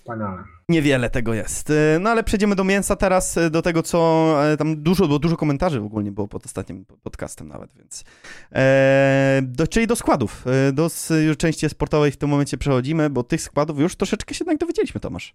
Wspaniale. 0.05 0.45
Niewiele 0.69 1.11
tego 1.11 1.35
jest. 1.35 1.71
Y, 1.71 1.99
no 2.01 2.11
ale 2.11 2.25
przejdziemy 2.25 2.55
do 2.57 2.65
mięsa 2.65 2.97
teraz, 2.97 3.37
y, 3.37 3.51
do 3.51 3.63
tego, 3.63 3.83
co 3.83 4.35
y, 4.53 4.57
tam 4.57 4.83
dużo, 4.83 5.09
bo 5.09 5.19
dużo 5.19 5.37
komentarzy 5.37 5.81
ogólnie 5.81 6.13
było 6.13 6.29
pod 6.29 6.47
ostatnim 6.47 6.85
podcastem 7.03 7.49
nawet, 7.49 7.71
więc. 7.77 8.05
E, 8.53 9.41
do, 9.43 9.67
czyli 9.67 9.87
do 9.87 9.97
składów. 9.97 10.45
Do 10.73 10.89
już 11.27 11.37
części 11.37 11.69
sportowej 11.69 12.11
w 12.11 12.17
tym 12.17 12.29
momencie 12.29 12.59
przechodzimy, 12.59 13.11
bo 13.11 13.23
tych 13.23 13.43
składów 13.43 13.79
już 13.79 13.97
troszeczkę 13.97 14.35
się 14.35 14.45
jednak 14.45 14.59
dowiedzieliśmy, 14.59 15.01
Tomasz. 15.01 15.33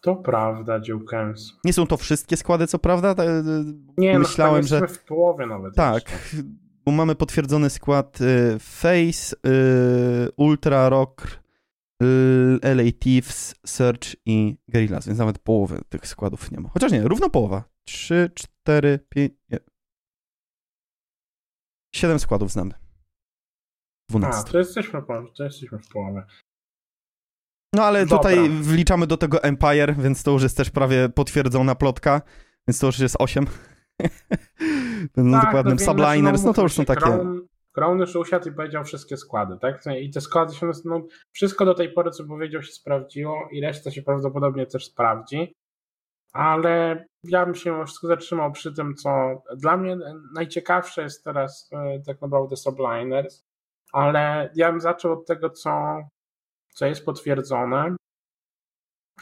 To 0.00 0.16
prawda, 0.16 0.80
Dziukens. 0.80 1.52
Nie 1.64 1.72
są 1.72 1.86
to 1.86 1.96
wszystkie 1.96 2.36
składy, 2.36 2.66
co 2.66 2.78
prawda? 2.78 3.14
Nie, 3.98 4.12
no, 4.12 4.18
Myślałem, 4.18 4.62
no, 4.62 4.68
że 4.68 4.88
w 4.88 5.04
połowie 5.04 5.46
nawet. 5.46 5.74
Tak, 5.74 6.10
jeszcze. 6.10 6.36
bo 6.84 6.92
mamy 6.92 7.14
potwierdzony 7.14 7.70
skład 7.70 8.20
y, 8.20 8.58
Face, 8.58 9.36
Ultra 10.36 10.88
Rock, 10.88 11.40
LA 12.62 12.92
Thieves, 13.00 13.54
Search 13.66 14.16
i 14.26 14.56
Guerrillas, 14.68 15.06
więc 15.06 15.18
nawet 15.18 15.38
połowy 15.38 15.80
tych 15.88 16.06
składów 16.06 16.52
nie 16.52 16.60
ma. 16.60 16.68
Chociaż 16.68 16.92
nie, 16.92 17.02
równo 17.02 17.30
połowa. 17.30 17.64
3, 17.84 18.30
4, 18.34 18.98
5, 19.08 19.32
nie. 19.50 19.58
7 21.94 22.18
składów 22.18 22.52
znamy. 22.52 22.74
12. 24.10 24.40
A, 24.40 24.52
to 24.52 24.58
jesteśmy, 24.58 25.02
to 25.36 25.44
jesteśmy 25.44 25.78
w 25.78 25.88
połowie. 25.88 26.22
No 27.74 27.84
ale 27.84 28.06
Dobra. 28.06 28.18
tutaj 28.18 28.48
wliczamy 28.48 29.06
do 29.06 29.16
tego 29.16 29.42
Empire, 29.42 29.94
więc 29.98 30.22
to 30.22 30.30
już 30.30 30.42
jest 30.42 30.56
też 30.56 30.70
prawie 30.70 31.08
potwierdzona 31.08 31.74
plotka, 31.74 32.22
więc 32.68 32.78
to 32.78 32.86
już 32.86 32.98
jest 32.98 33.16
8. 33.18 33.46
no 35.16 35.38
tak, 35.38 35.46
dokładnym 35.46 35.76
no, 35.80 35.84
Subliners, 35.84 36.44
no 36.44 36.54
to 36.54 36.62
już 36.62 36.72
są 36.72 36.84
takie... 36.84 37.00
Crown, 37.00 37.40
Crown 37.72 37.98
już 37.98 38.16
usiadł 38.16 38.48
i 38.48 38.52
powiedział 38.52 38.84
wszystkie 38.84 39.16
składy, 39.16 39.58
tak? 39.60 39.82
I 40.00 40.10
te 40.10 40.20
składy 40.20 40.54
się, 40.54 40.70
no, 40.84 41.02
wszystko 41.32 41.64
do 41.64 41.74
tej 41.74 41.92
pory, 41.92 42.10
co 42.10 42.24
powiedział, 42.24 42.62
się 42.62 42.72
sprawdziło 42.72 43.48
i 43.52 43.60
reszta 43.60 43.90
się 43.90 44.02
prawdopodobnie 44.02 44.66
też 44.66 44.84
sprawdzi. 44.84 45.54
ale 46.32 47.04
ja 47.24 47.46
bym 47.46 47.54
się 47.54 47.84
wszystko 47.84 48.06
zatrzymał 48.06 48.52
przy 48.52 48.72
tym, 48.72 48.94
co 48.94 49.10
dla 49.56 49.76
mnie 49.76 49.98
najciekawsze 50.34 51.02
jest 51.02 51.24
teraz 51.24 51.70
e, 51.72 52.00
tak 52.06 52.20
naprawdę 52.20 52.56
Subliners, 52.56 53.44
ale 53.92 54.50
ja 54.54 54.70
bym 54.70 54.80
zaczął 54.80 55.12
od 55.12 55.26
tego, 55.26 55.50
co, 55.50 55.98
co 56.78 56.86
jest 56.86 57.04
potwierdzone 57.04 57.96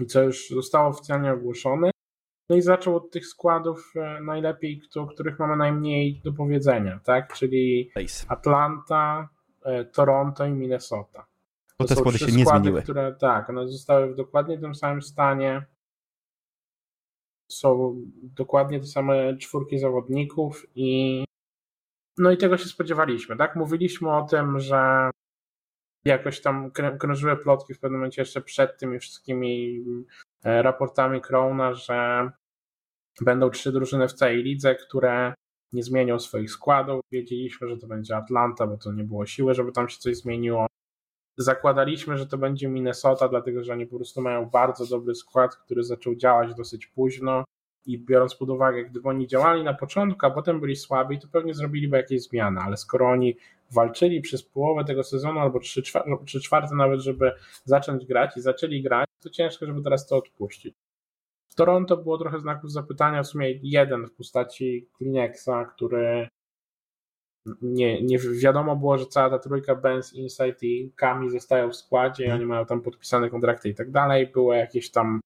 i 0.01 0.07
co 0.07 0.23
już 0.23 0.51
zostało 0.51 0.89
oficjalnie 0.89 1.33
ogłoszone. 1.33 1.91
No 2.51 2.57
i 2.57 2.63
zaczął 2.63 2.97
od 2.97 3.11
tych 3.11 3.27
składów 3.27 3.93
e, 3.97 4.21
najlepiej, 4.21 4.83
o 4.97 5.07
których 5.07 5.39
mamy 5.39 5.57
najmniej 5.57 6.21
do 6.25 6.33
powiedzenia, 6.33 7.01
tak? 7.05 7.33
Czyli 7.33 7.91
Atlanta, 8.29 9.29
e, 9.65 9.85
Toronto 9.85 10.47
i 10.47 10.51
Minnesota. 10.51 11.27
To 11.77 11.85
te 11.85 11.97
składy 11.97 12.19
się 12.19 12.33
nie 12.33 12.45
składy, 12.45 12.61
zmieniły. 12.61 12.83
Które, 12.83 13.15
tak, 13.21 13.51
one 13.51 13.69
zostały 13.69 14.13
w 14.13 14.17
dokładnie 14.17 14.59
tym 14.59 14.75
samym 14.75 15.03
stanie. 15.03 15.67
Są 17.49 17.97
dokładnie 18.23 18.81
te 18.81 18.87
same 18.87 19.37
czwórki 19.37 19.79
zawodników 19.79 20.67
i 20.75 21.25
no 22.19 22.31
i 22.31 22.37
tego 22.37 22.57
się 22.57 22.69
spodziewaliśmy, 22.69 23.37
tak? 23.37 23.57
Mówiliśmy 23.57 24.17
o 24.17 24.23
tym, 24.23 24.61
że 24.61 25.11
jakoś 26.07 26.41
tam 26.41 26.71
krążyły 27.01 27.37
plotki 27.37 27.75
w 27.75 27.79
pewnym 27.79 28.01
momencie 28.01 28.23
jeszcze 28.23 28.41
przed 28.41 28.79
tymi 28.79 28.99
wszystkimi 28.99 29.85
e, 30.45 30.63
raportami 30.63 31.21
Krona, 31.21 31.75
że 31.75 32.31
będą 33.21 33.51
trzy 33.51 33.73
drużyny 33.73 34.09
w 34.09 34.13
całej 34.13 34.43
lidze, 34.43 34.75
które 34.75 35.35
nie 35.73 35.83
zmienią 35.83 36.19
swoich 36.19 36.51
składów. 36.51 37.01
Wiedzieliśmy, 37.13 37.69
że 37.69 37.77
to 37.77 37.87
będzie 37.87 38.17
Atlanta, 38.17 38.67
bo 38.67 38.77
to 38.77 38.93
nie 38.93 39.05
było 39.05 39.27
siły, 39.27 39.55
żeby 39.55 39.73
tam 39.73 39.89
się 39.89 39.99
coś 39.99 40.17
zmieniło. 40.17 40.67
Zakładaliśmy, 41.39 42.19
że 42.19 42.27
to 42.27 42.39
będzie 42.39 42.69
Minnesota, 42.69 43.29
dlatego 43.29 43.65
że 43.65 43.73
oni 43.73 43.87
po 43.87 43.97
prostu 43.97 44.23
mają 44.23 44.47
bardzo 44.47 44.87
dobry 44.87 45.15
skład, 45.15 45.57
który 45.57 45.85
zaczął 45.85 46.15
działać 46.15 46.55
dosyć 46.55 46.87
późno 46.87 47.45
i 47.87 47.99
biorąc 47.99 48.35
pod 48.35 48.51
uwagę, 48.51 48.85
gdyby 48.85 49.09
oni 49.09 49.27
działali 49.27 49.65
na 49.65 49.75
początku, 49.75 50.27
a 50.27 50.31
potem 50.31 50.61
byli 50.61 50.77
słabi, 50.77 51.19
to 51.19 51.29
pewnie 51.29 51.55
zrobiliby 51.55 51.97
jakieś 51.97 52.23
zmiany, 52.23 52.61
ale 52.61 52.77
skoro 52.77 53.11
oni 53.11 53.37
walczyli 53.71 54.21
przez 54.21 54.43
połowę 54.43 54.85
tego 54.85 55.03
sezonu 55.03 55.41
albo 55.41 55.61
trzy, 55.61 55.83
trzy 56.25 56.41
czwarte 56.41 56.75
nawet, 56.75 57.01
żeby 57.01 57.33
zacząć 57.65 58.07
grać 58.07 58.37
i 58.37 58.41
zaczęli 58.41 58.83
grać, 58.83 59.09
to 59.23 59.31
ciężko, 59.31 59.67
żeby 59.67 59.83
teraz 59.83 60.07
to 60.07 60.17
odpuścić. 60.17 60.75
W 61.49 61.55
Toronto 61.55 61.97
było 61.97 62.19
trochę 62.19 62.41
znaków 62.41 62.73
zapytania, 62.73 63.23
w 63.23 63.27
sumie 63.27 63.53
jeden 63.63 64.07
w 64.07 64.13
postaci 64.13 64.89
Kleenexa, 64.99 65.65
który 65.75 66.29
nie, 67.63 68.03
nie 68.03 68.19
wiadomo 68.19 68.77
było, 68.77 68.99
że 68.99 69.07
cała 69.07 69.31
ta 69.31 69.39
trójka 69.39 69.75
Benz, 69.75 70.13
Insight 70.13 70.63
i 70.63 70.93
Kami 70.97 71.31
zostają 71.31 71.71
w 71.71 71.77
składzie 71.77 72.27
i 72.27 72.31
oni 72.31 72.47
mają 72.47 72.67
tam 72.67 72.81
podpisane 72.83 73.31
kontrakty 73.31 73.69
i 73.69 73.75
tak 73.75 73.91
dalej. 73.91 74.27
Były 74.27 74.57
jakieś 74.57 74.91
tam 74.91 75.21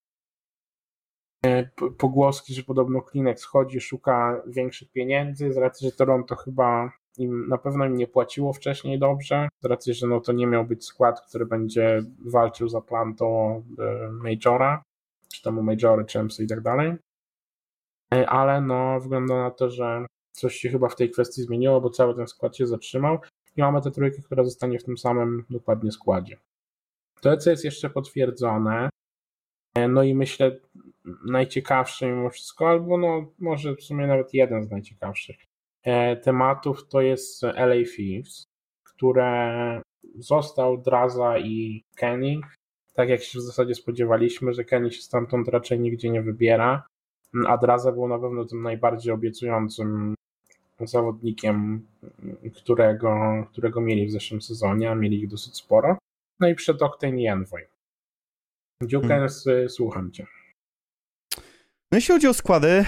e, 1.45 1.71
pogłoski, 1.99 2.55
że 2.55 2.63
podobno 2.63 3.03
Kleenex 3.03 3.45
chodzi, 3.45 3.81
szuka 3.81 4.43
większych 4.47 4.91
pieniędzy, 4.91 5.53
z 5.53 5.57
racji, 5.57 5.91
że 5.91 5.97
Toronto 5.97 6.37
chyba 6.37 6.93
im 7.19 7.49
na 7.49 7.59
pewno 7.59 7.87
im 7.87 7.97
nie 7.97 8.07
płaciło 8.07 8.53
wcześniej 8.53 8.99
dobrze, 8.99 9.49
z 9.61 9.67
racji, 9.67 9.95
że 9.95 10.07
no 10.07 10.21
to 10.21 10.33
nie 10.33 10.47
miał 10.47 10.65
być 10.65 10.85
skład, 10.85 11.21
który 11.29 11.47
będzie 11.47 12.03
walczył 12.27 12.69
za 12.69 12.81
plantą 12.81 13.57
e, 13.79 14.09
Majora, 14.11 14.83
czy 15.33 15.43
tam 15.43 15.59
u 15.59 15.63
Majory, 15.63 16.05
Champsy 16.13 16.45
i 16.45 16.47
tak 16.47 16.61
dalej. 16.61 16.95
E, 18.15 18.29
ale 18.29 18.61
no 18.61 19.01
wygląda 19.01 19.35
na 19.35 19.51
to, 19.51 19.71
że 19.71 20.07
coś 20.33 20.57
się 20.57 20.69
chyba 20.69 20.89
w 20.89 20.97
tej 20.97 21.11
kwestii 21.11 21.43
zmieniło, 21.43 21.81
bo 21.81 21.91
cały 21.91 22.15
ten 22.15 22.27
skład 22.27 22.57
się 22.57 22.67
zatrzymał 22.67 23.19
i 23.57 23.61
mamy 23.61 23.83
tę 23.83 23.91
trójkę, 23.91 24.23
która 24.23 24.45
zostanie 24.45 24.79
w 24.79 24.85
tym 24.85 24.99
samym 24.99 25.45
dokładnie 25.51 25.93
składzie. 25.93 26.37
To, 27.21 27.37
co 27.37 27.51
jest 27.51 27.65
jeszcze 27.65 27.91
potwierdzone, 27.91 28.91
e, 29.75 29.89
no 29.89 30.03
i 30.03 30.15
myślę 30.15 30.61
najciekawsze 31.27 32.07
mimo 32.07 32.31
wszystko, 32.31 32.69
albo 32.69 32.99
no 32.99 33.33
może 33.39 33.77
w 33.77 33.83
sumie 33.83 34.07
nawet 34.07 34.35
jeden 34.35 34.65
z 34.65 34.71
najciekawszych 34.71 35.50
tematów 36.23 36.89
to 36.89 37.01
jest 37.01 37.43
LA 37.43 37.85
Thieves, 37.97 38.45
które 38.85 39.83
został 40.19 40.79
Draza 40.79 41.39
i 41.39 41.85
Kenny, 41.97 42.41
tak 42.95 43.09
jak 43.09 43.23
się 43.23 43.39
w 43.39 43.43
zasadzie 43.43 43.75
spodziewaliśmy, 43.75 44.53
że 44.53 44.65
Kenny 44.65 44.93
się 44.93 45.03
stamtąd 45.03 45.49
raczej 45.49 45.81
nigdzie 45.81 46.11
nie 46.11 46.23
wybiera, 46.23 46.87
a 47.47 47.57
Draza 47.57 47.93
był 47.93 48.09
na 48.09 48.19
pewno 48.19 48.45
tym 48.45 48.63
najbardziej 48.63 49.13
obiecującym 49.13 50.15
zawodnikiem, 50.81 51.87
którego, 52.55 53.45
którego 53.53 53.81
mieli 53.81 54.07
w 54.07 54.11
zeszłym 54.11 54.43
sezonie, 54.43 54.91
a 54.91 54.95
mieli 54.95 55.23
ich 55.23 55.29
dosyć 55.29 55.57
sporo. 55.57 55.99
No 56.41 56.49
i 56.49 56.55
przed 56.55 56.83
Octane 56.83 57.23
i 57.23 57.27
Envoy. 57.27 57.67
Dziukens, 58.83 59.45
hmm. 59.45 59.69
słucham 59.69 60.11
cię. 60.11 60.27
No 61.93 61.97
jeśli 61.99 62.15
chodzi 62.15 62.29
o 62.29 62.35
składy... 62.35 62.85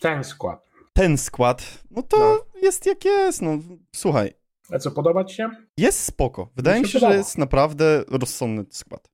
ten 0.00 0.24
skład. 0.24 0.71
Ten 0.92 1.18
skład, 1.18 1.84
no 1.90 2.02
to 2.02 2.18
no. 2.18 2.60
jest 2.62 2.86
jak 2.86 3.04
jest, 3.04 3.42
no 3.42 3.58
słuchaj. 3.94 4.32
A 4.70 4.78
co, 4.78 4.90
podobać 4.90 5.32
się? 5.32 5.50
Jest 5.76 6.04
spoko. 6.04 6.50
Wydaje 6.56 6.80
mi 6.80 6.88
się, 6.88 7.00
się 7.00 7.08
że 7.08 7.16
jest 7.16 7.38
naprawdę 7.38 8.04
rozsądny 8.08 8.64
skład. 8.70 9.08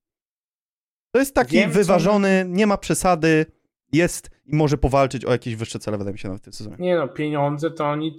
To 1.15 1.19
jest 1.19 1.35
taki 1.35 1.57
Wiem, 1.57 1.71
wyważony, 1.71 2.45
co... 2.45 2.51
nie 2.51 2.67
ma 2.67 2.79
przesady, 2.79 3.47
jest 3.93 4.31
i 4.47 4.57
może 4.57 4.79
powalczyć 4.79 5.25
o 5.25 5.33
jakieś 5.33 5.57
wyższe 5.57 5.79
cele, 5.79 5.99
wydaje 5.99 6.13
mi 6.13 6.19
się, 6.19 6.37
w 6.37 6.41
tym 6.41 6.53
sezonie. 6.53 6.77
Nie 6.79 6.97
no, 6.97 7.09
pieniądze 7.09 7.71
to 7.71 7.87
oni 7.87 8.17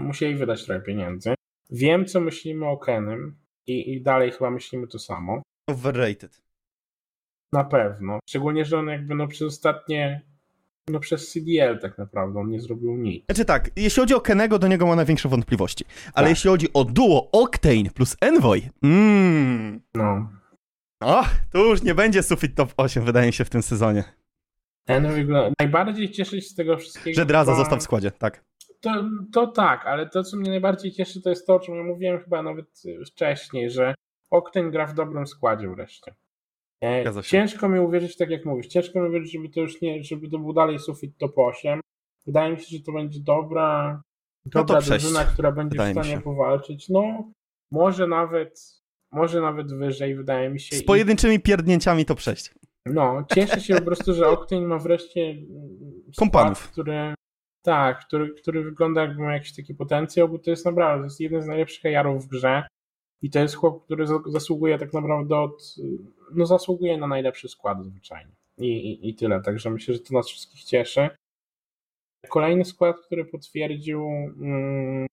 musieli 0.00 0.34
wydać 0.34 0.64
trochę 0.64 0.80
pieniędzy. 0.80 1.34
Wiem, 1.70 2.06
co 2.06 2.20
myślimy 2.20 2.66
o 2.66 2.76
Kenem 2.76 3.38
i, 3.66 3.92
i 3.92 4.02
dalej 4.02 4.32
chyba 4.32 4.50
myślimy 4.50 4.86
to 4.86 4.98
samo. 4.98 5.42
Overrated. 5.68 6.42
Na 7.52 7.64
pewno. 7.64 8.18
Szczególnie, 8.28 8.64
że 8.64 8.78
on 8.78 8.86
jakby 8.86 9.14
no 9.14 9.28
przez 9.28 9.42
ostatnie 9.42 10.22
no 10.90 11.00
przez 11.00 11.32
CDL 11.32 11.78
tak 11.78 11.98
naprawdę, 11.98 12.40
on 12.40 12.50
nie 12.50 12.60
zrobił 12.60 12.96
nic. 12.96 13.24
Znaczy 13.24 13.44
tak, 13.44 13.70
jeśli 13.76 14.00
chodzi 14.00 14.14
o 14.14 14.20
Kenego, 14.20 14.58
do 14.58 14.68
niego 14.68 14.86
ma 14.86 14.96
największe 14.96 15.28
wątpliwości. 15.28 15.84
Ale 16.14 16.24
tak. 16.24 16.30
jeśli 16.30 16.50
chodzi 16.50 16.72
o 16.74 16.84
duo 16.84 17.28
Octane 17.32 17.90
plus 17.94 18.16
Envoy, 18.20 18.62
mmm. 18.82 19.80
No. 19.94 20.30
O, 21.00 21.24
to 21.52 21.58
już 21.58 21.82
nie 21.82 21.94
będzie 21.94 22.22
sufit 22.22 22.54
top 22.54 22.72
8, 22.76 23.04
wydaje 23.04 23.26
mi 23.26 23.32
się, 23.32 23.44
w 23.44 23.50
tym 23.50 23.62
sezonie. 23.62 24.04
Ten 24.84 25.08
Najbardziej 25.60 26.10
cieszę 26.10 26.40
się 26.40 26.48
z 26.48 26.54
tego 26.54 26.76
wszystkiego. 26.76 27.16
Że 27.16 27.26
Draza 27.26 27.54
został 27.54 27.78
w 27.78 27.82
składzie, 27.82 28.10
tak. 28.10 28.44
To, 28.80 28.90
to 29.32 29.46
tak, 29.46 29.86
ale 29.86 30.08
to, 30.08 30.22
co 30.22 30.36
mnie 30.36 30.50
najbardziej 30.50 30.92
cieszy, 30.92 31.22
to 31.22 31.30
jest 31.30 31.46
to, 31.46 31.54
o 31.54 31.60
czym 31.60 31.74
ja 31.74 31.82
mówiłem 31.82 32.20
chyba 32.20 32.42
nawet 32.42 32.82
wcześniej, 33.06 33.70
że 33.70 33.94
Octane 34.30 34.70
gra 34.70 34.86
w 34.86 34.94
dobrym 34.94 35.26
składzie 35.26 35.68
wreszcie. 35.68 36.14
E, 36.84 37.22
ciężko 37.22 37.68
mi 37.68 37.80
uwierzyć, 37.80 38.16
tak 38.16 38.30
jak 38.30 38.44
mówisz, 38.44 38.66
ciężko 38.66 39.00
mi 39.00 39.08
uwierzyć, 39.08 39.32
żeby 39.32 39.48
to 39.48 39.60
już 39.60 39.80
nie, 39.80 40.04
żeby 40.04 40.28
to 40.28 40.38
był 40.38 40.52
dalej 40.52 40.78
sufit 40.78 41.18
top 41.18 41.38
8. 41.38 41.80
Wydaje 42.26 42.52
mi 42.52 42.60
się, 42.60 42.76
że 42.76 42.82
to 42.82 42.92
będzie 42.92 43.20
dobra, 43.20 44.02
dobra 44.46 44.74
no 44.74 44.82
drużyna, 44.82 45.24
która 45.24 45.52
będzie 45.52 45.70
wydaje 45.70 45.94
w 45.94 45.98
stanie 45.98 46.20
powalczyć. 46.20 46.88
No, 46.88 47.32
może 47.70 48.06
nawet, 48.06 48.82
może 49.12 49.40
nawet 49.40 49.72
wyżej, 49.72 50.14
wydaje 50.14 50.50
mi 50.50 50.60
się. 50.60 50.76
Z 50.76 50.84
pojedynczymi 50.84 51.40
pierdnięciami 51.40 52.04
to 52.04 52.14
przejść. 52.14 52.54
No, 52.86 53.24
cieszę 53.34 53.60
się 53.60 53.74
po 53.74 53.82
prostu, 53.82 54.14
że 54.14 54.28
Octane 54.28 54.66
ma 54.66 54.78
wreszcie 54.78 55.36
kompanów, 56.16 56.70
który 56.70 57.14
tak, 57.62 58.06
który, 58.06 58.34
który 58.34 58.62
wygląda 58.62 59.00
jakby 59.00 59.22
ma 59.22 59.32
jakiś 59.32 59.56
taki 59.56 59.74
potencjał, 59.74 60.28
bo 60.28 60.38
to 60.38 60.50
jest 60.50 60.64
naprawdę, 60.64 61.02
to 61.02 61.06
jest 61.06 61.20
jeden 61.20 61.42
z 61.42 61.46
najlepszych 61.46 61.84
jarów 61.84 62.24
w 62.24 62.28
grze 62.28 62.66
i 63.22 63.30
to 63.30 63.38
jest 63.38 63.54
chłop, 63.54 63.84
który 63.84 64.06
zasługuje 64.26 64.78
tak 64.78 64.92
naprawdę 64.92 65.38
od, 65.38 65.74
no 66.34 66.46
zasługuje 66.46 66.98
na 66.98 67.06
najlepszy 67.06 67.48
skład 67.48 67.84
zwyczajnie 67.84 68.32
i, 68.58 68.66
i, 68.66 69.08
i 69.08 69.14
tyle, 69.14 69.42
także 69.42 69.70
myślę, 69.70 69.94
że 69.94 70.00
to 70.00 70.14
nas 70.14 70.28
wszystkich 70.28 70.64
cieszy. 70.64 71.08
Kolejny 72.28 72.64
skład, 72.64 72.96
który 73.00 73.24
potwierdził 73.24 74.06
mm, 74.40 75.06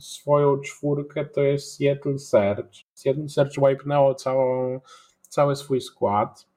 swoją 0.00 0.60
czwórkę 0.60 1.24
to 1.24 1.42
jest 1.42 1.76
Seattle 1.76 2.18
Search. 2.18 2.70
Seattle 2.94 3.28
Search 3.28 3.52
wipenęło 3.68 4.14
całą, 4.14 4.80
cały 5.20 5.56
swój 5.56 5.80
skład 5.80 6.48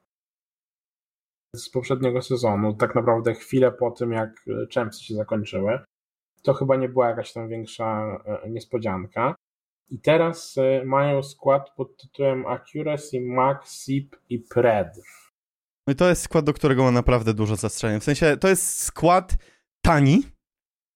z 1.55 1.69
poprzedniego 1.69 2.21
sezonu, 2.21 2.73
tak 2.73 2.95
naprawdę 2.95 3.33
chwilę 3.33 3.71
po 3.71 3.91
tym, 3.91 4.11
jak 4.11 4.45
Champsy 4.73 5.03
się 5.03 5.15
zakończyły. 5.15 5.79
To 6.43 6.53
chyba 6.53 6.75
nie 6.75 6.89
była 6.89 7.09
jakaś 7.09 7.33
tam 7.33 7.49
większa 7.49 8.17
e, 8.25 8.49
niespodzianka. 8.49 9.35
I 9.91 9.99
teraz 9.99 10.55
e, 10.57 10.85
mają 10.85 11.23
skład 11.23 11.69
pod 11.75 11.97
tytułem 11.97 12.45
Accuracy, 12.45 13.21
Max, 13.21 13.83
SIP 13.85 14.15
i 14.29 14.39
Pred. 14.39 14.87
No 15.87 15.93
i 15.93 15.95
to 15.95 16.09
jest 16.09 16.21
skład, 16.21 16.45
do 16.45 16.53
którego 16.53 16.83
ma 16.83 16.91
naprawdę 16.91 17.33
dużo 17.33 17.55
zastrzeżeń. 17.55 17.99
W 17.99 18.03
sensie, 18.03 18.37
to 18.37 18.47
jest 18.47 18.83
skład 18.83 19.37
tani. 19.81 20.23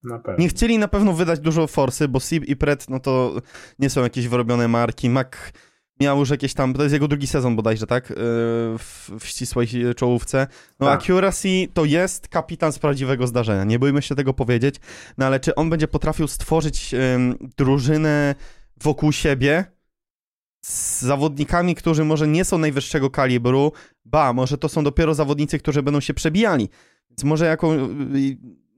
Na 0.04 0.20
pewno. 0.20 0.44
Nie 0.44 0.50
chcieli 0.50 0.80
na 0.80 0.88
pewno 0.88 1.14
wydać 1.14 1.40
dużo 1.40 1.68
forsy, 1.68 2.08
bo 2.08 2.20
SIP 2.20 2.46
i 2.46 2.56
Pred, 2.56 2.90
no 2.90 3.00
to 3.00 3.34
nie 3.80 3.90
są 3.90 4.04
jakieś 4.04 4.28
wyrobione 4.28 4.68
marki. 4.68 5.10
Mac 5.10 5.28
miał 6.00 6.20
już 6.20 6.30
jakieś 6.30 6.54
tam, 6.54 6.74
to 6.74 6.84
jest 6.84 6.94
jego 6.94 7.08
drugi 7.08 7.28
sezon 7.28 7.56
bodajże, 7.56 7.88
tak? 7.88 8.10
Yy, 8.10 8.16
w, 8.78 9.12
w 9.20 9.26
ścisłej 9.26 9.68
czołówce. 9.96 10.48
No 10.80 10.88
tak. 10.88 11.00
Accuracy 11.00 11.68
to 11.74 11.86
jest 11.86 12.28
kapitan 12.28 12.72
z 12.72 12.80
prawdziwego 12.80 13.28
zdarzenia, 13.28 13.64
nie 13.64 13.80
bójmy 13.80 14.02
się 14.02 14.16
tego 14.16 14.34
powiedzieć, 14.34 14.76
no 15.18 15.26
ale 15.26 15.40
czy 15.40 15.56
on 15.56 15.70
będzie 15.70 15.88
potrafił 15.88 16.28
stworzyć 16.28 16.94
yy, 16.94 17.00
drużynę 17.58 18.36
wokół 18.82 19.12
siebie 19.12 19.66
z 20.66 21.02
zawodnikami, 21.02 21.76
którzy 21.76 22.06
może 22.06 22.28
nie 22.28 22.46
są 22.46 22.58
najwyższego 22.58 23.10
kalibru, 23.10 23.72
ba, 24.06 24.34
może 24.34 24.58
to 24.58 24.70
są 24.70 24.84
dopiero 24.84 25.14
zawodnicy, 25.14 25.60
którzy 25.60 25.84
będą 25.84 26.00
się 26.00 26.14
przebijali. 26.14 26.70
Więc 27.10 27.24
może 27.24 27.46
jaką, 27.46 27.90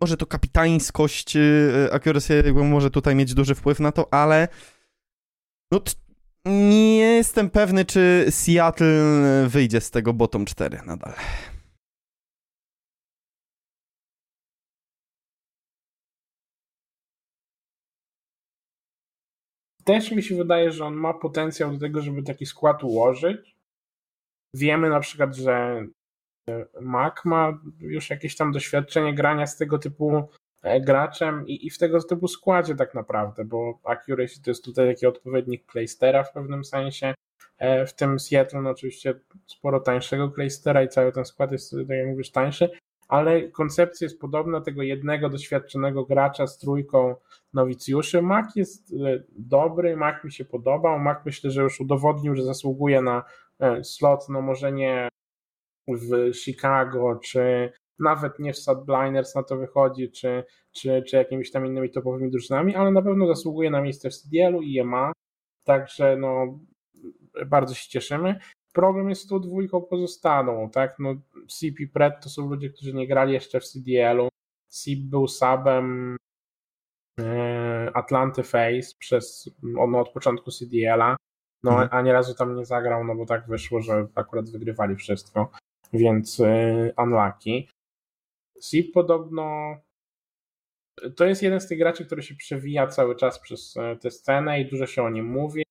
może 0.01 0.17
to 0.17 0.25
kapitańskość 0.25 1.37
accuracy 1.91 2.53
może 2.53 2.91
tutaj 2.91 3.15
mieć 3.15 3.33
duży 3.33 3.55
wpływ 3.55 3.79
na 3.79 3.91
to, 3.91 4.13
ale 4.13 4.47
no 5.71 5.81
nie 6.45 6.97
jestem 6.97 7.49
pewny, 7.49 7.85
czy 7.85 8.25
Seattle 8.29 9.47
wyjdzie 9.47 9.81
z 9.81 9.91
tego 9.91 10.13
bottom 10.13 10.45
4 10.45 10.79
nadal. 10.85 11.13
Też 19.87 20.11
mi 20.11 20.23
się 20.23 20.35
wydaje, 20.35 20.71
że 20.71 20.85
on 20.85 20.93
ma 20.93 21.13
potencjał 21.13 21.71
do 21.71 21.79
tego, 21.79 22.01
żeby 22.01 22.23
taki 22.23 22.45
skład 22.45 22.83
ułożyć. 22.83 23.55
Wiemy 24.53 24.89
na 24.89 24.99
przykład, 24.99 25.35
że 25.35 25.85
Mac 26.81 27.25
ma 27.25 27.59
już 27.79 28.09
jakieś 28.09 28.35
tam 28.35 28.51
doświadczenie 28.51 29.13
grania 29.13 29.47
z 29.47 29.57
tego 29.57 29.79
typu 29.79 30.29
e, 30.63 30.81
graczem 30.81 31.47
i, 31.47 31.67
i 31.67 31.69
w 31.69 31.77
tego 31.77 32.03
typu 32.03 32.27
składzie 32.27 32.75
tak 32.75 32.93
naprawdę, 32.93 33.45
bo 33.45 33.79
Accuracy 33.83 34.41
to 34.41 34.51
jest 34.51 34.65
tutaj 34.65 34.95
taki 34.95 35.05
odpowiednik 35.05 35.71
Claystera 35.71 36.23
w 36.23 36.33
pewnym 36.33 36.65
sensie. 36.65 37.13
E, 37.57 37.85
w 37.85 37.93
tym 37.93 38.19
Seattle 38.19 38.61
no 38.61 38.69
oczywiście 38.69 39.19
sporo 39.45 39.79
tańszego 39.79 40.31
Claystera 40.31 40.83
i 40.83 40.89
cały 40.89 41.11
ten 41.11 41.25
skład 41.25 41.51
jest, 41.51 41.71
tak 41.71 41.97
jak 41.97 42.07
mówisz, 42.07 42.31
tańszy, 42.31 42.69
ale 43.07 43.49
koncepcja 43.49 44.05
jest 44.05 44.19
podobna 44.19 44.61
tego 44.61 44.83
jednego 44.83 45.29
doświadczonego 45.29 46.05
gracza 46.05 46.47
z 46.47 46.57
trójką 46.57 47.15
nowicjuszy. 47.53 48.21
Mac 48.21 48.55
jest 48.55 48.93
e, 48.93 49.23
dobry, 49.29 49.97
Mac 49.97 50.23
mi 50.23 50.31
się 50.31 50.45
podobał, 50.45 50.99
Mac 50.99 51.25
myślę, 51.25 51.51
że 51.51 51.61
już 51.61 51.81
udowodnił, 51.81 52.35
że 52.35 52.43
zasługuje 52.43 53.01
na 53.01 53.23
e, 53.59 53.83
slot, 53.83 54.29
no 54.29 54.41
może 54.41 54.71
nie 54.71 55.09
w 55.87 56.33
Chicago, 56.35 57.19
czy 57.23 57.71
nawet 57.99 58.39
nie 58.39 58.53
w 58.53 58.57
Subliners 58.57 59.35
na 59.35 59.43
to 59.43 59.57
wychodzi, 59.57 60.11
czy, 60.11 60.43
czy, 60.71 61.03
czy 61.07 61.15
jakimiś 61.15 61.51
tam 61.51 61.65
innymi 61.65 61.89
topowymi 61.91 62.31
drużynami, 62.31 62.75
ale 62.75 62.91
na 62.91 63.01
pewno 63.01 63.27
zasługuje 63.27 63.69
na 63.69 63.81
miejsce 63.81 64.09
w 64.09 64.15
CDL-u 64.15 64.61
i 64.61 64.71
je 64.71 64.83
ma, 64.83 65.11
także 65.63 66.17
no 66.17 66.59
bardzo 67.45 67.75
się 67.75 67.89
cieszymy. 67.89 68.39
Problem 68.77 69.09
jest 69.09 69.21
z 69.21 69.27
tą 69.27 69.39
dwójką 69.39 69.81
pozostaną, 69.81 70.69
tak? 70.69 70.99
No, 70.99 71.15
CP 71.47 71.87
Pred 71.93 72.23
to 72.23 72.29
są 72.29 72.49
ludzie, 72.49 72.69
którzy 72.69 72.93
nie 72.93 73.07
grali 73.07 73.33
jeszcze 73.33 73.59
w 73.59 73.63
CDL-u. 73.63 74.29
CP 74.67 75.01
był 75.03 75.27
subem 75.27 76.17
e, 77.19 77.91
Atlanty 77.93 78.43
Face 78.43 78.95
przez, 78.99 79.49
od 79.95 80.09
początku 80.09 80.51
CDL-a, 80.51 81.15
no 81.63 81.71
mhm. 81.83 82.07
a 82.07 82.11
razu 82.11 82.35
tam 82.35 82.55
nie 82.55 82.65
zagrał, 82.65 83.03
no 83.03 83.15
bo 83.15 83.25
tak 83.25 83.47
wyszło, 83.47 83.81
że 83.81 84.07
akurat 84.15 84.49
wygrywali 84.49 84.95
wszystko, 84.95 85.51
więc 85.93 86.39
e, 86.39 86.93
unlucky. 86.97 87.67
CP 88.61 88.91
podobno 88.93 89.75
to 91.15 91.25
jest 91.25 91.43
jeden 91.43 91.59
z 91.59 91.67
tych 91.67 91.79
graczy, 91.79 92.05
który 92.05 92.23
się 92.23 92.35
przewija 92.35 92.87
cały 92.87 93.15
czas 93.15 93.39
przez 93.39 93.77
e, 93.77 93.95
tę 93.95 94.11
scenę 94.11 94.61
i 94.61 94.69
dużo 94.69 94.87
się 94.87 95.03
o 95.03 95.09
nim 95.09 95.25
mówi. 95.25 95.63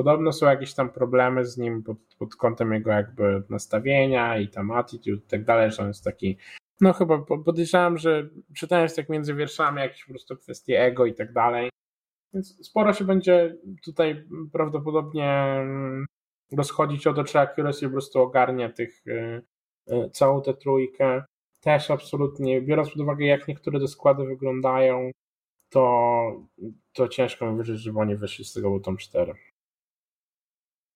Podobno 0.00 0.32
są 0.32 0.46
jakieś 0.46 0.74
tam 0.74 0.90
problemy 0.90 1.44
z 1.44 1.58
nim 1.58 1.82
pod, 1.82 1.98
pod 2.18 2.36
kątem 2.36 2.72
jego 2.72 2.90
jakby 2.90 3.42
nastawienia 3.50 4.38
i 4.38 4.48
tam 4.48 4.70
attitude 4.70 5.22
i 5.26 5.28
tak 5.28 5.44
dalej, 5.44 5.70
że 5.70 5.82
on 5.82 5.88
jest 5.88 6.04
taki, 6.04 6.38
no 6.80 6.92
chyba 6.92 7.18
podejrzewam, 7.44 7.98
że 7.98 8.28
czytając 8.56 8.94
tak 8.94 9.08
między 9.08 9.34
wierszami 9.34 9.80
jakieś 9.80 10.04
po 10.04 10.12
prostu 10.12 10.36
kwestie 10.36 10.80
ego 10.80 11.06
i 11.06 11.14
tak 11.14 11.32
dalej, 11.32 11.70
więc 12.34 12.66
sporo 12.66 12.92
się 12.92 13.04
będzie 13.04 13.56
tutaj 13.84 14.24
prawdopodobnie 14.52 15.30
mm, 15.32 16.06
rozchodzić 16.56 17.06
o 17.06 17.14
to, 17.14 17.24
czy 17.24 17.38
Accuracy 17.38 17.86
po 17.86 17.92
prostu 17.92 18.20
ogarnia 18.20 18.72
tych, 18.72 19.06
y, 19.06 19.42
y, 19.92 20.10
całą 20.10 20.42
tę 20.42 20.54
trójkę. 20.54 21.24
Też 21.60 21.90
absolutnie, 21.90 22.62
biorąc 22.62 22.90
pod 22.90 23.00
uwagę 23.00 23.26
jak 23.26 23.48
niektóre 23.48 23.80
te 23.80 23.88
składy 23.88 24.24
wyglądają, 24.24 25.10
to, 25.70 26.46
to 26.92 27.08
ciężko 27.08 27.52
mi 27.52 27.58
wierzyć, 27.58 27.80
żeby 27.80 27.98
oni 27.98 28.16
wyszli 28.16 28.44
z 28.44 28.52
tego 28.52 28.70
bottom 28.70 28.96
4. 28.96 29.49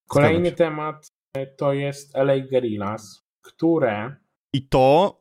Kolejny 0.09 0.53
temat 0.53 1.07
e, 1.37 1.47
to 1.47 1.73
jest 1.73 2.17
LA 2.17 2.41
Guerrillas, 2.41 3.27
które. 3.43 4.17
I 4.55 4.69
to. 4.69 5.21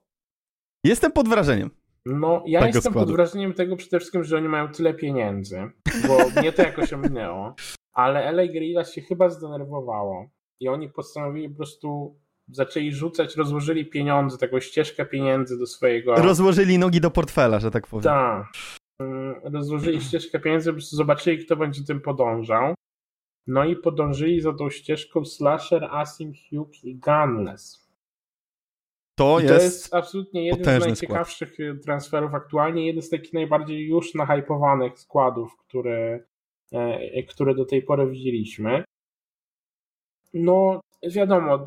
Jestem 0.85 1.11
pod 1.11 1.27
wrażeniem. 1.27 1.69
No, 2.05 2.43
ja 2.47 2.65
jestem 2.65 2.91
składu. 2.91 3.07
pod 3.07 3.15
wrażeniem 3.15 3.53
tego 3.53 3.75
przede 3.75 3.99
wszystkim, 3.99 4.23
że 4.23 4.37
oni 4.37 4.49
mają 4.49 4.67
tyle 4.67 4.93
pieniędzy, 4.93 5.71
bo 6.07 6.41
mnie 6.41 6.53
to 6.53 6.61
jakoś 6.61 6.93
ominęło, 6.93 7.55
ale 7.93 8.31
LA 8.31 8.47
Guerrillas 8.47 8.93
się 8.93 9.01
chyba 9.01 9.29
zdenerwowało 9.29 10.29
i 10.59 10.67
oni 10.67 10.89
postanowili 10.89 11.49
po 11.49 11.55
prostu 11.55 12.19
zaczęli 12.47 12.91
rzucać, 12.91 13.35
rozłożyli 13.35 13.85
pieniądze, 13.85 14.37
taką 14.37 14.59
ścieżkę 14.59 15.05
pieniędzy 15.05 15.59
do 15.59 15.67
swojego. 15.67 16.15
Rozłożyli 16.15 16.79
nogi 16.79 17.01
do 17.01 17.11
portfela, 17.11 17.59
że 17.59 17.71
tak 17.71 17.87
powiem. 17.87 18.03
Tak. 18.03 18.45
Mm, 19.01 19.35
rozłożyli 19.43 20.01
ścieżkę 20.01 20.39
pieniędzy, 20.39 20.73
zobaczyli, 20.77 21.45
kto 21.45 21.55
będzie 21.55 21.83
tym 21.83 22.01
podążał. 22.01 22.73
No 23.47 23.65
i 23.65 23.75
podążyli 23.75 24.41
za 24.41 24.53
tą 24.53 24.69
ścieżką 24.69 25.25
Slasher, 25.25 25.83
Asim, 25.83 26.33
Hugh 26.49 26.83
i 26.83 26.95
Gunless. 26.95 27.83
To, 29.15 29.39
I 29.39 29.43
jest, 29.43 29.55
to 29.55 29.63
jest 29.63 29.93
absolutnie 29.93 30.45
jeden 30.45 30.81
z 30.81 30.85
najciekawszych 30.85 31.53
skład. 31.53 31.83
transferów 31.83 32.33
aktualnie, 32.33 32.87
jeden 32.87 33.01
z 33.01 33.09
takich 33.09 33.33
najbardziej 33.33 33.87
już 33.87 34.13
nahypowanych 34.13 34.99
składów, 34.99 35.57
które, 35.57 36.23
e, 36.71 37.23
które 37.23 37.55
do 37.55 37.65
tej 37.65 37.81
pory 37.81 38.07
widzieliśmy. 38.07 38.83
No, 40.33 40.81
wiadomo, 41.03 41.63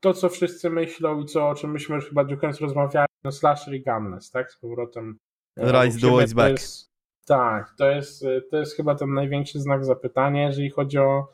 to 0.00 0.14
co 0.14 0.28
wszyscy 0.28 0.70
myślą 0.70 1.20
i 1.20 1.26
co, 1.26 1.48
o 1.48 1.54
czym 1.54 1.72
myśmy 1.72 1.94
już 1.94 2.08
chyba 2.08 2.36
końca 2.36 2.58
rozmawiali, 2.60 3.08
no 3.24 3.32
Slasher 3.32 3.74
i 3.74 3.82
Gunless, 3.82 4.30
tak, 4.30 4.52
z 4.52 4.56
powrotem. 4.56 5.18
E, 5.56 5.84
Rise 5.84 6.00
the 6.00 6.10
Ways 6.10 6.32
Back. 6.32 6.50
Jest, 6.50 6.95
tak, 7.26 7.74
to 7.78 7.90
jest, 7.90 8.24
to 8.50 8.56
jest 8.56 8.76
chyba 8.76 8.94
ten 8.94 9.14
największy 9.14 9.60
znak 9.60 9.84
zapytania, 9.84 10.46
jeżeli 10.46 10.70
chodzi 10.70 10.98
o, 10.98 11.28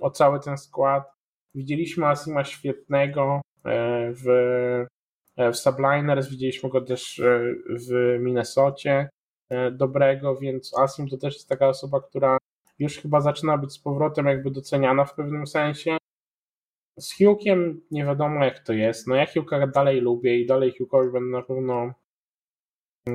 o 0.00 0.10
cały 0.10 0.40
ten 0.40 0.58
skład. 0.58 1.16
Widzieliśmy 1.54 2.06
Asima 2.06 2.44
świetnego 2.44 3.40
e, 3.64 4.12
w, 4.12 4.28
e, 5.36 5.52
w 5.52 5.56
Subliners, 5.56 6.28
widzieliśmy 6.28 6.70
go 6.70 6.80
też 6.80 7.18
e, 7.18 7.40
w 7.68 8.18
Minnesocie 8.20 9.08
dobrego, 9.72 10.36
więc 10.36 10.78
Asim 10.78 11.08
to 11.08 11.16
też 11.16 11.34
jest 11.34 11.48
taka 11.48 11.68
osoba, 11.68 12.00
która 12.00 12.38
już 12.78 12.98
chyba 12.98 13.20
zaczyna 13.20 13.58
być 13.58 13.72
z 13.72 13.78
powrotem 13.78 14.26
jakby 14.26 14.50
doceniana 14.50 15.04
w 15.04 15.14
pewnym 15.14 15.46
sensie. 15.46 15.96
Z 16.98 17.18
Hughiem 17.18 17.80
nie 17.90 18.04
wiadomo 18.04 18.44
jak 18.44 18.58
to 18.58 18.72
jest. 18.72 19.06
No 19.06 19.14
ja 19.14 19.24
Hugh'a 19.24 19.70
dalej 19.70 20.00
lubię 20.00 20.40
i 20.40 20.46
dalej 20.46 20.72
Hugh'owi 20.72 21.12
będę 21.12 21.30
na 21.30 21.42
pewno 21.42 21.92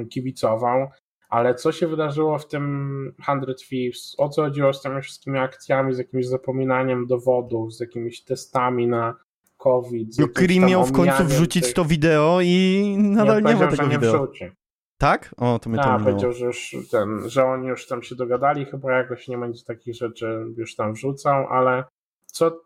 kibicował 0.10 0.88
ale 1.32 1.56
co 1.56 1.72
się 1.72 1.88
wydarzyło 1.88 2.38
w 2.38 2.48
tym 2.48 3.14
100 3.24 3.54
Thieves? 3.70 4.16
O 4.18 4.30
co 4.30 4.42
chodziło 4.42 4.74
z 4.74 4.82
tymi 4.82 5.02
wszystkimi 5.02 5.40
akcjami, 5.40 5.94
z 5.94 5.98
jakimś 5.98 6.26
zapominaniem 6.26 7.08
dowodów, 7.08 7.74
z 7.74 7.80
jakimiś 7.80 8.24
testami 8.24 8.88
na 8.88 9.16
COVID? 9.58 10.20
No 10.20 10.28
Krim 10.28 10.66
miał 10.66 10.86
w 10.86 10.92
końcu 10.92 11.26
wrzucić 11.26 11.64
tych... 11.64 11.74
to 11.74 11.86
wideo 11.86 12.40
i 12.42 12.96
nadal 13.00 13.44
nie, 13.44 13.54
nie 13.54 13.60
ma 13.60 13.68
tego 13.68 13.88
wideo. 13.88 14.14
Wrzuci. 14.14 14.52
Tak? 14.98 15.36
O, 15.38 15.60
to 15.60 15.70
mnie 15.70 15.80
to 15.80 15.86
minęło. 15.86 16.04
powiedział, 16.04 16.34
że, 16.34 16.46
już 16.46 16.76
ten, 16.92 17.30
że 17.30 17.46
oni 17.46 17.68
już 17.68 17.88
tam 17.88 18.04
się 18.04 18.16
dogadali, 18.16 18.66
chyba 18.66 18.92
jakoś 18.92 19.28
nie 19.28 19.38
będzie 19.38 19.64
takich 19.64 19.96
rzeczy 19.96 20.46
już 20.58 20.76
tam 20.76 20.94
wrzucał, 20.94 21.48
ale 21.48 21.84
co, 22.26 22.62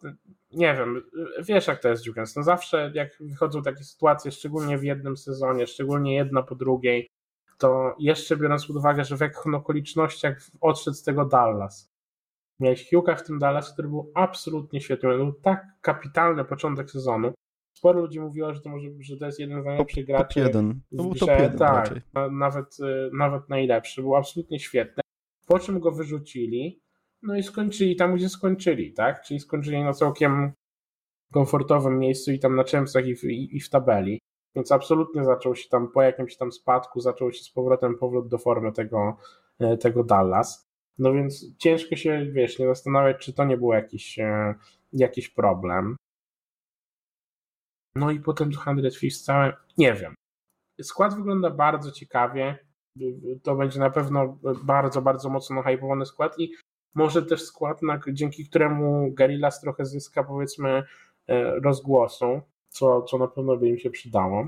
nie 0.54 0.74
wiem, 0.74 1.04
wiesz 1.40 1.68
jak 1.68 1.82
to 1.82 1.90
jest 1.90 2.06
Jukens, 2.06 2.36
no 2.36 2.44
zawsze 2.44 2.92
jak 2.94 3.10
wychodzą 3.20 3.64
takie 3.64 3.84
sytuacje, 3.84 4.32
szczególnie 4.32 4.78
w 4.78 4.84
jednym 4.84 5.18
sezonie, 5.18 5.68
szczególnie 5.68 6.16
jedna 6.16 6.44
po 6.44 6.56
drugiej, 6.56 7.10
to 7.58 7.96
jeszcze 8.00 8.38
biorąc 8.38 8.68
pod 8.68 8.76
uwagę, 8.76 9.06
że 9.06 9.18
w 9.18 9.22
jakich 9.22 9.54
okolicznościach 9.54 10.38
odszedł 10.62 10.98
z 10.98 11.04
tego 11.04 11.26
Dallas. 11.26 11.96
Miałeś 12.60 12.94
Hugh'a 12.94 13.18
w 13.18 13.24
tym 13.24 13.40
Dallas, 13.40 13.74
który 13.74 13.88
był 13.88 14.12
absolutnie 14.16 14.82
świetny. 14.82 15.18
Był 15.18 15.34
tak 15.34 15.66
kapitalny 15.82 16.46
początek 16.46 16.92
sezonu. 16.92 17.34
Sporo 17.78 18.02
ludzi 18.02 18.20
mówiło, 18.20 18.54
że 18.54 18.62
to, 18.62 18.70
może, 18.70 18.88
że 19.00 19.18
to 19.18 19.26
jest 19.26 19.40
jeden 19.40 19.62
z 19.62 19.66
najlepszych 19.66 20.06
top, 20.06 20.08
graczy. 20.08 20.40
Top 20.40 20.48
jeden. 20.48 20.82
To 20.98 21.04
był 21.04 21.16
top 21.16 21.30
jeden 21.30 21.58
tak, 21.58 22.02
nawet, 22.32 22.80
y, 22.80 23.10
nawet 23.14 23.50
najlepszy. 23.50 24.02
Był 24.02 24.16
absolutnie 24.16 24.60
świetny. 24.60 25.04
Po 25.48 25.60
czym 25.60 25.80
go 25.80 25.92
wyrzucili, 25.92 26.82
no 27.22 27.36
i 27.36 27.44
skończyli 27.44 27.96
tam, 27.96 28.16
gdzie 28.16 28.30
skończyli, 28.30 28.94
tak? 28.94 29.22
Czyli 29.22 29.40
skończyli 29.40 29.84
na 29.84 29.94
całkiem 29.94 30.52
komfortowym 31.34 32.00
miejscu 32.00 32.32
i 32.32 32.40
tam 32.40 32.56
na 32.56 32.64
czymsach 32.64 33.06
i 33.08 33.12
i, 33.12 33.58
i 33.58 33.60
w 33.60 33.70
tabeli. 33.70 34.20
Więc 34.56 34.72
absolutnie 34.72 35.24
zaczął 35.24 35.56
się 35.56 35.70
tam 35.70 35.88
po 35.88 36.02
jakimś 36.02 36.38
tam 36.38 36.52
spadku, 36.52 37.00
zaczął 37.00 37.32
się 37.32 37.44
z 37.44 37.50
powrotem 37.50 37.98
powrót 37.98 38.28
do 38.28 38.38
formy 38.38 38.72
tego, 38.72 39.18
e, 39.60 39.78
tego 39.78 40.04
Dallas. 40.04 40.68
No 40.98 41.14
więc 41.14 41.58
ciężko 41.58 41.96
się, 41.96 42.26
wiesz, 42.32 42.60
nie 42.60 42.68
zastanawiać, 42.68 43.18
czy 43.18 43.34
to 43.34 43.46
nie 43.46 43.58
był 43.58 43.74
jakiś, 43.74 44.20
e, 44.20 44.56
jakiś 44.94 45.30
problem. 45.30 45.96
No 47.96 48.12
i 48.12 48.20
potem 48.20 48.50
200 48.50 49.00
Thieves 49.00 49.24
całe, 49.24 49.54
nie 49.78 49.94
wiem. 49.94 50.16
Skład 50.82 51.16
wygląda 51.16 51.50
bardzo 51.50 51.92
ciekawie. 51.92 52.58
To 53.44 53.56
będzie 53.56 53.80
na 53.80 53.90
pewno 53.90 54.38
bardzo, 54.64 55.02
bardzo 55.02 55.30
mocno 55.30 55.64
hypowany 55.64 56.06
skład 56.06 56.40
i 56.40 56.54
może 56.96 57.24
też 57.24 57.44
skład, 57.44 57.82
dzięki 58.12 58.50
któremu 58.50 59.12
Garillas 59.14 59.62
trochę 59.62 59.86
zyska 59.86 60.24
powiedzmy 60.24 60.84
e, 61.28 61.60
rozgłosu, 61.60 62.42
co, 62.76 63.02
co 63.02 63.18
na 63.18 63.28
pewno 63.28 63.58
by 63.58 63.68
im 63.68 63.78
się 63.78 63.90
przydało. 63.90 64.48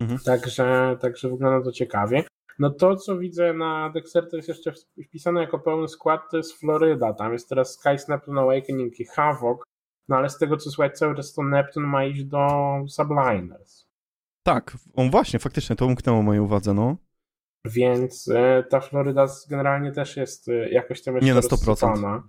Mhm. 0.00 0.20
Także, 0.24 0.96
także 1.00 1.28
wygląda 1.28 1.64
to 1.64 1.72
ciekawie. 1.72 2.24
No 2.58 2.70
to, 2.70 2.96
co 2.96 3.18
widzę 3.18 3.54
na 3.54 3.90
Dexter, 3.90 4.28
jest 4.32 4.48
jeszcze 4.48 4.72
wpisane 5.08 5.40
jako 5.40 5.58
pełny 5.58 5.88
skład, 5.88 6.30
to 6.30 6.36
jest 6.36 6.60
Floryda. 6.60 7.14
Tam 7.14 7.32
jest 7.32 7.48
teraz 7.48 7.78
Sky 7.78 7.88
Neptune 8.08 8.40
Awakening 8.40 9.00
i 9.00 9.04
Havoc, 9.04 9.58
no 10.08 10.16
ale 10.16 10.28
z 10.30 10.38
tego, 10.38 10.56
co 10.56 10.70
słychać, 10.70 10.98
cały 10.98 11.14
czas 11.14 11.32
to 11.32 11.42
Neptune 11.42 11.86
ma 11.86 12.04
iść 12.04 12.24
do 12.24 12.48
Subliners. 12.88 13.86
Tak, 14.42 14.76
on 14.94 15.10
właśnie, 15.10 15.38
faktycznie, 15.38 15.76
to 15.76 15.86
umknęło 15.86 16.22
mojej 16.22 16.40
uwadze, 16.40 16.74
no. 16.74 16.96
Więc 17.64 18.28
e, 18.28 18.64
ta 18.70 18.80
Floryda 18.80 19.26
generalnie 19.50 19.92
też 19.92 20.16
jest 20.16 20.48
e, 20.48 20.68
jakoś 20.68 21.02
tam 21.02 21.14
jeszcze 21.14 21.26
Nie 21.26 21.34
na 21.34 21.40
100%. 21.40 21.66
Rozsypana. 21.66 22.22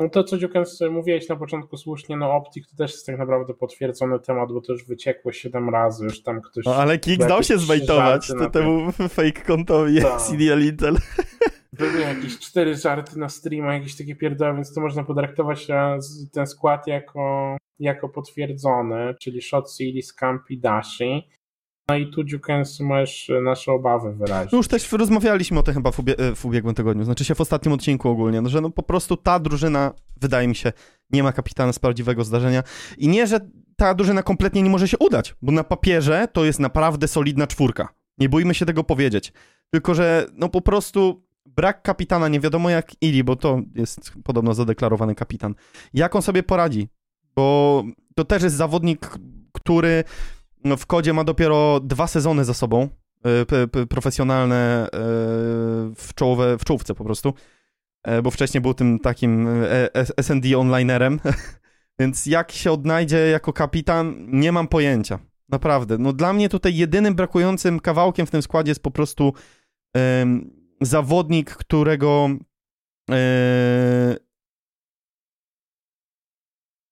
No 0.00 0.08
to, 0.08 0.24
co 0.24 0.38
Dziukens 0.38 0.80
mówiłeś 0.90 1.28
na 1.28 1.36
początku 1.36 1.76
słusznie, 1.76 2.16
no 2.16 2.32
Optik 2.32 2.66
to 2.66 2.76
też 2.76 2.92
jest 2.92 3.06
tak 3.06 3.18
naprawdę 3.18 3.54
potwierdzony 3.54 4.20
temat, 4.20 4.52
bo 4.52 4.60
to 4.60 4.72
już 4.72 4.84
wyciekło 4.84 5.32
7 5.32 5.70
razy, 5.70 6.04
już 6.04 6.22
tam 6.22 6.40
ktoś... 6.40 6.64
No 6.64 6.74
ale 6.74 6.98
Kik 6.98 7.26
dał 7.26 7.42
się 7.42 7.58
zbejtować 7.58 8.28
to 8.28 8.50
temu 8.50 8.92
fake 9.16 9.42
kontowi. 9.46 9.98
CDL 10.18 10.66
Intel. 10.66 10.96
Były 11.72 12.00
jakieś 12.00 12.38
cztery 12.38 12.76
żarty 12.76 13.18
na 13.18 13.28
streama, 13.28 13.74
jakieś 13.74 13.96
takie 13.96 14.16
pierdoły, 14.16 14.54
więc 14.54 14.74
to 14.74 14.80
można 14.80 15.04
potraktować 15.04 15.66
ten 16.32 16.46
skład 16.46 16.86
jako, 16.86 17.56
jako 17.78 18.08
potwierdzony, 18.08 19.14
czyli 19.20 19.42
Shot 19.42 19.72
City, 19.76 20.02
Scampi, 20.02 20.58
Dashi. 20.58 21.28
No 21.88 21.96
i 21.96 22.10
tu 22.10 22.24
Dziukens 22.24 22.80
możesz 22.80 23.30
nasze 23.42 23.72
obawy 23.72 24.14
wyrazić. 24.14 24.52
No 24.52 24.58
już 24.58 24.68
też 24.68 24.92
rozmawialiśmy 24.92 25.58
o 25.58 25.62
tym 25.62 25.74
chyba 25.74 25.90
w, 25.90 25.98
ubie 25.98 26.14
w 26.34 26.44
ubiegłym 26.44 26.74
tygodniu, 26.74 27.04
znaczy 27.04 27.24
się 27.24 27.34
w 27.34 27.40
ostatnim 27.40 27.74
odcinku 27.74 28.08
ogólnie, 28.08 28.40
no, 28.40 28.48
że 28.48 28.60
no 28.60 28.70
po 28.70 28.82
prostu 28.82 29.16
ta 29.16 29.38
drużyna, 29.38 29.92
wydaje 30.20 30.48
mi 30.48 30.54
się, 30.54 30.72
nie 31.10 31.22
ma 31.22 31.32
kapitana 31.32 31.72
z 31.72 31.78
prawdziwego 31.78 32.24
zdarzenia 32.24 32.62
i 32.98 33.08
nie, 33.08 33.26
że 33.26 33.40
ta 33.76 33.94
drużyna 33.94 34.22
kompletnie 34.22 34.62
nie 34.62 34.70
może 34.70 34.88
się 34.88 34.98
udać, 34.98 35.34
bo 35.42 35.52
na 35.52 35.64
papierze 35.64 36.28
to 36.32 36.44
jest 36.44 36.60
naprawdę 36.60 37.08
solidna 37.08 37.46
czwórka. 37.46 37.88
Nie 38.18 38.28
bójmy 38.28 38.54
się 38.54 38.66
tego 38.66 38.84
powiedzieć. 38.84 39.32
Tylko, 39.70 39.94
że 39.94 40.26
no 40.32 40.48
po 40.48 40.60
prostu 40.60 41.26
brak 41.46 41.82
kapitana, 41.82 42.28
nie 42.28 42.40
wiadomo 42.40 42.70
jak 42.70 42.92
Ili, 43.00 43.24
bo 43.24 43.36
to 43.36 43.60
jest 43.74 44.12
podobno 44.24 44.54
zadeklarowany 44.54 45.14
kapitan. 45.14 45.54
Jak 45.94 46.16
on 46.16 46.22
sobie 46.22 46.42
poradzi? 46.42 46.88
Bo 47.36 47.84
to 48.14 48.24
też 48.24 48.42
jest 48.42 48.56
zawodnik, 48.56 49.10
który 49.52 50.04
w 50.76 50.86
kodzie 50.86 51.12
ma 51.12 51.24
dopiero 51.24 51.80
dwa 51.80 52.06
sezony 52.06 52.44
za 52.44 52.54
sobą, 52.54 52.88
e, 53.24 53.86
profesjonalne 53.86 54.86
e, 54.86 54.88
w, 55.94 56.10
czołowe, 56.14 56.58
w 56.58 56.64
czołówce 56.64 56.94
po 56.94 57.04
prostu, 57.04 57.34
e, 58.02 58.22
bo 58.22 58.30
wcześniej 58.30 58.60
był 58.60 58.74
tym 58.74 58.98
takim 58.98 59.48
S&D 60.16 60.58
onlinerem, 60.58 61.20
więc 62.00 62.26
jak 62.26 62.52
się 62.52 62.72
odnajdzie 62.72 63.18
jako 63.18 63.52
kapitan, 63.52 64.26
nie 64.28 64.52
mam 64.52 64.68
pojęcia. 64.68 65.18
Naprawdę. 65.48 65.98
No 65.98 66.12
dla 66.12 66.32
mnie 66.32 66.48
tutaj 66.48 66.76
jedynym 66.76 67.14
brakującym 67.14 67.80
kawałkiem 67.80 68.26
w 68.26 68.30
tym 68.30 68.42
składzie 68.42 68.70
jest 68.70 68.82
po 68.82 68.90
prostu 68.90 69.32
um, 69.94 70.50
zawodnik, 70.80 71.50
którego 71.50 72.28
um, 73.08 74.16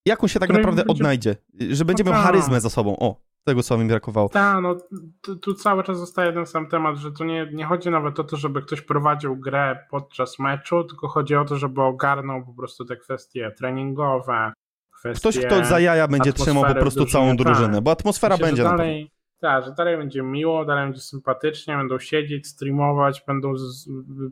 jak 0.06 0.22
on 0.22 0.28
się 0.28 0.40
tak 0.40 0.50
naprawdę 0.50 0.82
będzie... 0.82 0.92
odnajdzie? 0.92 1.36
Że 1.70 1.84
będzie 1.84 2.04
miał 2.04 2.14
charyzmę 2.14 2.60
za 2.60 2.70
sobą. 2.70 2.96
O, 2.98 3.20
tego, 3.44 3.62
co 3.62 3.78
mi 3.78 3.88
brakowało. 3.88 4.28
Tak, 4.28 4.62
no 4.62 4.76
tu, 5.22 5.36
tu, 5.36 5.54
cały 5.54 5.84
czas 5.84 5.98
zostaje 5.98 6.32
ten 6.32 6.46
sam 6.46 6.68
temat, 6.68 6.96
że 6.96 7.12
to 7.12 7.24
nie, 7.24 7.50
nie 7.52 7.64
chodzi 7.64 7.90
nawet 7.90 8.20
o 8.20 8.24
to, 8.24 8.36
żeby 8.36 8.62
ktoś 8.62 8.80
prowadził 8.80 9.36
grę 9.36 9.86
podczas 9.90 10.38
meczu, 10.38 10.84
tylko 10.84 11.08
chodzi 11.08 11.36
o 11.36 11.44
to, 11.44 11.56
żeby 11.56 11.82
ogarnął 11.82 12.46
po 12.46 12.54
prostu 12.54 12.84
te 12.84 12.96
kwestie 12.96 13.50
treningowe, 13.58 14.52
kwestie 14.98 15.20
Ktoś, 15.20 15.46
kto 15.46 15.64
za 15.64 15.80
jaja 15.80 16.08
będzie 16.08 16.32
trzymał 16.32 16.64
po 16.64 16.74
prostu 16.74 17.06
całą 17.06 17.36
drużynę, 17.36 17.82
bo 17.82 17.90
atmosfera 17.90 18.34
Myślę, 18.34 18.46
będzie 18.46 18.62
dalej, 18.62 19.10
tak, 19.40 19.64
że 19.64 19.72
dalej 19.72 19.96
będzie 19.96 20.22
miło, 20.22 20.64
dalej 20.64 20.84
będzie 20.84 21.00
sympatycznie, 21.00 21.76
będą 21.76 21.98
siedzieć, 21.98 22.46
streamować, 22.46 23.24
będą 23.26 23.54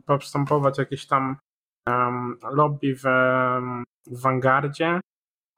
postępować 0.05 0.77
jakieś 0.77 1.07
tam 1.07 1.35
um, 1.87 2.37
lobby 2.51 2.95
w, 2.95 3.03
w 4.07 4.21
Vanguardzie, 4.21 4.99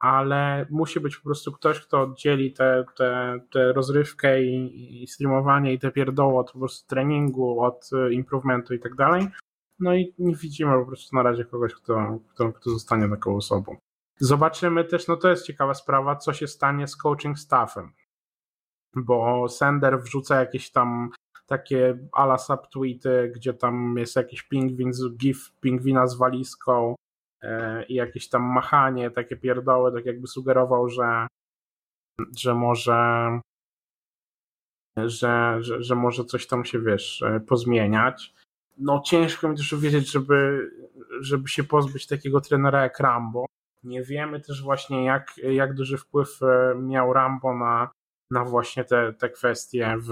ale 0.05 0.65
musi 0.69 0.99
być 0.99 1.17
po 1.17 1.23
prostu 1.23 1.51
ktoś, 1.51 1.79
kto 1.79 2.01
oddzieli 2.01 2.53
tę 2.53 2.83
te, 2.97 3.39
te, 3.51 3.73
rozrywkę 3.73 4.43
i, 4.43 5.03
i 5.03 5.07
streamowanie 5.07 5.73
i 5.73 5.79
te 5.79 5.91
pierdoło 5.91 6.39
od 6.39 6.51
po 6.51 6.59
prostu 6.59 6.87
treningu, 6.87 7.61
od 7.61 7.89
e, 7.93 8.13
improvementu 8.13 8.73
i 8.73 8.79
tak 8.79 8.95
dalej. 8.95 9.27
No 9.79 9.95
i 9.95 10.13
nie 10.19 10.35
widzimy 10.35 10.79
po 10.79 10.85
prostu 10.85 11.15
na 11.15 11.23
razie 11.23 11.45
kogoś, 11.45 11.73
kto, 11.73 12.19
kto, 12.29 12.53
kto 12.53 12.69
zostanie 12.69 13.09
taką 13.09 13.35
osobą. 13.35 13.77
Zobaczymy 14.19 14.83
też, 14.83 15.07
no 15.07 15.17
to 15.17 15.29
jest 15.29 15.45
ciekawa 15.45 15.73
sprawa, 15.73 16.15
co 16.15 16.33
się 16.33 16.47
stanie 16.47 16.87
z 16.87 16.95
coaching 16.95 17.39
staffem, 17.39 17.91
bo 18.95 19.49
Sender 19.49 20.01
wrzuca 20.01 20.39
jakieś 20.39 20.71
tam 20.71 21.09
takie 21.45 21.97
ala 22.11 22.37
subtweety, 22.37 23.31
gdzie 23.35 23.53
tam 23.53 23.95
jest 23.97 24.15
jakiś 24.15 24.43
pingwin, 24.43 24.91
gif 25.17 25.51
pingwina 25.61 26.07
z 26.07 26.17
walizką, 26.17 26.95
i 27.89 27.93
jakieś 27.93 28.29
tam 28.29 28.43
machanie, 28.43 29.11
takie 29.11 29.35
pierdoły, 29.35 29.91
tak 29.91 30.05
jakby 30.05 30.27
sugerował, 30.27 30.89
że, 30.89 31.27
że 32.37 32.53
może 32.53 33.29
że, 34.97 35.57
że, 35.59 35.83
że 35.83 35.95
może 35.95 36.25
coś 36.25 36.47
tam 36.47 36.65
się, 36.65 36.79
wiesz, 36.79 37.21
e, 37.21 37.39
pozmieniać. 37.39 38.33
No 38.77 39.01
ciężko 39.05 39.49
mi 39.49 39.57
też 39.57 39.75
wiedzieć, 39.75 40.11
żeby, 40.11 40.69
żeby 41.21 41.47
się 41.47 41.63
pozbyć 41.63 42.07
takiego 42.07 42.41
trenera 42.41 42.83
jak 42.83 42.99
Rambo. 42.99 43.45
Nie 43.83 44.03
wiemy 44.03 44.41
też 44.41 44.63
właśnie, 44.63 45.05
jak, 45.05 45.37
jak 45.37 45.73
duży 45.73 45.97
wpływ 45.97 46.39
e, 46.41 46.75
miał 46.75 47.13
Rambo 47.13 47.57
na, 47.57 47.91
na 48.31 48.45
właśnie 48.45 48.83
te, 48.83 49.13
te 49.13 49.29
kwestie 49.29 49.95
w, 49.99 50.11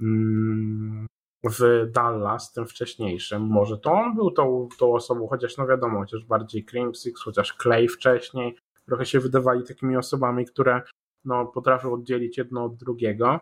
mm, 0.00 1.06
w 1.44 1.90
Dallas, 1.90 2.52
tym 2.52 2.66
wcześniejszym. 2.66 3.42
Może 3.42 3.78
to 3.78 3.92
on 3.92 4.14
był 4.14 4.30
tą, 4.30 4.68
tą 4.78 4.94
osobą, 4.94 5.28
chociaż 5.28 5.56
no 5.56 5.66
wiadomo, 5.66 5.98
chociaż 6.00 6.24
bardziej 6.24 6.64
Crimsix, 6.64 7.22
chociaż 7.22 7.56
Clay 7.62 7.88
wcześniej. 7.88 8.56
Trochę 8.86 9.06
się 9.06 9.20
wydawali 9.20 9.64
takimi 9.64 9.96
osobami, 9.96 10.46
które 10.46 10.82
no, 11.24 11.46
potrafią 11.46 11.92
oddzielić 11.92 12.38
jedno 12.38 12.64
od 12.64 12.76
drugiego. 12.76 13.40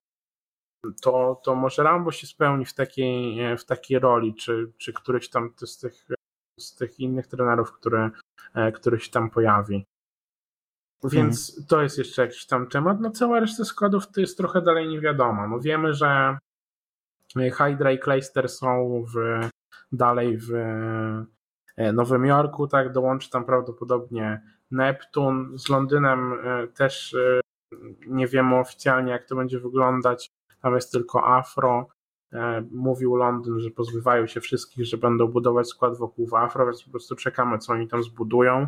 To, 1.02 1.40
to 1.44 1.54
może 1.54 1.82
Rambo 1.82 2.12
się 2.12 2.26
spełni 2.26 2.64
w 2.64 2.74
takiej, 2.74 3.38
w 3.56 3.64
takiej 3.64 3.98
roli, 3.98 4.34
czy, 4.34 4.72
czy 4.78 4.92
któryś 4.92 5.30
tam 5.30 5.54
z 5.56 5.78
tych, 5.78 6.06
z 6.60 6.74
tych 6.74 7.00
innych 7.00 7.26
trenerów, 7.26 7.72
który, 7.72 8.10
który 8.74 9.00
się 9.00 9.10
tam 9.10 9.30
pojawi. 9.30 9.84
Więc 11.04 11.50
hmm. 11.50 11.66
to 11.68 11.82
jest 11.82 11.98
jeszcze 11.98 12.22
jakiś 12.22 12.46
tam 12.46 12.68
temat. 12.68 13.00
No 13.00 13.10
cała 13.10 13.40
reszta 13.40 13.64
składów 13.64 14.10
to 14.12 14.20
jest 14.20 14.36
trochę 14.36 14.62
dalej 14.62 14.88
nie 14.88 15.00
wiadomo. 15.00 15.48
No 15.48 15.60
wiemy, 15.60 15.94
że 15.94 16.38
Hydra 17.36 17.92
i 17.92 17.98
Clayster 17.98 18.48
są 18.48 19.04
w, 19.14 19.48
dalej 19.92 20.38
w 20.38 20.54
e, 21.76 21.92
Nowym 21.92 22.26
Jorku, 22.26 22.66
tak, 22.66 22.92
dołączy 22.92 23.30
tam 23.30 23.44
prawdopodobnie 23.44 24.42
Neptun. 24.70 25.58
Z 25.58 25.68
Londynem 25.68 26.32
e, 26.32 26.68
też 26.68 27.14
e, 27.14 27.40
nie 28.06 28.26
wiemy 28.26 28.58
oficjalnie, 28.58 29.12
jak 29.12 29.24
to 29.24 29.36
będzie 29.36 29.60
wyglądać. 29.60 30.30
Tam 30.62 30.74
jest 30.74 30.92
tylko 30.92 31.26
Afro. 31.26 31.88
Mówił 32.70 33.16
Londyn, 33.16 33.60
że 33.60 33.70
pozbywają 33.70 34.26
się 34.26 34.40
wszystkich, 34.40 34.86
że 34.86 34.96
będą 34.96 35.26
budować 35.26 35.68
skład 35.68 35.98
wokół 35.98 36.36
Afro, 36.36 36.66
więc 36.66 36.82
po 36.84 36.90
prostu 36.90 37.16
czekamy, 37.16 37.58
co 37.58 37.72
oni 37.72 37.88
tam 37.88 38.02
zbudują. 38.02 38.66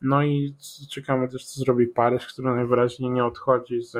No 0.00 0.22
i 0.22 0.56
czekamy 0.90 1.28
też, 1.28 1.46
co 1.46 1.60
zrobi 1.60 1.86
Paryż, 1.86 2.26
który 2.26 2.54
najwyraźniej 2.54 3.10
nie 3.10 3.24
odchodzi 3.24 3.82
z 3.82 3.96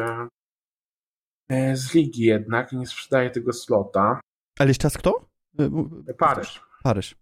z 1.74 1.94
ligi 1.94 2.22
jednak 2.22 2.72
nie 2.72 2.86
sprzedaje 2.86 3.30
tego 3.30 3.52
slota. 3.52 4.20
Ale 4.58 4.70
jeszcze 4.70 4.86
raz 4.86 4.98
kto? 4.98 5.28
E, 6.08 6.14
Paryż. 6.14 6.60
Paryż. 6.82 7.14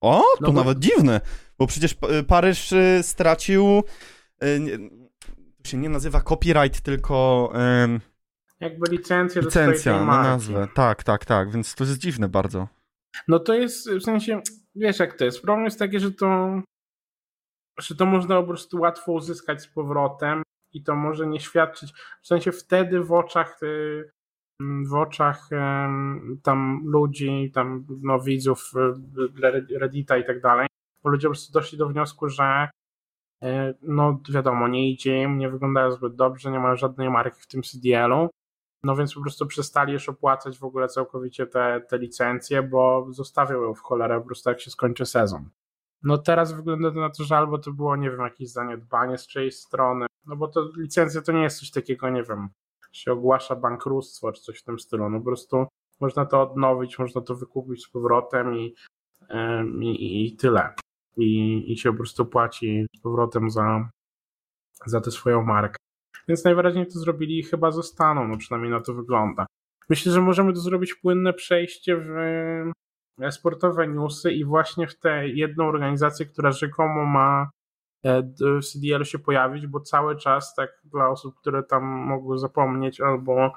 O, 0.00 0.20
to 0.20 0.36
no 0.40 0.52
bo... 0.52 0.52
nawet 0.52 0.78
dziwne, 0.78 1.20
bo 1.58 1.66
przecież 1.66 1.96
Paryż 2.28 2.74
stracił 3.02 3.82
to 5.62 5.68
się 5.68 5.78
nie 5.78 5.88
nazywa 5.88 6.20
copyright, 6.20 6.80
tylko 6.80 7.52
jakby 8.60 8.90
licencję 8.90 9.42
licencja 9.42 9.98
do 9.98 10.04
na 10.04 10.22
nazwę. 10.22 10.68
Tak, 10.74 11.04
tak, 11.04 11.24
tak, 11.24 11.50
więc 11.50 11.74
to 11.74 11.84
jest 11.84 11.98
dziwne 11.98 12.28
bardzo. 12.28 12.68
No 13.28 13.38
to 13.38 13.54
jest 13.54 13.90
w 13.90 14.02
sensie, 14.02 14.42
wiesz 14.74 14.98
jak 14.98 15.14
to 15.14 15.24
jest. 15.24 15.42
Problem 15.42 15.64
jest 15.64 15.78
taki, 15.78 16.00
że 16.00 16.12
to 16.12 16.60
że 17.80 17.94
to 17.94 18.06
można 18.06 18.40
po 18.40 18.46
prostu 18.46 18.80
łatwo 18.80 19.12
uzyskać 19.12 19.62
z 19.62 19.66
powrotem 19.66 20.41
i 20.72 20.82
to 20.82 20.94
może 20.94 21.26
nie 21.26 21.40
świadczyć, 21.40 21.92
w 22.22 22.26
sensie 22.26 22.52
wtedy 22.52 23.00
w 23.00 23.12
oczach 23.12 23.62
y, 23.62 24.10
w 24.90 24.94
oczach 24.94 25.48
tam 26.42 26.82
ludzi, 26.84 27.50
tam 27.54 27.86
no, 28.02 28.20
widzów 28.20 28.72
y, 29.72 29.78
Reddita 29.78 30.16
i 30.16 30.24
tak 30.24 30.40
dalej, 30.40 30.66
bo 31.02 31.10
ludzie 31.10 31.28
po 31.28 31.32
prostu 31.32 31.52
doszli 31.52 31.78
do 31.78 31.88
wniosku, 31.88 32.28
że 32.28 32.68
y, 33.44 33.48
no 33.82 34.20
wiadomo, 34.30 34.68
nie 34.68 34.90
idzie 34.90 35.22
im, 35.22 35.38
nie 35.38 35.50
wyglądają 35.50 35.90
zbyt 35.90 36.14
dobrze, 36.14 36.50
nie 36.50 36.60
mają 36.60 36.76
żadnej 36.76 37.10
marki 37.10 37.42
w 37.42 37.46
tym 37.46 37.62
CDL-u, 37.62 38.28
no 38.84 38.96
więc 38.96 39.14
po 39.14 39.20
prostu 39.20 39.46
przestali 39.46 39.92
już 39.92 40.08
opłacać 40.08 40.58
w 40.58 40.64
ogóle 40.64 40.88
całkowicie 40.88 41.46
te, 41.46 41.80
te 41.88 41.98
licencje, 41.98 42.62
bo 42.62 43.06
zostawią 43.10 43.62
ją 43.62 43.74
w 43.74 43.80
cholerę 43.80 44.20
po 44.20 44.26
prostu 44.26 44.50
jak 44.50 44.60
się 44.60 44.70
skończy 44.70 45.06
sezon. 45.06 45.48
No 46.02 46.18
teraz 46.18 46.52
wygląda 46.52 46.90
to 46.90 47.00
na 47.00 47.10
to, 47.10 47.24
że 47.24 47.36
albo 47.36 47.58
to 47.58 47.72
było, 47.72 47.96
nie 47.96 48.10
wiem, 48.10 48.20
jakieś 48.20 48.50
zaniedbanie 48.50 49.18
z 49.18 49.26
czyjejś 49.26 49.56
strony, 49.56 50.06
no 50.26 50.36
bo 50.36 50.48
to 50.48 50.68
licencja 50.76 51.22
to 51.22 51.32
nie 51.32 51.42
jest 51.42 51.60
coś 51.60 51.70
takiego, 51.70 52.10
nie 52.10 52.22
wiem, 52.22 52.48
się 52.92 53.12
ogłasza 53.12 53.56
bankructwo 53.56 54.32
czy 54.32 54.42
coś 54.42 54.60
w 54.60 54.64
tym 54.64 54.78
stylu, 54.78 55.10
no 55.10 55.18
po 55.18 55.24
prostu 55.24 55.66
można 56.00 56.26
to 56.26 56.42
odnowić, 56.42 56.98
można 56.98 57.20
to 57.20 57.34
wykupić 57.34 57.84
z 57.84 57.90
powrotem 57.90 58.56
i, 58.56 58.74
i, 59.80 60.26
i 60.26 60.36
tyle. 60.36 60.74
I, 61.16 61.72
I 61.72 61.76
się 61.76 61.90
po 61.90 61.96
prostu 61.96 62.26
płaci 62.26 62.86
z 62.96 63.00
powrotem 63.00 63.50
za, 63.50 63.88
za 64.86 65.00
tę 65.00 65.10
swoją 65.10 65.42
markę. 65.42 65.76
Więc 66.28 66.44
najwyraźniej 66.44 66.86
to 66.86 66.98
zrobili 66.98 67.38
i 67.38 67.42
chyba 67.42 67.70
zostaną, 67.70 68.28
no 68.28 68.36
przynajmniej 68.36 68.72
na 68.72 68.80
to 68.80 68.94
wygląda. 68.94 69.46
Myślę, 69.88 70.12
że 70.12 70.20
możemy 70.20 70.52
to 70.52 70.60
zrobić 70.60 70.94
płynne 70.94 71.32
przejście 71.32 71.96
w 71.96 72.08
sportowe 73.30 73.88
newsy 73.88 74.32
i 74.32 74.44
właśnie 74.44 74.86
w 74.86 74.98
tę 74.98 75.28
jedną 75.28 75.68
organizację, 75.68 76.26
która 76.26 76.52
rzekomo 76.52 77.04
ma 77.04 77.50
e, 78.04 78.22
w 78.60 78.64
CDL 78.64 79.04
się 79.04 79.18
pojawić, 79.18 79.66
bo 79.66 79.80
cały 79.80 80.16
czas, 80.16 80.54
tak 80.54 80.70
dla 80.84 81.08
osób, 81.08 81.34
które 81.40 81.62
tam 81.62 81.84
mogły 81.84 82.38
zapomnieć 82.38 83.00
albo 83.00 83.52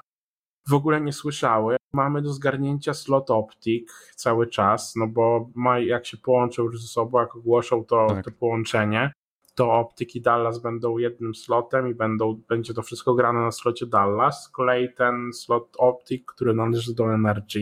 w 0.68 0.74
ogóle 0.74 1.00
nie 1.00 1.12
słyszały, 1.12 1.76
mamy 1.92 2.22
do 2.22 2.32
zgarnięcia 2.32 2.94
slot 2.94 3.30
Optic 3.30 3.92
cały 4.16 4.46
czas, 4.46 4.96
no 4.96 5.06
bo 5.06 5.50
ma, 5.54 5.78
jak 5.78 6.06
się 6.06 6.16
połączą 6.16 6.62
już 6.62 6.82
ze 6.82 6.88
sobą, 6.88 7.20
jak 7.20 7.36
ogłoszą 7.36 7.84
to, 7.84 8.06
tak. 8.08 8.24
to 8.24 8.30
połączenie, 8.30 9.12
to 9.54 9.72
optyki 9.72 10.20
Dallas 10.20 10.58
będą 10.58 10.98
jednym 10.98 11.34
slotem 11.34 11.88
i 11.88 11.94
będą, 11.94 12.42
będzie 12.48 12.74
to 12.74 12.82
wszystko 12.82 13.14
grane 13.14 13.40
na 13.40 13.52
slocie 13.52 13.86
Dallas. 13.86 14.44
Z 14.44 14.48
kolei 14.48 14.94
ten 14.94 15.32
slot 15.32 15.76
Optik, 15.78 16.24
który 16.32 16.54
należy 16.54 16.94
do 16.94 17.14
NRG, 17.14 17.52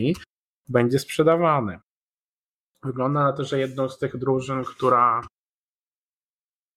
będzie 0.69 0.99
sprzedawany. 0.99 1.79
Wygląda 2.85 3.23
na 3.23 3.33
to, 3.33 3.43
że 3.43 3.59
jedną 3.59 3.89
z 3.89 3.99
tych 3.99 4.17
drużyn, 4.17 4.63
która, 4.63 5.27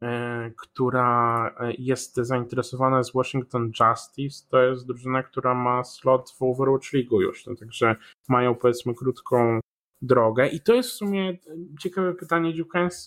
e, 0.03 0.51
która 0.57 1.55
jest 1.79 2.17
zainteresowana 2.17 2.99
jest 2.99 3.15
Washington 3.15 3.71
Justice, 3.81 4.47
to 4.51 4.63
jest 4.63 4.87
drużyna, 4.87 5.23
która 5.23 5.55
ma 5.55 5.85
slot 5.85 6.31
w 6.31 6.43
Overwatch 6.43 6.93
League 6.93 7.21
już, 7.21 7.47
no, 7.47 7.57
także 7.57 7.97
mają 8.29 8.55
powiedzmy 8.55 8.95
krótką 8.95 9.61
drogę. 10.03 10.49
I 10.49 10.61
to 10.61 10.75
jest 10.75 10.91
w 10.91 10.93
sumie 10.93 11.39
ciekawe 11.81 12.15
pytanie, 12.15 12.55
Dziukens, 12.55 13.07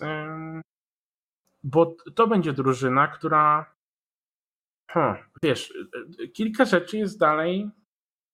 bo 1.63 1.95
to 2.15 2.27
będzie 2.27 2.53
drużyna, 2.53 3.07
która 3.07 3.75
hmm, 4.91 5.17
wiesz, 5.43 5.73
kilka 6.33 6.65
rzeczy 6.65 6.97
jest 6.97 7.19
dalej 7.19 7.71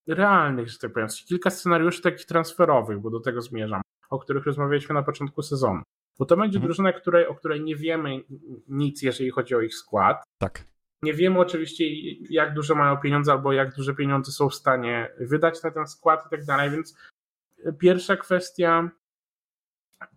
realnych, 0.07 0.70
że 0.70 0.78
tak 0.78 0.93
powiem, 0.93 1.09
kilka 1.28 1.49
scenariuszy 1.49 2.01
takich 2.01 2.26
transferowych, 2.26 2.99
bo 2.99 3.09
do 3.09 3.20
tego 3.20 3.41
zmierzam, 3.41 3.82
o 4.10 4.20
których 4.20 4.45
rozmawialiśmy 4.45 4.93
na 4.93 5.03
początku 5.03 5.41
sezonu. 5.41 5.82
Bo 6.20 6.26
to 6.26 6.38
będzie 6.38 6.58
mhm. 6.58 6.68
drużyna, 6.68 6.93
której, 6.93 7.28
o 7.28 7.36
której 7.36 7.62
nie 7.62 7.76
wiemy 7.76 8.24
nic, 8.68 9.01
jeżeli 9.01 9.32
chodzi 9.32 9.55
o 9.55 9.62
ich 9.62 9.76
skład. 9.76 10.24
Tak. 10.38 10.66
Nie 11.01 11.14
wiemy 11.14 11.39
oczywiście, 11.39 11.86
jak 12.30 12.53
duże 12.53 12.76
mają 12.76 12.97
pieniądze, 12.97 13.32
albo 13.32 13.53
jak 13.53 13.76
duże 13.76 13.95
pieniądze 13.95 14.32
są 14.32 14.49
w 14.49 14.55
stanie 14.55 15.12
wydać 15.20 15.64
na 15.64 15.72
ten 15.72 15.88
skład 15.88 16.26
i 16.28 16.30
tak 16.30 16.45
dalej, 16.45 16.72
więc 16.72 16.97
pierwsza 17.80 18.18
kwestia, 18.18 18.89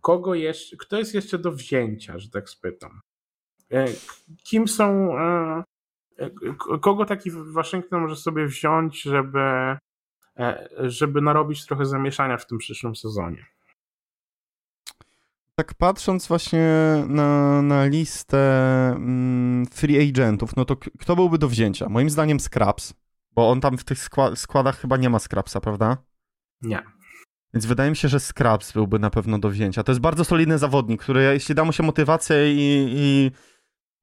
kogo 0.01 0.35
jeszcze, 0.35 0.77
kto 0.77 0.99
jest 0.99 1.15
jeszcze 1.15 1.39
do 1.39 1.53
wzięcia, 1.53 2.19
że 2.19 2.31
tak 2.31 2.49
spytam. 2.49 3.01
E, 3.73 3.87
kim 4.45 4.69
są, 4.69 5.19
e, 5.19 5.65
e, 6.19 6.31
kogo 6.81 7.05
taki 7.05 7.31
Waszyngton 7.31 8.01
może 8.01 8.17
sobie 8.17 8.47
wziąć, 8.47 9.03
żeby, 9.03 9.77
żeby 10.79 11.21
narobić 11.21 11.67
trochę 11.67 11.87
zamieszania 11.87 12.37
w 12.37 12.47
tym 12.47 12.59
przyszłym 12.59 12.97
sezonie? 12.97 13.47
Tak 15.61 15.75
patrząc 15.75 16.27
właśnie 16.27 16.69
na, 17.09 17.63
na 17.63 17.87
listę 17.87 18.39
mm, 18.97 19.67
free 19.67 20.09
agentów, 20.09 20.57
no 20.57 20.65
to 20.65 20.77
kto 20.77 21.17
byłby 21.17 21.39
do 21.39 21.49
wzięcia? 21.49 21.89
Moim 21.89 22.11
zdaniem 22.11 22.41
Scraps, 22.41 22.95
bo 23.35 23.51
on 23.51 23.61
tam 23.61 23.79
w 23.79 23.85
tych 23.85 23.99
składach 24.35 24.79
chyba 24.79 24.97
nie 24.97 25.11
ma 25.11 25.19
Scrapsa, 25.19 25.61
prawda? 25.61 25.97
Nie. 26.63 26.83
Więc 27.55 27.67
wydaje 27.67 27.91
mi 27.91 27.97
się, 27.97 28.09
że 28.09 28.21
Scraps 28.21 28.73
byłby 28.73 28.99
na 28.99 29.11
pewno 29.11 29.39
do 29.39 29.49
wzięcia. 29.51 29.83
To 29.83 29.93
jest 29.93 30.01
bardzo 30.01 30.25
solidny 30.25 30.59
zawodnik, 30.59 31.03
który 31.03 31.23
jeśli 31.23 31.55
da 31.55 31.65
mu 31.65 31.73
się 31.73 31.83
motywację 31.83 32.53
i, 32.55 32.87
i 32.91 33.31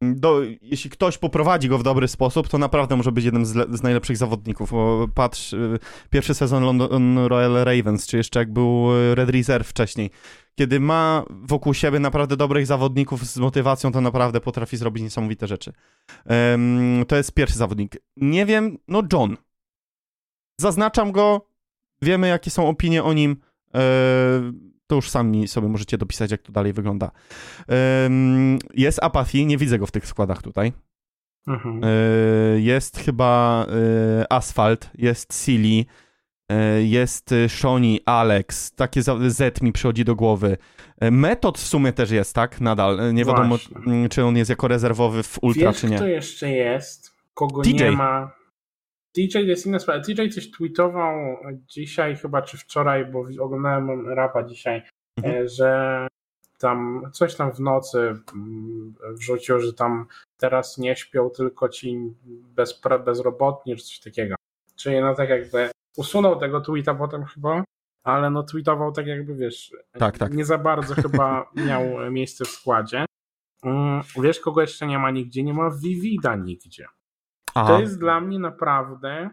do, 0.02 0.42
jeśli 0.62 0.90
ktoś 0.90 1.18
poprowadzi 1.18 1.70
go 1.70 1.78
w 1.78 1.84
dobry 1.84 2.08
sposób, 2.08 2.48
to 2.48 2.58
naprawdę 2.58 2.96
może 2.96 3.12
być 3.12 3.26
jednym 3.26 3.46
z, 3.46 3.78
z 3.78 3.84
najlepszych 3.84 4.18
zawodników. 4.18 4.72
Bo 4.72 5.08
patrz, 5.16 5.54
y, 5.54 5.80
pierwszy 6.10 6.34
sezon 6.34 6.64
London 6.64 7.18
Royal 7.18 7.54
Ravens, 7.54 8.08
czy 8.08 8.18
jeszcze 8.18 8.40
jak 8.40 8.54
był 8.54 8.96
y, 8.96 9.16
Red 9.16 9.30
Reserve 9.30 9.68
wcześniej. 9.68 10.12
Kiedy 10.56 10.80
ma 10.80 11.24
wokół 11.30 11.74
siebie 11.74 12.00
naprawdę 12.00 12.38
dobrych 12.38 12.66
zawodników 12.66 13.26
z 13.26 13.38
motywacją, 13.38 13.92
to 13.92 14.02
naprawdę 14.02 14.42
potrafi 14.42 14.78
zrobić 14.78 15.04
niesamowite 15.04 15.48
rzeczy. 15.48 15.74
Um, 16.26 17.06
to 17.08 17.16
jest 17.16 17.34
pierwszy 17.34 17.58
zawodnik. 17.58 17.98
Nie 18.18 18.46
wiem, 18.46 18.78
no 18.88 19.04
John. 19.14 19.38
Zaznaczam 20.60 21.12
go, 21.12 21.48
wiemy 22.02 22.28
jakie 22.28 22.52
są 22.52 22.70
opinie 22.70 23.04
o 23.04 23.14
nim. 23.14 23.38
E, 23.76 23.80
to 24.88 24.96
już 24.96 25.10
sami 25.10 25.48
sobie 25.48 25.68
możecie 25.68 25.98
dopisać, 25.98 26.32
jak 26.32 26.42
to 26.42 26.52
dalej 26.52 26.74
wygląda. 26.74 27.12
Jest 28.74 29.04
Apathy, 29.04 29.46
nie 29.46 29.58
widzę 29.58 29.80
go 29.80 29.86
w 29.86 29.92
tych 29.92 30.08
składach 30.08 30.42
tutaj. 30.42 30.74
Mhm. 31.48 31.82
E, 31.84 31.90
jest 32.60 32.98
chyba 32.98 33.66
e, 34.22 34.32
Asphalt, 34.34 34.90
jest 34.98 35.44
Silly, 35.46 35.86
e, 36.50 36.84
jest 36.84 37.34
Shoni, 37.48 38.00
Alex, 38.06 38.72
takie 38.72 39.02
Z 39.28 39.62
mi 39.62 39.72
przychodzi 39.72 40.06
do 40.06 40.16
głowy. 40.16 40.58
Metod 41.12 41.58
w 41.58 41.68
sumie 41.68 41.94
też 41.94 42.12
jest, 42.12 42.36
tak? 42.36 42.62
Nadal. 42.62 43.14
Nie 43.14 43.26
wiadomo, 43.26 43.58
Właśnie. 43.58 44.10
czy 44.10 44.26
on 44.26 44.38
jest 44.38 44.50
jako 44.50 44.68
rezerwowy 44.68 45.24
w 45.24 45.38
Ultra, 45.42 45.72
Wiesz, 45.72 45.82
czy 45.82 45.88
nie. 45.90 45.96
kto 45.96 46.08
jeszcze 46.08 46.50
jest? 46.52 47.12
Kogo 47.34 47.62
DJ. 47.62 47.84
nie 47.84 47.92
ma? 47.92 48.37
DJ 49.18 49.38
jest 49.38 49.66
inna 49.66 49.80
sprawa. 49.80 50.00
DJ 50.00 50.30
coś 50.30 50.52
tweetował 50.52 51.38
dzisiaj 51.68 52.16
chyba, 52.16 52.42
czy 52.42 52.58
wczoraj, 52.58 53.06
bo 53.06 53.26
oglądałem 53.40 54.08
rapa 54.08 54.44
dzisiaj, 54.44 54.82
mhm. 55.18 55.36
E, 55.36 55.48
że 55.48 56.08
tam 56.60 57.10
coś 57.14 57.36
tam 57.36 57.52
w 57.54 57.60
nocy 57.60 58.00
mm, 58.34 58.96
wrzucił, 59.12 59.60
że 59.60 59.74
tam 59.74 60.06
teraz 60.38 60.78
nie 60.78 60.96
śpią 60.96 61.30
tylko 61.30 61.70
ci 61.70 61.98
bez, 62.56 62.82
bezrobotni, 63.06 63.76
czy 63.76 63.84
coś 63.84 64.00
takiego. 64.00 64.36
Czyli 64.76 65.02
no 65.02 65.16
tak 65.16 65.30
jakby 65.30 65.70
usunął 65.98 66.40
tego 66.40 66.62
tweeta 66.62 66.96
potem 66.96 67.26
chyba, 67.26 67.64
ale 68.04 68.30
no 68.30 68.44
tweetował 68.44 68.92
tak 68.92 69.08
jakby, 69.08 69.36
wiesz, 69.36 69.72
tak, 69.92 70.18
tak. 70.18 70.34
nie 70.34 70.46
za 70.46 70.58
bardzo 70.58 70.96
chyba 70.96 71.52
miał 71.68 72.12
miejsce 72.12 72.46
w 72.46 72.48
składzie. 72.48 73.06
Mm, 73.64 74.02
wiesz, 74.22 74.40
kogo 74.40 74.62
jeszcze 74.62 74.88
nie 74.88 75.00
ma 75.00 75.12
nigdzie? 75.12 75.44
Nie 75.44 75.54
ma 75.54 75.72
Vivida 75.72 76.36
nigdzie. 76.36 76.88
Aha. 77.58 77.68
To 77.68 77.80
jest 77.80 78.00
dla 78.00 78.22
mnie 78.22 78.40
naprawdę 78.40 79.30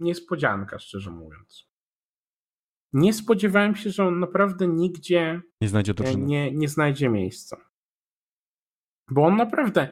niespodzianka, 0.00 0.78
szczerze 0.78 1.10
mówiąc. 1.10 1.70
Nie 2.92 3.12
spodziewałem 3.12 3.76
się, 3.76 3.90
że 3.90 4.04
on 4.04 4.20
naprawdę 4.20 4.66
nigdzie 4.68 5.40
nie 5.60 5.68
znajdzie, 5.68 5.94
nie, 6.16 6.52
nie 6.52 6.68
znajdzie 6.68 7.08
miejsca. 7.08 7.56
Bo 9.10 9.22
on 9.22 9.36
naprawdę, 9.36 9.90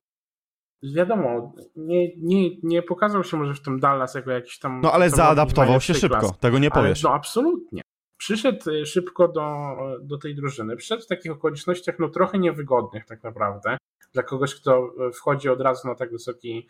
wiadomo, 0.83 1.53
nie, 1.77 2.17
nie, 2.17 2.51
nie 2.63 2.83
pokazał 2.83 3.25
się 3.25 3.37
może 3.37 3.55
w 3.55 3.63
tym 3.63 3.81
Dallas 3.81 4.15
jako 4.15 4.31
jakiś 4.31 4.59
tam... 4.59 4.81
No 4.81 4.93
ale 4.93 5.11
zaadaptował 5.11 5.81
się 5.81 5.95
szybko, 5.95 6.31
tego 6.41 6.59
nie 6.59 6.71
powiesz. 6.71 7.05
Ale, 7.05 7.13
no 7.13 7.17
absolutnie. 7.17 7.83
Przyszedł 8.17 8.71
y, 8.71 8.87
szybko 8.87 9.29
do, 9.29 9.77
do 10.03 10.19
tej 10.19 10.35
drużyny. 10.35 10.77
Przyszedł 10.77 11.03
w 11.03 11.07
takich 11.07 11.33
okolicznościach 11.33 11.99
no 11.99 12.09
trochę 12.09 12.39
niewygodnych 12.39 13.07
tak 13.07 13.23
naprawdę 13.23 13.77
dla 14.13 14.23
kogoś, 14.23 14.55
kto 14.55 14.95
e, 15.09 15.13
wchodzi 15.13 15.49
od 15.49 15.61
razu 15.61 15.89
na 15.89 15.95
tak 15.95 16.11
wysoki 16.11 16.69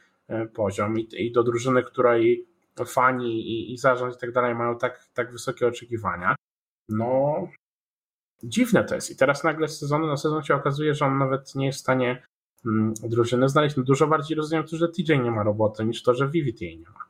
poziom 0.54 0.98
i, 0.98 1.08
i 1.26 1.32
do 1.32 1.42
drużyny, 1.42 1.82
której 1.82 2.46
fani 2.86 3.40
i, 3.40 3.72
i 3.72 3.78
zarząd 3.78 4.16
i 4.16 4.18
tak 4.18 4.32
dalej 4.32 4.54
mają 4.54 4.78
tak, 4.78 5.08
tak 5.14 5.32
wysokie 5.32 5.66
oczekiwania, 5.66 6.36
no 6.88 7.48
dziwne 8.42 8.84
to 8.84 8.94
jest. 8.94 9.10
I 9.10 9.16
teraz 9.16 9.44
nagle 9.44 9.68
z 9.68 9.78
sezonu 9.78 10.06
na 10.06 10.16
sezon 10.16 10.42
się 10.42 10.54
okazuje, 10.54 10.94
że 10.94 11.06
on 11.06 11.18
nawet 11.18 11.54
nie 11.54 11.66
jest 11.66 11.78
w 11.78 11.82
stanie 11.82 12.22
mm, 12.66 12.94
drużyny 12.94 13.48
znaleźć. 13.48 13.76
No 13.76 13.82
dużo 13.82 14.06
bardziej 14.06 14.36
rozumiem 14.36 14.64
to, 14.64 14.76
że 14.76 14.88
TJ 14.88 15.12
nie 15.12 15.30
ma 15.30 15.42
roboty, 15.42 15.84
niż 15.84 16.02
to, 16.02 16.14
że 16.14 16.28
Vivid 16.28 16.60
jej 16.60 16.78
nie 16.78 16.90
ma. 16.90 17.08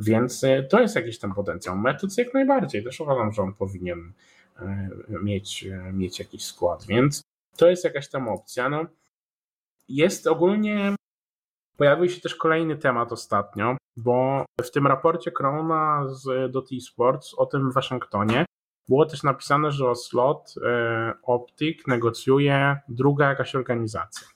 Więc 0.00 0.44
e, 0.44 0.62
to 0.62 0.80
jest 0.80 0.96
jakiś 0.96 1.18
tam 1.18 1.34
potencjał. 1.34 1.76
Metod 1.76 2.18
jak 2.18 2.34
najbardziej. 2.34 2.84
Też 2.84 3.00
uważam, 3.00 3.32
że 3.32 3.42
on 3.42 3.54
powinien 3.54 4.12
mieć, 5.22 5.68
mieć 5.92 6.18
jakiś 6.18 6.44
skład. 6.44 6.86
Więc 6.86 7.22
to 7.56 7.70
jest 7.70 7.84
jakaś 7.84 8.08
tam 8.08 8.28
opcja. 8.28 8.68
No, 8.68 8.86
jest 9.88 10.26
ogólnie, 10.26 10.94
pojawił 11.78 12.08
się 12.08 12.20
też 12.20 12.34
kolejny 12.34 12.76
temat 12.76 13.12
ostatnio, 13.12 13.76
bo 13.96 14.44
w 14.60 14.70
tym 14.70 14.86
raporcie 14.86 15.30
Krona 15.30 16.04
z 16.08 16.52
Dot 16.52 16.68
Esports 16.72 17.34
o 17.34 17.46
tym 17.46 17.70
w 17.70 17.74
Waszyngtonie 17.74 18.44
było 18.88 19.06
też 19.06 19.22
napisane, 19.22 19.72
że 19.72 19.90
o 19.90 19.94
slot 19.94 20.54
e, 20.66 21.14
Optic 21.22 21.86
negocjuje 21.86 22.76
druga 22.88 23.28
jakaś 23.28 23.54
organizacja. 23.54 24.28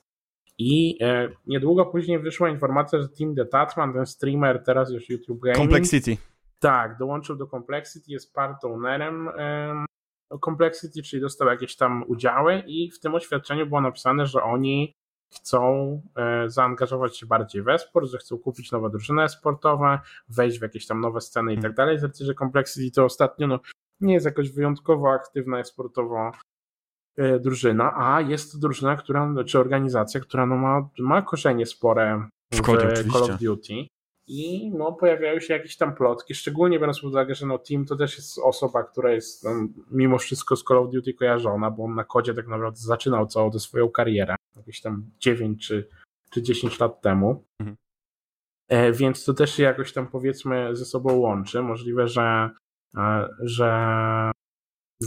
I 0.59 0.99
e, 1.01 1.29
niedługo 1.47 1.87
później 1.87 2.19
wyszła 2.19 2.49
informacja, 2.49 3.03
że 3.03 3.09
Team 3.09 3.35
The 3.35 3.47
Tatman, 3.47 3.93
ten 3.93 4.07
streamer 4.07 4.65
teraz 4.65 4.91
już 4.91 5.09
YouTube 5.09 5.41
Gaming. 5.41 5.59
Complexity. 5.59 6.17
Tak, 6.61 6.99
dołączył 6.99 7.37
do 7.37 7.47
Complexity, 7.47 8.13
jest 8.13 8.35
part 8.35 8.65
ownerem 8.65 9.29
Complexity, 10.45 11.03
czyli 11.03 11.23
dostał 11.23 11.49
jakieś 11.49 11.77
tam 11.77 12.05
udziały 12.09 12.63
i 12.67 12.91
w 12.91 13.01
tym 13.01 13.15
oświadczeniu 13.15 13.67
było 13.67 13.81
napisane, 13.81 14.27
że 14.27 14.43
oni 14.43 14.95
chcą 15.35 16.01
e, 16.17 16.51
zaangażować 16.51 17.19
się 17.19 17.27
bardziej 17.27 17.63
w 17.63 17.69
esport, 17.69 18.09
że 18.09 18.19
chcą 18.19 18.39
kupić 18.39 18.73
nowe 18.73 18.91
drużyny 18.91 19.29
sportowe, 19.29 19.99
wejść 20.29 20.59
w 20.59 20.63
jakieś 20.63 20.87
tam 20.87 21.01
nowe 21.01 21.21
sceny 21.21 21.55
i 21.55 21.59
tak 21.59 21.75
dalej. 21.75 21.99
Z 21.99 22.03
racji, 22.03 22.27
że 22.27 22.35
Complexity 22.35 22.95
to 22.95 23.05
ostatnio 23.05 23.47
no, 23.47 23.61
nie 24.01 24.15
jest 24.15 24.27
jakoś 24.27 24.51
wyjątkowo 24.51 25.13
aktywna 25.13 25.59
esportowo 25.59 26.33
e, 27.17 27.39
drużyna, 27.39 27.93
a 27.97 28.21
jest 28.21 28.53
to 28.53 28.59
drużyna, 28.59 28.97
która, 28.97 29.35
czy 29.47 29.59
organizacja, 29.59 30.21
która 30.21 30.47
no 30.47 30.57
ma, 30.57 30.89
ma 30.99 31.23
korzenie 31.23 31.67
spore 31.67 32.29
w, 32.53 32.61
Call 33.13 33.23
of 33.23 33.41
Duty 33.41 33.75
i 34.27 34.71
no, 34.75 34.93
pojawiają 34.93 35.41
się 35.41 35.55
jakieś 35.55 35.77
tam 35.77 35.95
plotki, 35.95 36.35
szczególnie 36.35 36.79
biorąc 36.79 37.01
pod 37.01 37.11
uwagę, 37.11 37.35
że 37.35 37.47
no, 37.47 37.59
Tim 37.59 37.87
to 37.87 37.97
też 37.97 38.17
jest 38.17 38.39
osoba, 38.39 38.83
która 38.83 39.13
jest 39.13 39.45
no, 39.45 39.51
mimo 39.91 40.19
wszystko 40.19 40.57
z 40.57 40.65
Call 40.65 40.79
of 40.79 40.91
Duty 40.91 41.15
kojarzona, 41.15 41.71
bo 41.71 41.85
on 41.85 41.95
na 41.95 42.05
kodzie 42.05 42.35
tak 42.35 42.47
naprawdę 42.47 42.81
zaczynał 42.81 43.27
całą 43.27 43.51
tę 43.51 43.61
swoją 43.61 43.89
karierę, 43.89 44.37
jakieś 44.57 44.81
tam 44.81 45.11
9 45.19 45.67
czy, 45.67 45.89
czy 46.31 46.43
10 46.43 46.81
lat 46.81 47.01
temu. 47.01 47.45
Mhm. 47.59 47.77
E, 48.69 48.93
więc 48.93 49.25
to 49.25 49.35
też 49.35 49.55
się 49.55 49.63
jakoś 49.63 49.93
tam 49.93 50.07
powiedzmy 50.07 50.77
ze 50.77 50.85
sobą 50.85 51.13
łączy. 51.13 51.63
Możliwe, 51.63 52.09
że, 52.09 52.51
e, 52.97 53.29
że 53.41 54.33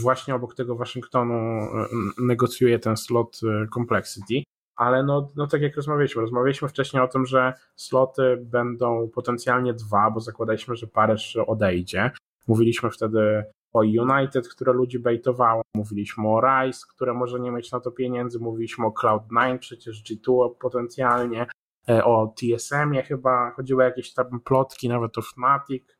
właśnie 0.02 0.34
obok 0.34 0.54
tego 0.54 0.76
Waszyngtonu 0.76 1.34
e, 1.34 1.86
negocjuje 2.18 2.78
ten 2.78 2.96
slot 2.96 3.40
Complexity 3.74 4.42
ale 4.76 5.02
no, 5.02 5.32
no 5.36 5.46
tak 5.46 5.62
jak 5.62 5.76
rozmawialiśmy, 5.76 6.22
rozmawialiśmy 6.22 6.68
wcześniej 6.68 7.02
o 7.02 7.08
tym, 7.08 7.26
że 7.26 7.52
sloty 7.76 8.36
będą 8.40 9.08
potencjalnie 9.14 9.74
dwa, 9.74 10.10
bo 10.10 10.20
zakładaliśmy, 10.20 10.76
że 10.76 10.86
Paryż 10.86 11.36
odejdzie. 11.36 12.10
Mówiliśmy 12.46 12.90
wtedy 12.90 13.44
o 13.78 13.80
United, 13.80 14.48
które 14.48 14.72
ludzi 14.72 14.98
bejtowało, 14.98 15.62
mówiliśmy 15.76 16.28
o 16.28 16.40
Rise, 16.40 16.86
które 16.90 17.14
może 17.14 17.40
nie 17.40 17.50
mieć 17.50 17.72
na 17.72 17.80
to 17.80 17.90
pieniędzy, 17.90 18.38
mówiliśmy 18.38 18.86
o 18.86 18.90
Cloud9, 18.90 19.58
przecież 19.58 20.02
G2 20.02 20.54
potencjalnie, 20.60 21.46
e, 21.88 22.04
o 22.04 22.34
TSM-ie 22.36 23.02
chyba, 23.02 23.50
chodziły 23.50 23.84
jakieś 23.84 24.14
tam 24.14 24.40
plotki, 24.40 24.88
nawet 24.88 25.18
o 25.18 25.22
Fnatic. 25.22 25.96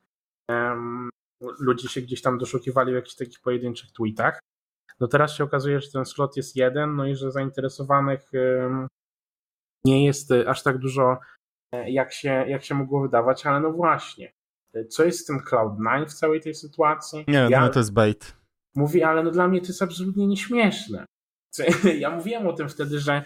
Ludzie 1.61 1.89
się 1.89 2.01
gdzieś 2.01 2.23
tam 2.23 2.39
doszukiwali 2.39 2.93
w 2.93 2.95
jakichś 2.95 3.17
takich 3.17 3.41
pojedynczych 3.41 3.93
tweetach. 3.93 4.41
No 5.01 5.09
teraz 5.09 5.35
się 5.35 5.45
okazuje, 5.45 5.81
że 5.81 5.91
ten 5.91 6.05
slot 6.05 6.37
jest 6.37 6.57
jeden, 6.57 6.97
no 6.97 7.07
i 7.07 7.17
że 7.17 7.33
zainteresowanych 7.33 8.31
nie 9.87 10.05
jest 10.05 10.33
e, 10.33 10.49
aż 10.49 10.63
tak 10.63 10.79
dużo, 10.79 11.19
e, 11.73 11.91
jak 11.91 12.13
się, 12.13 12.29
jak 12.29 12.65
się 12.65 12.75
mogło 12.75 13.03
wydawać, 13.03 13.47
ale 13.47 13.61
no 13.61 13.73
właśnie, 13.73 14.33
co 14.85 15.05
jest 15.05 15.19
z 15.19 15.25
tym 15.25 15.41
Cloud9 15.51 16.07
w 16.07 16.15
całej 16.15 16.41
tej 16.41 16.55
sytuacji? 16.55 17.25
Nie, 17.29 17.49
ja, 17.51 17.61
no 17.61 17.69
to 17.69 17.79
jest 17.79 17.93
bait. 17.93 18.37
Mówi, 18.75 19.03
ale 19.03 19.23
no 19.23 19.31
dla 19.31 19.49
mnie 19.49 19.61
to 19.61 19.67
jest 19.67 19.83
absolutnie 19.83 20.27
nieśmieszne. 20.27 21.07
Ja 21.99 22.11
mówiłem 22.11 22.47
o 22.47 22.53
tym 22.53 22.69
wtedy, 22.69 22.99
że 22.99 23.23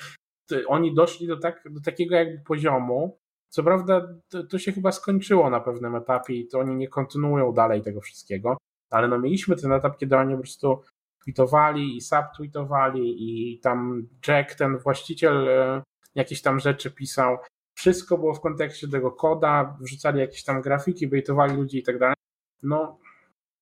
oni 0.66 0.94
doszli 0.94 1.26
do, 1.26 1.36
tak, 1.36 1.62
do 1.70 1.80
takiego 1.80 2.14
jakby 2.14 2.44
poziomu, 2.44 3.18
co 3.48 3.62
prawda 3.62 4.08
to, 4.28 4.44
to, 4.44 4.58
się 4.58 4.72
chyba 4.72 4.92
skończyło 4.92 5.50
na 5.50 5.60
pewnym 5.60 5.94
etapie 5.94 6.34
i 6.34 6.48
to 6.48 6.58
oni 6.58 6.76
nie 6.76 6.88
kontynuują 6.88 7.52
dalej 7.52 7.82
tego 7.82 8.00
wszystkiego, 8.00 8.56
ale 8.90 9.08
no 9.08 9.18
mieliśmy 9.18 9.56
ten 9.56 9.72
etap, 9.72 9.98
kiedy 9.98 10.16
oni 10.16 10.34
po 10.34 10.40
prostu 10.40 10.82
tweetowali 11.24 11.96
i 11.96 12.00
subtweetowali 12.00 13.16
i 13.18 13.58
tam 13.60 14.06
Jack, 14.28 14.54
ten 14.54 14.78
właściciel, 14.78 15.48
e, 15.48 15.82
jakieś 16.14 16.42
tam 16.42 16.60
rzeczy 16.60 16.90
pisał. 16.90 17.38
Wszystko 17.74 18.18
było 18.18 18.34
w 18.34 18.40
kontekście 18.40 18.88
tego 18.88 19.12
koda, 19.12 19.76
wrzucali 19.80 20.20
jakieś 20.20 20.44
tam 20.44 20.62
grafiki, 20.62 21.06
bejtowali 21.06 21.56
ludzi 21.56 21.78
i 21.78 21.82
tak 21.82 21.98
dalej. 21.98 22.16
No, 22.62 22.98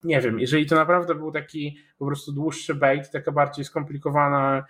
nie 0.04 0.20
wiem, 0.20 0.40
jeżeli 0.40 0.66
to 0.66 0.74
naprawdę 0.74 1.14
był 1.14 1.32
taki 1.32 1.78
po 1.98 2.06
prostu 2.06 2.32
dłuższy 2.32 2.74
bait, 2.74 3.10
taka 3.10 3.32
bardziej 3.32 3.64
skomplikowana 3.64 4.66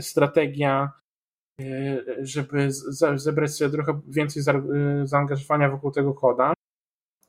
strategia, 0.00 0.92
e, 1.60 2.04
żeby 2.18 2.68
zebrać 3.14 3.54
sobie 3.54 3.70
trochę 3.70 4.00
więcej 4.08 4.42
e, 4.46 5.06
zaangażowania 5.06 5.70
wokół 5.70 5.90
tego 5.90 6.14
koda, 6.14 6.54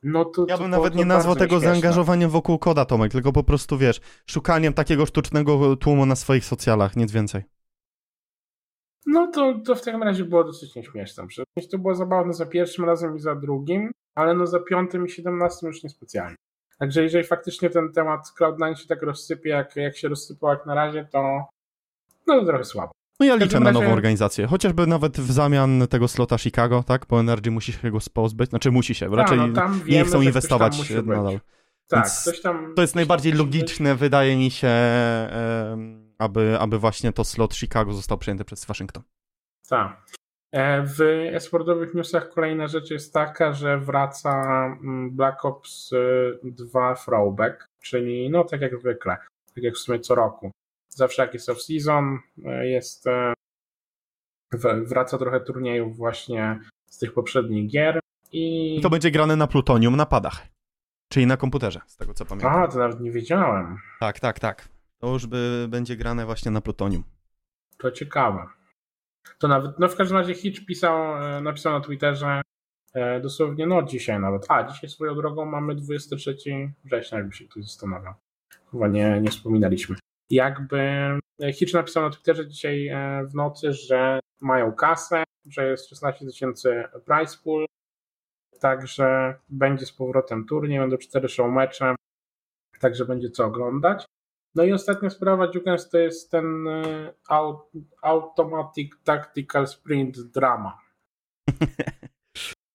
no 0.02 0.24
to, 0.24 0.46
ja 0.48 0.58
bym 0.58 0.70
to, 0.70 0.76
nawet 0.76 0.94
nie 0.94 1.04
nazwał 1.04 1.36
tego 1.36 1.50
śmieszne. 1.50 1.68
zaangażowaniem 1.68 2.30
wokół 2.30 2.58
koda, 2.58 2.84
Tomek, 2.84 3.12
tylko 3.12 3.32
po 3.32 3.44
prostu, 3.44 3.78
wiesz, 3.78 4.00
szukaniem 4.26 4.72
takiego 4.72 5.06
sztucznego 5.06 5.76
tłumu 5.76 6.06
na 6.06 6.16
swoich 6.16 6.44
socjalach, 6.44 6.96
nic 6.96 7.12
więcej. 7.12 7.42
No 9.06 9.26
to, 9.26 9.54
to 9.64 9.74
w 9.74 9.82
takim 9.82 10.02
razie 10.02 10.24
było 10.24 10.44
dosyć 10.44 10.74
nieśmieszne. 10.74 11.26
Przecież 11.26 11.70
to 11.70 11.78
było 11.78 11.94
zabawne 11.94 12.34
za 12.34 12.46
pierwszym 12.46 12.84
razem 12.84 13.16
i 13.16 13.20
za 13.20 13.34
drugim, 13.34 13.90
ale 14.14 14.34
no 14.34 14.46
za 14.46 14.60
piątym 14.60 15.06
i 15.06 15.10
siedemnastym 15.10 15.66
już 15.66 15.82
niespecjalnie. 15.82 16.36
Także 16.78 17.02
jeżeli 17.02 17.24
faktycznie 17.24 17.70
ten 17.70 17.92
temat 17.92 18.20
Cloud9 18.40 18.74
się 18.74 18.88
tak 18.88 19.02
rozsypie, 19.02 19.50
jak, 19.50 19.76
jak 19.76 19.96
się 19.96 20.08
rozsypał 20.08 20.50
jak 20.50 20.66
na 20.66 20.74
razie, 20.74 21.08
to 21.12 21.46
no 22.26 22.40
to 22.40 22.46
trochę 22.46 22.64
słabo. 22.64 22.92
No 23.20 23.26
ja 23.26 23.36
liczę 23.36 23.60
na 23.60 23.72
nową 23.72 23.92
organizację, 23.92 24.46
chociażby 24.46 24.86
nawet 24.86 25.20
w 25.20 25.32
zamian 25.32 25.86
tego 25.90 26.08
slota 26.08 26.38
Chicago, 26.38 26.82
tak? 26.82 27.06
Bo 27.08 27.20
Energy 27.20 27.50
musi 27.50 27.72
się 27.72 27.90
go 27.90 27.98
pozbyć, 28.12 28.50
znaczy 28.50 28.70
musi 28.70 28.94
się, 28.94 29.16
raczej 29.16 29.38
no, 29.38 29.46
wiemy, 29.46 29.84
nie 29.86 30.04
chcą 30.04 30.20
inwestować 30.20 30.90
nadal. 30.90 31.40
Tak, 31.88 32.08
tam, 32.42 32.72
to 32.76 32.82
jest 32.82 32.94
najbardziej 32.94 33.32
logiczne, 33.32 33.90
być. 33.90 34.00
wydaje 34.00 34.36
mi 34.36 34.50
się, 34.50 34.68
aby, 36.18 36.58
aby 36.58 36.78
właśnie 36.78 37.12
to 37.12 37.24
slot 37.24 37.54
Chicago 37.54 37.92
został 37.92 38.18
przyjęty 38.18 38.44
przez 38.44 38.64
Waszyngton. 38.64 39.02
Tak. 39.68 40.06
E, 40.52 40.82
w 40.82 41.00
esportowych 41.32 41.94
newsach 41.94 42.30
kolejna 42.30 42.68
rzecz 42.68 42.90
jest 42.90 43.12
taka, 43.12 43.52
że 43.52 43.78
wraca 43.78 44.64
mm, 44.66 45.10
Black 45.10 45.44
Ops 45.44 45.90
2 46.42 46.92
y, 46.92 46.96
Throwback, 47.04 47.68
czyli 47.80 48.30
no 48.30 48.44
tak 48.44 48.60
jak 48.60 48.78
zwykle, 48.78 49.16
tak 49.54 49.64
jak 49.64 49.74
w 49.74 49.78
sumie 49.78 50.00
co 50.00 50.14
roku 50.14 50.50
zawsze 50.96 51.22
jak 51.22 51.34
jest 51.34 51.48
off-season, 51.48 52.18
e, 52.44 52.66
jest 52.66 53.06
e, 53.06 53.34
wraca 54.84 55.18
trochę 55.18 55.40
turniejów 55.40 55.96
właśnie 55.96 56.60
z 56.86 56.98
tych 56.98 57.14
poprzednich 57.14 57.70
gier 57.70 58.00
i... 58.32 58.80
To 58.82 58.90
będzie 58.90 59.10
grane 59.10 59.36
na 59.36 59.46
plutonium 59.46 59.96
na 59.96 60.06
padach, 60.06 60.46
czyli 61.12 61.26
na 61.26 61.36
komputerze, 61.36 61.80
z 61.86 61.96
tego 61.96 62.14
co 62.14 62.24
pamiętam. 62.24 62.62
A, 62.62 62.68
to 62.68 62.78
nawet 62.78 63.00
nie 63.00 63.10
wiedziałem. 63.10 63.78
Tak, 64.00 64.20
tak, 64.20 64.40
tak. 64.40 64.68
To 64.98 65.12
już 65.12 65.26
by 65.26 65.66
będzie 65.68 65.96
grane 65.96 66.26
właśnie 66.26 66.50
na 66.50 66.60
plutonium. 66.60 67.04
To 67.78 67.90
ciekawe. 67.90 68.46
To 69.38 69.48
nawet, 69.48 69.78
no 69.78 69.88
w 69.88 69.96
każdym 69.96 70.16
razie 70.16 70.34
Hitch 70.34 70.66
pisał, 70.66 71.22
e, 71.22 71.40
napisał 71.40 71.72
na 71.72 71.80
Twitterze 71.80 72.42
dosłownie, 73.22 73.66
no 73.66 73.82
dzisiaj 73.82 74.20
nawet. 74.20 74.46
A, 74.48 74.64
dzisiaj 74.64 74.90
swoją 74.90 75.14
drogą 75.14 75.44
mamy 75.44 75.74
23 75.74 76.36
września, 76.84 77.18
jakby 77.18 77.34
się 77.34 77.44
ktoś 77.44 77.64
zastanawiał. 77.64 78.14
Chyba 78.70 78.88
nie, 78.88 79.20
nie 79.20 79.30
wspominaliśmy 79.30 79.96
jakby 80.30 80.78
e, 81.42 81.52
Hitch 81.52 81.74
napisał 81.74 82.02
na 82.02 82.10
Twitterze 82.10 82.48
dzisiaj 82.48 82.88
e, 82.88 83.26
w 83.26 83.34
nocy, 83.34 83.72
że 83.72 84.20
mają 84.40 84.72
kasę, 84.72 85.24
że 85.50 85.70
jest 85.70 85.88
16 85.88 86.26
tysięcy 86.26 86.84
price 87.04 87.38
pool, 87.44 87.66
także 88.60 89.34
będzie 89.48 89.86
z 89.86 89.92
powrotem 89.92 90.46
turniej, 90.46 90.78
będą 90.78 90.96
cztery 90.96 91.28
show 91.28 91.52
mecze, 91.52 91.94
także 92.80 93.04
będzie 93.04 93.30
co 93.30 93.44
oglądać. 93.44 94.04
No 94.56 94.64
i 94.64 94.72
ostatnia 94.72 95.10
sprawa, 95.10 95.50
Jukens, 95.54 95.88
to 95.88 95.98
jest 95.98 96.30
ten 96.30 96.68
e, 96.68 97.14
Automatic 98.02 98.92
Tactical 99.04 99.66
Sprint 99.66 100.20
Drama. 100.20 100.78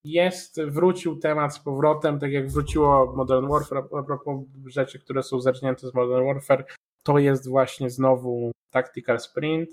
Jest, 0.04 0.62
wrócił 0.62 1.18
temat 1.18 1.54
z 1.54 1.58
powrotem, 1.58 2.18
tak 2.18 2.32
jak 2.32 2.50
wróciło 2.50 3.16
Modern 3.16 3.48
Warfare, 3.48 3.78
a 3.98 4.02
propos 4.02 4.44
rzeczy, 4.66 4.98
które 4.98 5.22
są 5.22 5.40
zerżnięte 5.40 5.88
z 5.88 5.94
Modern 5.94 6.26
Warfare, 6.26 6.66
to 7.02 7.18
jest 7.18 7.48
właśnie 7.48 7.90
znowu 7.90 8.52
Tactical 8.70 9.20
Sprint. 9.20 9.70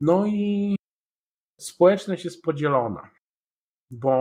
No 0.00 0.26
i 0.26 0.76
społeczność 1.60 2.24
jest 2.24 2.42
podzielona, 2.42 3.10
bo 3.90 4.14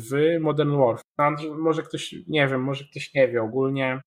w 0.00 0.38
Modern 0.40 0.76
Warfare, 0.76 1.54
może 1.58 1.82
ktoś, 1.82 2.14
nie 2.28 2.48
wiem, 2.48 2.62
może 2.62 2.84
ktoś 2.84 3.14
nie 3.14 3.28
wie, 3.28 3.42
ogólnie 3.42 4.00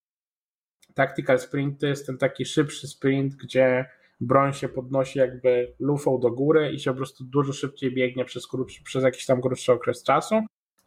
Tactical 0.95 1.39
Sprint 1.39 1.79
to 1.79 1.87
jest 1.87 2.05
ten 2.05 2.17
taki 2.17 2.45
szybszy 2.45 2.87
sprint, 2.87 3.35
gdzie 3.35 3.89
broń 4.21 4.53
się 4.53 4.69
podnosi 4.69 5.19
jakby 5.19 5.73
lufą 5.79 6.19
do 6.19 6.31
góry 6.31 6.71
i 6.71 6.79
się 6.79 6.91
po 6.91 6.97
prostu 6.97 7.23
dużo 7.23 7.53
szybciej 7.53 7.93
biegnie 7.93 8.25
przez, 8.25 8.47
krótszy, 8.47 8.83
przez 8.83 9.03
jakiś 9.03 9.25
tam 9.25 9.41
krótszy 9.41 9.71
okres 9.71 10.03
czasu 10.03 10.35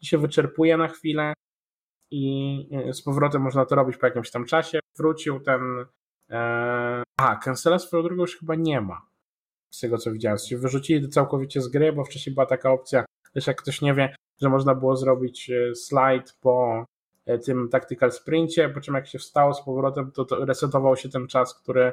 i 0.01 0.07
się 0.07 0.19
wyczerpuje 0.19 0.77
na 0.77 0.89
chwilę 0.89 1.33
i 2.11 2.69
z 2.93 3.03
powrotem 3.03 3.43
można 3.43 3.65
to 3.65 3.75
robić 3.75 3.97
po 3.97 4.07
jakimś 4.07 4.31
tam 4.31 4.45
czasie. 4.45 4.81
Wrócił 4.99 5.41
ten 5.41 5.61
Eee, 6.31 7.03
a, 7.17 7.37
cancela 7.37 7.79
swoją 7.79 8.03
drogą 8.03 8.23
już 8.23 8.39
chyba 8.39 8.55
nie 8.55 8.81
ma. 8.81 9.07
Z 9.71 9.81
tego 9.81 9.99
co 9.99 10.13
widziałem. 10.13 10.39
Czyli 10.49 10.61
wyrzucili 10.61 11.03
to 11.03 11.09
całkowicie 11.09 11.61
z 11.61 11.69
gry, 11.69 11.93
bo 11.93 12.05
wcześniej 12.05 12.35
była 12.35 12.47
taka 12.47 12.71
opcja, 12.71 13.05
też 13.33 13.47
jak 13.47 13.63
ktoś 13.63 13.83
nie 13.83 13.95
wie, 13.95 14.15
że 14.41 14.49
można 14.49 14.75
było 14.75 14.97
zrobić 14.97 15.51
e, 15.51 15.75
slajd 15.75 16.33
po 16.41 16.75
e, 16.81 16.85
tym 17.45 17.69
tactical 17.69 18.13
sprincie, 18.13 18.69
po 18.69 18.81
czym 18.81 18.95
jak 18.95 19.07
się 19.07 19.19
wstało 19.19 19.55
z 19.55 19.65
powrotem, 19.65 20.13
to, 20.13 20.25
to 20.25 20.45
resetował 20.45 20.97
się 20.97 21.09
ten 21.09 21.27
czas, 21.27 21.55
który, 21.55 21.93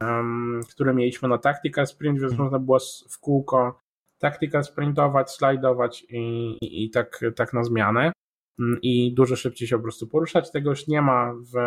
um, 0.00 0.60
który 0.70 0.94
mieliśmy 0.94 1.28
na 1.28 1.38
tactical 1.38 1.86
sprint, 1.86 2.20
więc 2.20 2.32
hmm. 2.32 2.44
można 2.44 2.58
było 2.58 2.78
w 3.10 3.18
kółko 3.18 3.80
tactical 4.18 4.64
sprintować, 4.64 5.30
slajdować 5.30 6.06
i, 6.08 6.56
i, 6.62 6.84
i, 6.84 6.90
tak, 6.90 7.20
tak 7.36 7.52
na 7.52 7.64
zmianę 7.64 8.12
mm, 8.60 8.78
i 8.82 9.14
dużo 9.14 9.36
szybciej 9.36 9.68
się 9.68 9.76
po 9.76 9.82
prostu 9.82 10.06
poruszać. 10.06 10.50
Tego 10.50 10.70
już 10.70 10.86
nie 10.86 11.02
ma 11.02 11.34
w 11.34 11.58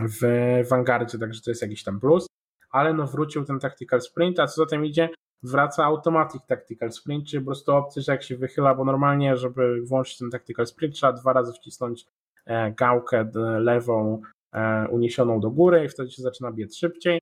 w 0.00 0.22
Vanguardzie, 0.70 1.18
także 1.18 1.40
to 1.42 1.50
jest 1.50 1.62
jakiś 1.62 1.84
tam 1.84 2.00
plus, 2.00 2.26
ale 2.70 2.94
no 2.94 3.06
wrócił 3.06 3.44
ten 3.44 3.58
Tactical 3.58 4.00
Sprint, 4.00 4.40
a 4.40 4.46
co 4.46 4.62
za 4.62 4.66
tym 4.66 4.84
idzie, 4.84 5.08
wraca 5.42 5.84
Automatic 5.84 6.46
Tactical 6.46 6.92
Sprint, 6.92 7.26
czyli 7.26 7.40
po 7.40 7.46
prostu 7.46 7.72
opcja, 7.72 8.02
że 8.02 8.12
jak 8.12 8.22
się 8.22 8.36
wychyla, 8.36 8.74
bo 8.74 8.84
normalnie, 8.84 9.36
żeby 9.36 9.82
włączyć 9.82 10.18
ten 10.18 10.30
Tactical 10.30 10.66
Sprint, 10.66 10.94
trzeba 10.94 11.12
dwa 11.12 11.32
razy 11.32 11.52
wcisnąć 11.52 12.06
e, 12.46 12.72
gałkę 12.72 13.30
lewą 13.58 14.22
e, 14.52 14.88
uniesioną 14.88 15.40
do 15.40 15.50
góry 15.50 15.84
i 15.84 15.88
wtedy 15.88 16.10
się 16.10 16.22
zaczyna 16.22 16.52
biec 16.52 16.76
szybciej. 16.76 17.20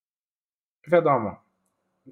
Wiadomo, 0.88 1.36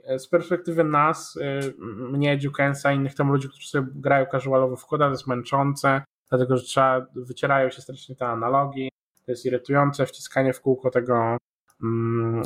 e, 0.05 0.19
z 0.19 0.29
perspektywy 0.29 0.85
nas, 0.85 1.39
mnie, 1.79 2.37
Dukensa, 2.37 2.93
innych 2.93 3.15
tam 3.15 3.33
ludzi, 3.33 3.49
którzy 3.49 3.69
sobie 3.69 3.89
grają 3.95 4.27
casualowo 4.27 4.77
w 4.77 4.87
koda, 4.87 5.05
to 5.05 5.11
jest 5.11 5.27
męczące, 5.27 6.03
dlatego 6.29 6.57
że 6.57 6.65
trzeba, 6.65 7.07
wycierają 7.15 7.71
się 7.71 7.83
strasznie 7.83 8.17
te 8.17 8.27
analogi, 8.27 8.91
to 9.27 9.33
jest 9.33 9.47
irytujące, 9.47 10.07
wciskanie 10.07 10.53
w 10.53 10.61
kółko 10.61 10.91
tego, 10.91 11.37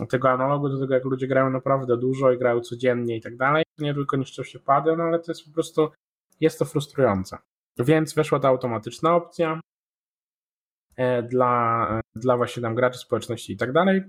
tego 0.08 0.30
analogu, 0.30 0.68
do 0.68 0.80
tego 0.80 0.94
jak 0.94 1.04
ludzie 1.04 1.26
grają 1.26 1.50
naprawdę 1.50 1.96
dużo 1.96 2.32
i 2.32 2.38
grają 2.38 2.60
codziennie 2.60 3.16
i 3.16 3.20
tak 3.20 3.36
dalej, 3.36 3.64
nie 3.78 3.94
tylko 3.94 4.16
niszczą 4.16 4.42
się 4.42 4.58
pady, 4.58 4.96
no 4.96 5.04
ale 5.04 5.18
to 5.18 5.32
jest 5.32 5.44
po 5.44 5.52
prostu, 5.52 5.88
jest 6.40 6.58
to 6.58 6.64
frustrujące. 6.64 7.38
Więc 7.78 8.14
weszła 8.14 8.40
ta 8.40 8.48
automatyczna 8.48 9.14
opcja 9.14 9.60
e, 10.96 11.22
dla, 11.22 12.00
dla 12.14 12.36
właśnie 12.36 12.62
tam 12.62 12.74
graczy, 12.74 12.98
społeczności 12.98 13.52
i 13.52 13.56
tak 13.56 13.72
dalej. 13.72 14.02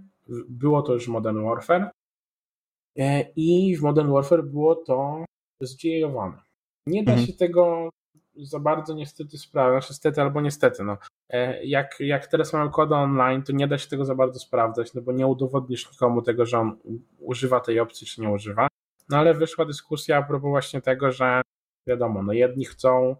Było 0.50 0.82
to 0.82 0.94
już 0.94 1.08
Modern 1.08 1.44
Warfare 1.44 1.92
e, 2.98 3.22
i 3.36 3.78
w 3.78 3.82
Modern 3.82 4.12
Warfare 4.12 4.44
było 4.44 4.76
to 4.76 5.26
zdziejowane. 5.62 6.38
Nie 6.88 7.04
da 7.04 7.12
mhm. 7.12 7.28
się 7.28 7.34
tego 7.34 7.90
za 8.36 8.60
bardzo 8.60 8.94
niestety 8.94 9.38
sprawdzać, 9.38 9.84
znaczy 9.84 9.94
niestety 9.94 10.22
albo 10.22 10.42
niestety, 10.42 10.84
no. 10.84 10.98
E, 11.32 11.66
jak, 11.66 12.00
jak 12.00 12.28
teraz 12.28 12.54
mamy 12.54 12.72
koda 12.72 12.96
online, 12.96 13.44
to 13.44 13.54
nie 13.54 13.68
da 13.68 13.78
się 13.78 13.90
tego 13.90 14.06
za 14.06 14.16
bardzo 14.16 14.40
sprawdzać, 14.40 14.94
no 14.94 15.02
bo 15.02 15.12
nie 15.12 15.28
udowodnisz 15.28 15.92
nikomu 15.92 16.22
tego, 16.22 16.46
że 16.46 16.60
on 16.60 16.78
używa 17.20 17.60
tej 17.60 17.80
opcji, 17.80 18.08
czy 18.08 18.22
nie 18.22 18.30
używa. 18.30 18.68
No 19.10 19.18
ale 19.18 19.34
wyszła 19.34 19.66
dyskusja 19.66 20.18
a 20.18 20.24
propos 20.24 20.50
właśnie 20.50 20.82
tego, 20.82 21.12
że 21.12 21.42
wiadomo, 21.88 22.24
no 22.24 22.34
jedni 22.34 22.66
chcą, 22.66 23.16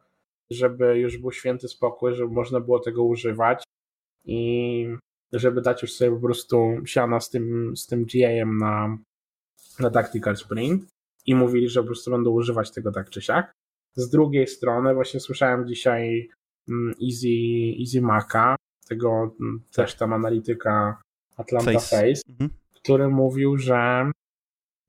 żeby 0.52 1.00
już 1.00 1.18
był 1.18 1.32
święty 1.32 1.68
spokój, 1.68 2.16
żeby 2.16 2.34
można 2.34 2.60
było 2.60 2.80
tego 2.80 3.04
używać 3.04 3.64
i 4.26 4.88
żeby 5.34 5.62
dać 5.62 5.82
już 5.82 5.94
sobie 5.94 6.12
po 6.12 6.22
prostu 6.22 6.58
siana 6.86 7.20
z 7.20 7.30
tym, 7.30 7.78
z 7.78 7.88
tym 7.88 8.06
GA-em 8.14 8.58
na, 8.58 8.98
na 9.80 9.90
Tactical 9.90 10.38
Sprint 10.38 10.90
i 11.26 11.36
mówili, 11.36 11.70
że 11.70 11.82
po 11.82 11.86
prostu 11.86 12.12
będą 12.12 12.32
używać 12.32 12.72
tego 12.72 12.92
tak 12.92 13.10
czy 13.10 13.22
siak. 13.22 13.52
Z 13.96 14.10
drugiej 14.10 14.48
strony, 14.48 14.94
właśnie 14.94 15.20
słyszałem 15.20 15.68
dzisiaj 15.68 16.30
Easy, 17.08 17.28
Easy 17.80 18.02
Maca, 18.02 18.56
tego 18.88 19.36
mm, 19.42 19.64
też 19.72 19.96
tam 19.96 20.14
analityka 20.14 21.02
Atlanta 21.38 21.72
Face, 21.72 21.96
Face 21.96 22.22
mhm. 22.30 22.50
który 22.74 23.10
mówił, 23.10 23.58
że, 23.58 24.12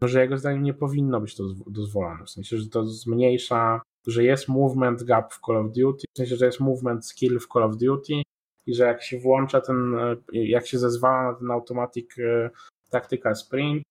że 0.03 0.20
jego 0.20 0.39
zdaniem 0.39 0.62
nie 0.62 0.74
powinno 0.74 1.20
być 1.20 1.37
to 1.37 1.45
dozwolone. 1.66 2.24
W 2.24 2.30
sensie, 2.30 2.59
że 2.59 2.68
to 2.68 2.85
zmniejsza, 2.85 3.80
że 4.07 4.24
jest 4.24 4.49
movement 4.49 5.03
gap 5.03 5.35
w 5.35 5.41
Call 5.47 5.57
of 5.57 5.72
Duty, 5.72 6.07
w 6.14 6.18
sensie, 6.18 6.37
że 6.37 6.47
jest 6.47 6.61
movement 6.61 7.07
skill 7.07 7.39
w 7.39 7.49
Call 7.49 7.62
of 7.62 7.76
Duty 7.76 8.22
i 8.66 8.74
że 8.74 8.85
jak 8.85 9.03
się 9.03 9.18
włącza 9.18 9.61
ten, 9.61 9.95
jak 10.33 10.66
się 10.66 10.78
zezwala 10.78 11.33
na 11.33 11.39
ten 11.39 11.51
automatic 11.51 12.18
e, 12.18 12.51
tactical 12.91 13.37
sprint, 13.37 13.83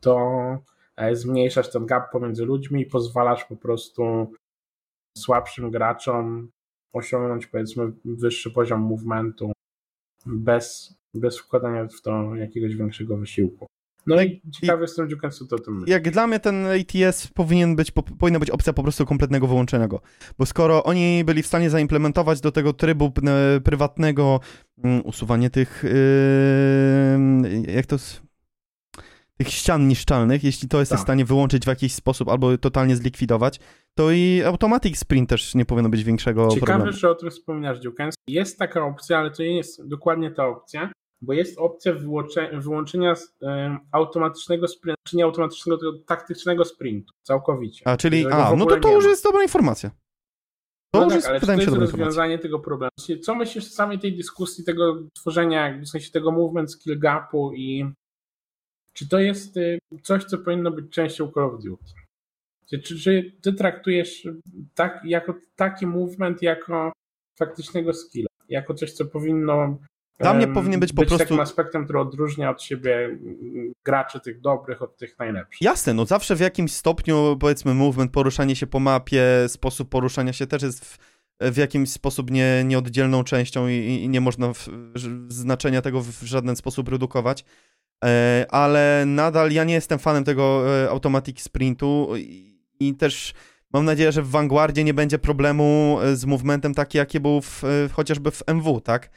to 0.00 0.18
E, 0.98 1.16
zmniejszasz 1.16 1.70
ten 1.70 1.86
gap 1.86 2.12
pomiędzy 2.12 2.44
ludźmi 2.44 2.82
i 2.82 2.86
pozwalasz 2.86 3.44
po 3.44 3.56
prostu 3.56 4.32
słabszym 5.18 5.70
graczom 5.70 6.50
osiągnąć 6.92 7.46
powiedzmy 7.46 7.92
wyższy 8.04 8.50
poziom 8.50 8.80
movementu 8.80 9.52
bez, 10.26 10.94
bez 11.14 11.38
wkładania 11.38 11.88
w 11.88 12.02
to 12.02 12.36
jakiegoś 12.36 12.76
większego 12.76 13.16
wysiłku. 13.16 13.66
No 14.06 14.22
i 14.22 14.42
ciekawy 14.60 14.82
jestem, 14.82 15.08
Dziuken, 15.08 15.30
co 15.30 15.46
to 15.46 15.56
o 15.56 15.58
tym 15.58 15.74
myśli. 15.74 15.92
Jak 15.92 16.10
dla 16.10 16.26
mnie 16.26 16.40
ten 16.40 16.66
ATS 16.66 17.26
powinien 17.26 17.76
być, 17.76 17.90
po, 17.90 18.02
powinna 18.02 18.38
być 18.38 18.50
opcja 18.50 18.72
po 18.72 18.82
prostu 18.82 19.06
kompletnego 19.06 19.46
wyłączenia 19.46 19.88
go. 19.88 20.00
Bo 20.38 20.46
skoro 20.46 20.84
oni 20.84 21.24
byli 21.24 21.42
w 21.42 21.46
stanie 21.46 21.70
zaimplementować 21.70 22.40
do 22.40 22.52
tego 22.52 22.72
trybu 22.72 23.12
e, 23.26 23.60
prywatnego 23.60 24.40
mm, 24.84 25.02
usuwanie 25.04 25.50
tych, 25.50 25.84
yy, 25.84 27.72
jak 27.74 27.86
to 27.86 27.96
tych 29.36 29.48
ścian 29.48 29.88
niszczalnych, 29.88 30.44
jeśli 30.44 30.68
to 30.68 30.80
jest 30.80 30.90
tak. 30.90 30.98
w 30.98 31.02
stanie 31.02 31.24
wyłączyć 31.24 31.64
w 31.64 31.68
jakiś 31.68 31.94
sposób 31.94 32.28
albo 32.28 32.58
totalnie 32.58 32.96
zlikwidować, 32.96 33.60
to 33.98 34.10
i 34.10 34.42
Automatic 34.42 34.98
Sprint 34.98 35.30
też 35.30 35.54
nie 35.54 35.64
powinno 35.64 35.88
być 35.88 36.04
większego 36.04 36.48
Ciekawe, 36.48 36.66
problemu. 36.66 36.98
że 36.98 37.10
o 37.10 37.14
tym 37.14 37.30
wspominasz, 37.30 37.78
Dziukens. 37.78 38.14
Jest 38.28 38.58
taka 38.58 38.84
opcja, 38.84 39.18
ale 39.18 39.30
to 39.30 39.42
nie 39.42 39.56
jest 39.56 39.88
dokładnie 39.88 40.30
ta 40.30 40.46
opcja, 40.46 40.92
bo 41.22 41.32
jest 41.32 41.58
opcja 41.58 41.92
wyłączenia 42.52 43.14
automatycznego 43.92 44.68
sprintu, 44.68 45.00
czy 45.04 45.16
nie 45.16 45.24
automatycznego, 45.24 45.78
tylko 45.78 45.98
taktycznego 46.06 46.64
sprintu, 46.64 47.14
całkowicie. 47.22 47.88
A, 47.88 47.96
czyli, 47.96 48.26
a, 48.26 48.56
no 48.56 48.66
to 48.66 48.80
to 48.80 48.92
już 48.92 49.04
jest 49.04 49.24
dobra 49.24 49.42
informacja. 49.42 49.90
To 50.94 51.00
no 51.00 51.14
już 51.14 51.24
tak, 51.24 51.34
jest, 51.34 51.44
ale 51.48 51.60
się, 51.60 51.66
to 51.66 51.80
jest 51.80 51.92
rozwiązanie 51.92 52.38
tego 52.38 52.58
problemu. 52.58 52.90
Co 53.22 53.34
myślisz 53.34 53.66
o 53.66 53.70
samej 53.70 53.98
tej 53.98 54.16
dyskusji, 54.16 54.64
tego 54.64 55.02
tworzenia, 55.12 55.78
w 55.82 55.88
sensie 55.88 56.10
tego 56.10 56.32
movement 56.32 56.72
skill 56.72 56.98
gapu 56.98 57.52
i 57.54 57.92
czy 58.92 59.08
to 59.08 59.18
jest 59.18 59.56
y, 59.56 59.78
coś, 60.02 60.24
co 60.24 60.38
powinno 60.38 60.70
być 60.70 60.90
częścią 60.90 61.30
Call 61.34 61.44
of 61.44 61.62
Duty? 61.62 62.07
Czy, 62.70 62.80
czy 62.82 63.32
ty 63.42 63.52
traktujesz 63.52 64.28
tak, 64.74 65.00
jako 65.04 65.34
taki 65.56 65.86
movement 65.86 66.42
jako 66.42 66.92
faktycznego 67.38 67.92
skilla, 67.92 68.28
jako 68.48 68.74
coś, 68.74 68.92
co 68.92 69.04
powinno 69.04 69.78
dla 70.20 70.34
mnie 70.34 70.48
powinien 70.48 70.80
być, 70.80 70.92
być 70.92 70.96
po 70.96 71.08
prostu. 71.08 71.18
takim 71.18 71.40
aspektem, 71.40 71.84
który 71.84 71.98
odróżnia 71.98 72.50
od 72.50 72.62
siebie 72.62 73.18
graczy 73.84 74.20
tych 74.20 74.40
dobrych 74.40 74.82
od 74.82 74.96
tych 74.96 75.18
najlepszych. 75.18 75.62
Jasne, 75.62 75.94
no 75.94 76.06
zawsze 76.06 76.36
w 76.36 76.40
jakimś 76.40 76.72
stopniu, 76.72 77.36
powiedzmy, 77.40 77.74
movement, 77.74 78.12
poruszanie 78.12 78.56
się 78.56 78.66
po 78.66 78.80
mapie, 78.80 79.24
sposób 79.48 79.88
poruszania 79.88 80.32
się 80.32 80.46
też 80.46 80.62
jest 80.62 80.84
w, 80.84 80.98
w 81.40 81.56
jakimś 81.56 81.90
sposób 81.90 82.30
nie, 82.30 82.64
nieoddzielną 82.64 83.24
częścią 83.24 83.68
i, 83.68 83.74
i 83.74 84.08
nie 84.08 84.20
można 84.20 84.52
w, 84.52 84.68
znaczenia 85.28 85.82
tego 85.82 86.00
w 86.00 86.22
żaden 86.22 86.56
sposób 86.56 86.88
redukować. 86.88 87.44
E, 88.04 88.46
ale 88.50 89.04
nadal 89.06 89.52
ja 89.52 89.64
nie 89.64 89.74
jestem 89.74 89.98
fanem 89.98 90.24
tego 90.24 90.64
e, 90.84 90.90
automatic 90.90 91.42
sprintu 91.42 92.08
i 92.80 92.94
też 92.94 93.34
mam 93.72 93.84
nadzieję, 93.84 94.12
że 94.12 94.22
w 94.22 94.30
Vanguardzie 94.30 94.84
nie 94.84 94.94
będzie 94.94 95.18
problemu 95.18 95.98
e, 96.02 96.16
z 96.16 96.24
movementem 96.24 96.74
taki, 96.74 96.98
jaki 96.98 97.20
był 97.20 97.40
w, 97.40 97.62
chociażby 97.92 98.30
w 98.30 98.42
MW, 98.46 98.80
tak? 98.80 99.10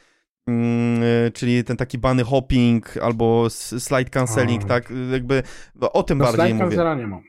Mm, 0.46 1.02
czyli 1.32 1.64
ten 1.64 1.76
taki 1.76 1.98
bany 1.98 2.24
hopping 2.24 2.96
albo 2.96 3.50
slide 3.78 4.10
cancelling, 4.10 4.64
tak? 4.64 4.92
Jakby 5.12 5.42
o 5.80 6.02
tym 6.02 6.18
no, 6.18 6.24
bardziej 6.24 6.46
slide 6.46 6.64
mówię. 6.64 6.76
Slide 6.76 6.96
nie 6.96 7.06
mam. 7.06 7.22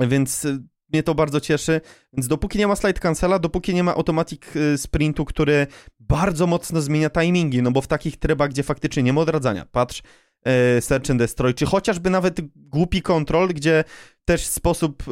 Więc 0.00 0.46
mnie 0.92 1.02
to 1.02 1.14
bardzo 1.14 1.40
cieszy. 1.40 1.80
Więc 2.12 2.28
dopóki 2.28 2.58
nie 2.58 2.66
ma 2.66 2.76
slide 2.76 3.00
cancela, 3.00 3.38
dopóki 3.38 3.74
nie 3.74 3.84
ma 3.84 3.94
automatic 3.94 4.42
sprintu, 4.76 5.24
który 5.24 5.66
bardzo 6.00 6.46
mocno 6.46 6.80
zmienia 6.80 7.10
timingi, 7.10 7.62
no 7.62 7.70
bo 7.70 7.80
w 7.80 7.86
takich 7.86 8.16
trybach, 8.16 8.50
gdzie 8.50 8.62
faktycznie 8.62 9.02
nie 9.02 9.12
ma 9.12 9.20
odradzania, 9.20 9.66
patrz, 9.72 10.02
E, 10.44 10.80
Search 10.80 11.10
and 11.10 11.18
Destroy, 11.18 11.54
czy 11.54 11.66
chociażby 11.66 12.10
nawet 12.10 12.40
głupi 12.56 13.02
kontrol, 13.02 13.48
gdzie 13.48 13.84
też 14.24 14.46
sposób, 14.46 15.02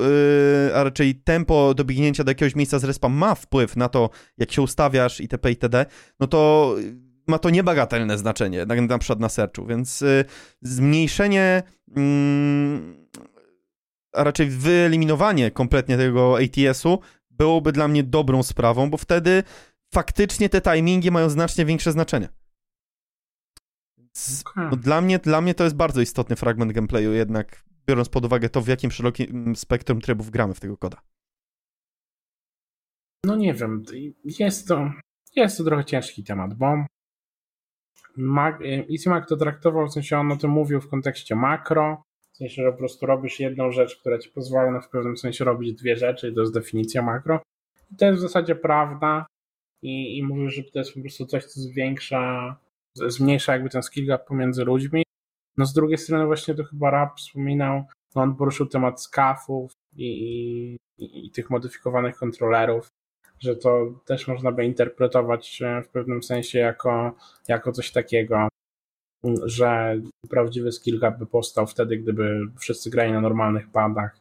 e, 0.71 0.77
a 0.77 0.85
raczej 0.85 1.15
tempo 1.15 1.75
do 1.75 1.85
biegnięcia 1.85 2.25
do 2.25 2.31
jakiegoś 2.31 2.57
miejsca 2.57 2.79
z 2.79 2.85
respa 2.85 3.09
ma 3.09 3.35
wpływ 3.35 3.77
na 3.77 3.89
to, 3.89 4.11
jak 4.39 4.53
się 4.53 4.63
ustawiasz 4.63 5.21
itp. 5.21 5.51
itd., 5.51 5.87
no 6.21 6.27
to 6.27 6.75
ma 7.27 7.39
to 7.39 7.51
niebagatelne 7.51 8.19
znaczenie, 8.19 8.67
na, 8.67 8.75
na 8.75 8.99
przykład 8.99 9.21
na 9.21 9.29
searchu, 9.29 9.67
więc 9.67 10.03
e, 10.03 10.25
zmniejszenie, 10.63 11.63
mm, 11.97 13.07
a 14.13 14.25
raczej 14.25 14.51
wyeliminowanie 14.51 15.51
kompletnie 15.51 15.97
tego 15.97 16.39
ATS-u 16.39 16.99
byłoby 17.31 17.73
dla 17.73 17.89
mnie 17.89 18.03
dobrą 18.03 18.43
sprawą, 18.43 18.91
bo 18.91 18.97
wtedy 18.97 19.43
faktycznie 19.95 20.49
te 20.49 20.61
timingi 20.61 21.11
mają 21.11 21.31
znacznie 21.31 21.65
większe 21.65 21.93
znaczenie. 21.93 22.29
Okay. 24.45 24.71
No, 24.71 24.77
dla, 24.77 25.01
mnie, 25.01 25.19
dla 25.19 25.41
mnie 25.41 25.55
to 25.55 25.65
jest 25.65 25.77
bardzo 25.77 26.01
istotny 26.01 26.37
fragment 26.37 26.73
gameplayu, 26.73 27.13
jednak 27.13 27.65
biorąc 27.87 28.09
pod 28.09 28.25
uwagę 28.25 28.49
to, 28.49 28.61
w 28.61 28.69
jakim 28.69 28.91
szerokim 28.91 29.57
spektrum 29.57 30.01
trybów 30.01 30.31
gramy 30.31 30.55
w 30.55 30.61
tego 30.61 30.77
koda. 30.77 31.01
No 33.27 33.37
nie 33.37 33.55
wiem, 33.55 33.83
jest 34.25 34.69
to, 34.69 34.93
jest 35.37 35.59
to 35.59 35.65
trochę 35.65 35.85
ciężki 35.85 36.25
temat, 36.25 36.55
bo 36.55 36.85
Mac, 38.17 38.55
EasyMac 38.91 39.29
to 39.29 39.37
traktował, 39.37 39.87
w 39.87 39.93
sensie 39.93 40.19
on 40.19 40.33
o 40.33 40.37
tym 40.37 40.51
mówił 40.51 40.81
w 40.81 40.89
kontekście 40.89 41.35
makro, 41.35 42.03
w 42.33 42.37
sensie, 42.37 42.63
że 42.63 42.73
po 42.73 42.79
prostu 42.79 43.07
robisz 43.07 43.41
jedną 43.41 43.71
rzecz, 43.71 43.97
która 43.97 44.19
ci 44.19 44.31
pozwala 44.31 44.71
na 44.71 44.81
w 44.81 44.89
pewnym 44.89 45.17
sensie 45.17 45.45
robić 45.45 45.73
dwie 45.73 45.97
rzeczy 45.97 46.29
i 46.29 46.35
to 46.35 46.41
jest 46.41 46.55
definicja 46.55 47.03
makro. 47.03 47.43
I 47.91 47.97
to 47.97 48.07
jest 48.07 48.19
w 48.19 48.23
zasadzie 48.23 48.55
prawda 48.55 49.27
i, 49.83 50.19
i 50.19 50.23
mówił, 50.23 50.51
że 50.51 50.63
to 50.65 50.79
jest 50.79 50.95
po 50.95 51.01
prostu 51.01 51.27
coś, 51.27 51.45
co 51.45 51.61
zwiększa 51.61 52.57
zmniejsza 52.97 53.53
jakby 53.53 53.71
ten 53.71 53.83
skill 53.83 54.07
gap 54.07 54.27
pomiędzy 54.27 54.65
ludźmi. 54.65 55.03
No 55.57 55.67
z 55.67 55.73
drugiej 55.73 55.99
strony 55.99 56.27
właśnie 56.27 56.55
to 56.55 56.65
chyba 56.65 56.91
Rap 56.91 57.19
wspominał, 57.19 57.85
no 58.15 58.23
on 58.23 58.37
poruszył 58.37 58.67
temat 58.67 59.03
skafów 59.03 59.73
i, 59.97 60.79
i, 60.99 61.27
i 61.27 61.31
tych 61.31 61.51
modyfikowanych 61.51 62.17
kontrolerów, 62.17 62.89
że 63.39 63.57
to 63.57 64.01
też 64.05 64.29
można 64.29 64.53
by 64.53 64.65
interpretować 64.65 65.63
w 65.85 65.89
pewnym 65.89 66.23
sensie 66.23 66.59
jako, 66.59 67.17
jako 67.49 67.73
coś 67.73 67.93
takiego. 67.93 68.49
że 69.45 70.01
prawdziwy 70.31 70.73
skill 70.73 70.99
gap 70.99 71.19
by 71.19 71.27
powstał 71.27 71.67
wtedy, 71.67 71.97
gdyby 71.97 72.41
wszyscy 72.61 72.91
grali 72.91 73.13
na 73.13 73.21
normalnych 73.21 73.71
padach. 73.71 74.19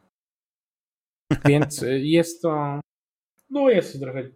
Więc 1.44 1.84
jest 1.86 2.42
to 2.42 2.80
no 3.52 3.70
jest 3.70 3.92
to 3.92 3.98
trochę, 3.98 4.28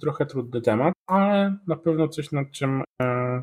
trochę 0.00 0.26
trudny 0.26 0.60
temat, 0.60 0.94
ale 1.06 1.56
na 1.66 1.76
pewno 1.76 2.08
coś 2.08 2.32
nad 2.32 2.50
czym 2.50 2.82
e, 3.02 3.42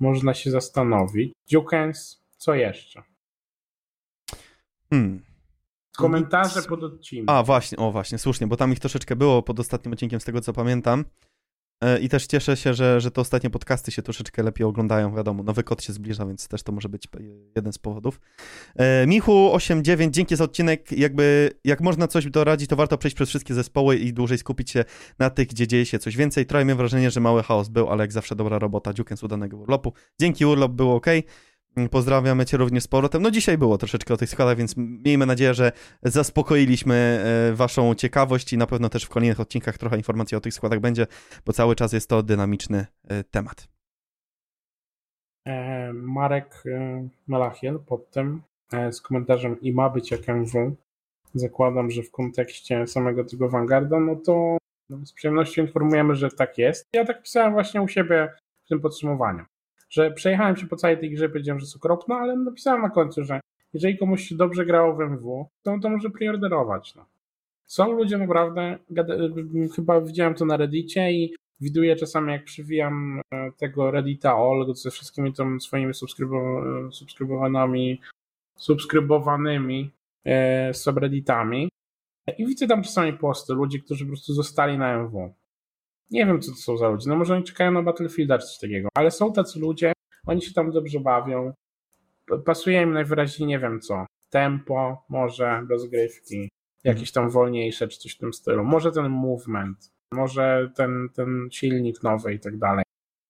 można 0.00 0.34
się 0.34 0.50
zastanowić. 0.50 1.32
Jukens, 1.50 2.22
co 2.36 2.54
jeszcze? 2.54 3.02
Hmm. 4.90 5.22
Komentarze 5.96 6.62
pod 6.62 6.82
odcinkiem. 6.82 7.36
A, 7.36 7.42
właśnie, 7.42 7.78
o 7.78 7.92
właśnie, 7.92 8.18
słusznie, 8.18 8.46
bo 8.46 8.56
tam 8.56 8.72
ich 8.72 8.80
troszeczkę 8.80 9.16
było 9.16 9.42
pod 9.42 9.60
ostatnim 9.60 9.92
odcinkiem, 9.92 10.20
z 10.20 10.24
tego 10.24 10.40
co 10.40 10.52
pamiętam. 10.52 11.04
E, 11.80 11.98
I 11.98 12.08
też 12.08 12.26
cieszę 12.26 12.56
się, 12.56 12.74
że, 12.74 13.00
że 13.00 13.10
te 13.10 13.20
ostatnie 13.20 13.50
podcasty 13.50 13.90
się 13.92 14.02
troszeczkę 14.02 14.42
lepiej 14.42 14.66
oglądają, 14.66 15.14
wiadomo, 15.14 15.42
nowy 15.42 15.62
kod 15.62 15.82
się 15.82 15.92
zbliża, 15.92 16.26
więc 16.26 16.48
też 16.48 16.62
to 16.62 16.72
może 16.72 16.88
być 16.88 17.08
jeden 17.56 17.72
z 17.72 17.78
powodów. 17.78 18.20
E, 18.76 19.06
Michu89, 19.06 20.10
dzięki 20.10 20.36
za 20.36 20.44
odcinek, 20.44 20.92
jakby 20.92 21.50
jak 21.64 21.80
można 21.80 22.08
coś 22.08 22.26
doradzić, 22.26 22.70
to 22.70 22.76
warto 22.76 22.98
przejść 22.98 23.14
przez 23.14 23.28
wszystkie 23.28 23.54
zespoły 23.54 23.96
i 23.96 24.12
dłużej 24.12 24.38
skupić 24.38 24.70
się 24.70 24.84
na 25.18 25.30
tych, 25.30 25.48
gdzie 25.48 25.66
dzieje 25.66 25.86
się 25.86 25.98
coś 25.98 26.16
więcej. 26.16 26.46
Trochę 26.46 26.64
miałem 26.64 26.78
wrażenie, 26.78 27.10
że 27.10 27.20
mały 27.20 27.42
chaos 27.42 27.68
był, 27.68 27.90
ale 27.90 28.04
jak 28.04 28.12
zawsze 28.12 28.36
dobra 28.36 28.58
robota, 28.58 28.92
dziukiem 28.92 29.16
z 29.16 29.22
udanego 29.22 29.56
urlopu. 29.56 29.92
Dzięki 30.20 30.46
urlop 30.46 30.72
było 30.72 30.94
ok. 30.94 31.06
Pozdrawiamy 31.90 32.46
Cię 32.46 32.56
również 32.56 32.84
z 32.84 32.88
powrotem. 32.88 33.22
No 33.22 33.30
dzisiaj 33.30 33.58
było 33.58 33.78
troszeczkę 33.78 34.14
o 34.14 34.16
tych 34.16 34.30
składach, 34.30 34.56
więc 34.56 34.74
miejmy 34.76 35.26
nadzieję, 35.26 35.54
że 35.54 35.72
zaspokoiliśmy 36.02 36.94
e, 36.94 37.54
Waszą 37.54 37.94
ciekawość 37.94 38.52
i 38.52 38.58
na 38.58 38.66
pewno 38.66 38.88
też 38.88 39.04
w 39.04 39.08
kolejnych 39.08 39.40
odcinkach 39.40 39.78
trochę 39.78 39.96
informacji 39.96 40.36
o 40.36 40.40
tych 40.40 40.54
składach 40.54 40.80
będzie, 40.80 41.06
bo 41.46 41.52
cały 41.52 41.76
czas 41.76 41.92
jest 41.92 42.08
to 42.08 42.22
dynamiczny 42.22 42.86
e, 43.08 43.24
temat. 43.24 43.68
E, 45.46 45.92
Marek 45.92 46.64
Malachiel 47.26 47.78
pod 47.78 48.10
tym 48.10 48.42
z 48.90 49.00
komentarzem 49.00 49.60
i 49.60 49.72
ma 49.72 49.90
być 49.90 50.10
jak 50.10 50.28
MW. 50.28 50.76
Zakładam, 51.34 51.90
że 51.90 52.02
w 52.02 52.10
kontekście 52.10 52.86
samego 52.86 53.24
tego 53.24 53.48
Vanguarda, 53.48 54.00
no 54.00 54.16
to 54.16 54.58
z 55.04 55.12
przyjemnością 55.12 55.62
informujemy, 55.62 56.14
że 56.14 56.30
tak 56.30 56.58
jest. 56.58 56.84
Ja 56.92 57.04
tak 57.04 57.22
pisałem 57.22 57.52
właśnie 57.52 57.82
u 57.82 57.88
siebie 57.88 58.32
w 58.64 58.68
tym 58.68 58.80
podsumowaniu 58.80 59.44
że 59.90 60.10
przejechałem 60.10 60.56
się 60.56 60.66
po 60.66 60.76
całej 60.76 60.98
tej 60.98 61.10
grze, 61.10 61.28
powiedziałem, 61.28 61.60
że 61.60 61.64
jest 61.64 61.76
okropna, 61.76 62.16
ale 62.16 62.36
napisałem 62.36 62.82
na 62.82 62.90
końcu, 62.90 63.24
że 63.24 63.40
jeżeli 63.72 63.98
komuś 63.98 64.28
się 64.28 64.36
dobrze 64.36 64.66
grało 64.66 64.94
w 64.94 65.00
MW, 65.00 65.48
to, 65.62 65.78
to 65.82 65.90
może 65.90 66.10
preorderować. 66.10 66.94
No. 66.94 67.06
Są 67.66 67.92
ludzie 67.92 68.18
naprawdę, 68.18 68.78
chyba 69.76 70.00
widziałem 70.00 70.34
to 70.34 70.44
na 70.44 70.56
Reddicie 70.56 71.12
i 71.12 71.34
widuję 71.60 71.96
czasami 71.96 72.32
jak 72.32 72.44
przywijam 72.44 73.20
e, 73.30 73.52
tego 73.52 73.90
Reddita 73.90 74.32
All 74.32 74.74
ze 74.74 74.90
wszystkimi 74.90 75.32
tam 75.32 75.60
swoimi 75.60 75.92
subskrybo- 75.92 76.90
subskrybowanymi 76.90 78.00
subskrybowanymi 78.56 79.90
e, 80.24 80.74
subredditami 80.74 81.68
i 82.38 82.46
widzę 82.46 82.66
tam 82.66 82.82
czasami 82.82 83.12
posty 83.12 83.54
ludzi, 83.54 83.82
którzy 83.82 84.04
po 84.04 84.10
prostu 84.10 84.32
zostali 84.32 84.78
na 84.78 84.92
MW. 84.98 85.34
Nie 86.10 86.26
wiem, 86.26 86.40
co 86.40 86.50
to 86.50 86.56
są 86.56 86.76
za 86.76 86.88
ludzie. 86.88 87.10
No 87.10 87.16
może 87.16 87.34
oni 87.34 87.44
czekają 87.44 87.72
na 87.72 87.82
Battlefielda 87.82 88.38
czy 88.38 88.46
coś 88.46 88.58
takiego, 88.58 88.88
ale 88.94 89.10
są 89.10 89.32
tacy 89.32 89.60
ludzie, 89.60 89.92
oni 90.26 90.42
się 90.42 90.52
tam 90.52 90.70
dobrze 90.70 91.00
bawią. 91.00 91.52
Pasuje 92.44 92.82
im 92.82 92.92
najwyraźniej 92.92 93.48
nie 93.48 93.58
wiem 93.58 93.80
co. 93.80 94.06
Tempo, 94.30 95.04
może 95.08 95.66
rozgrywki, 95.70 96.48
jakieś 96.84 97.12
tam 97.12 97.30
wolniejsze 97.30 97.88
czy 97.88 97.98
coś 97.98 98.14
w 98.14 98.18
tym 98.18 98.32
stylu. 98.32 98.64
Może 98.64 98.92
ten 98.92 99.08
movement, 99.08 99.90
może 100.12 100.70
ten, 100.76 101.08
ten 101.14 101.48
silnik 101.52 102.02
nowy 102.02 102.34
i 102.34 102.40
tak 102.40 102.58
dalej. 102.58 102.84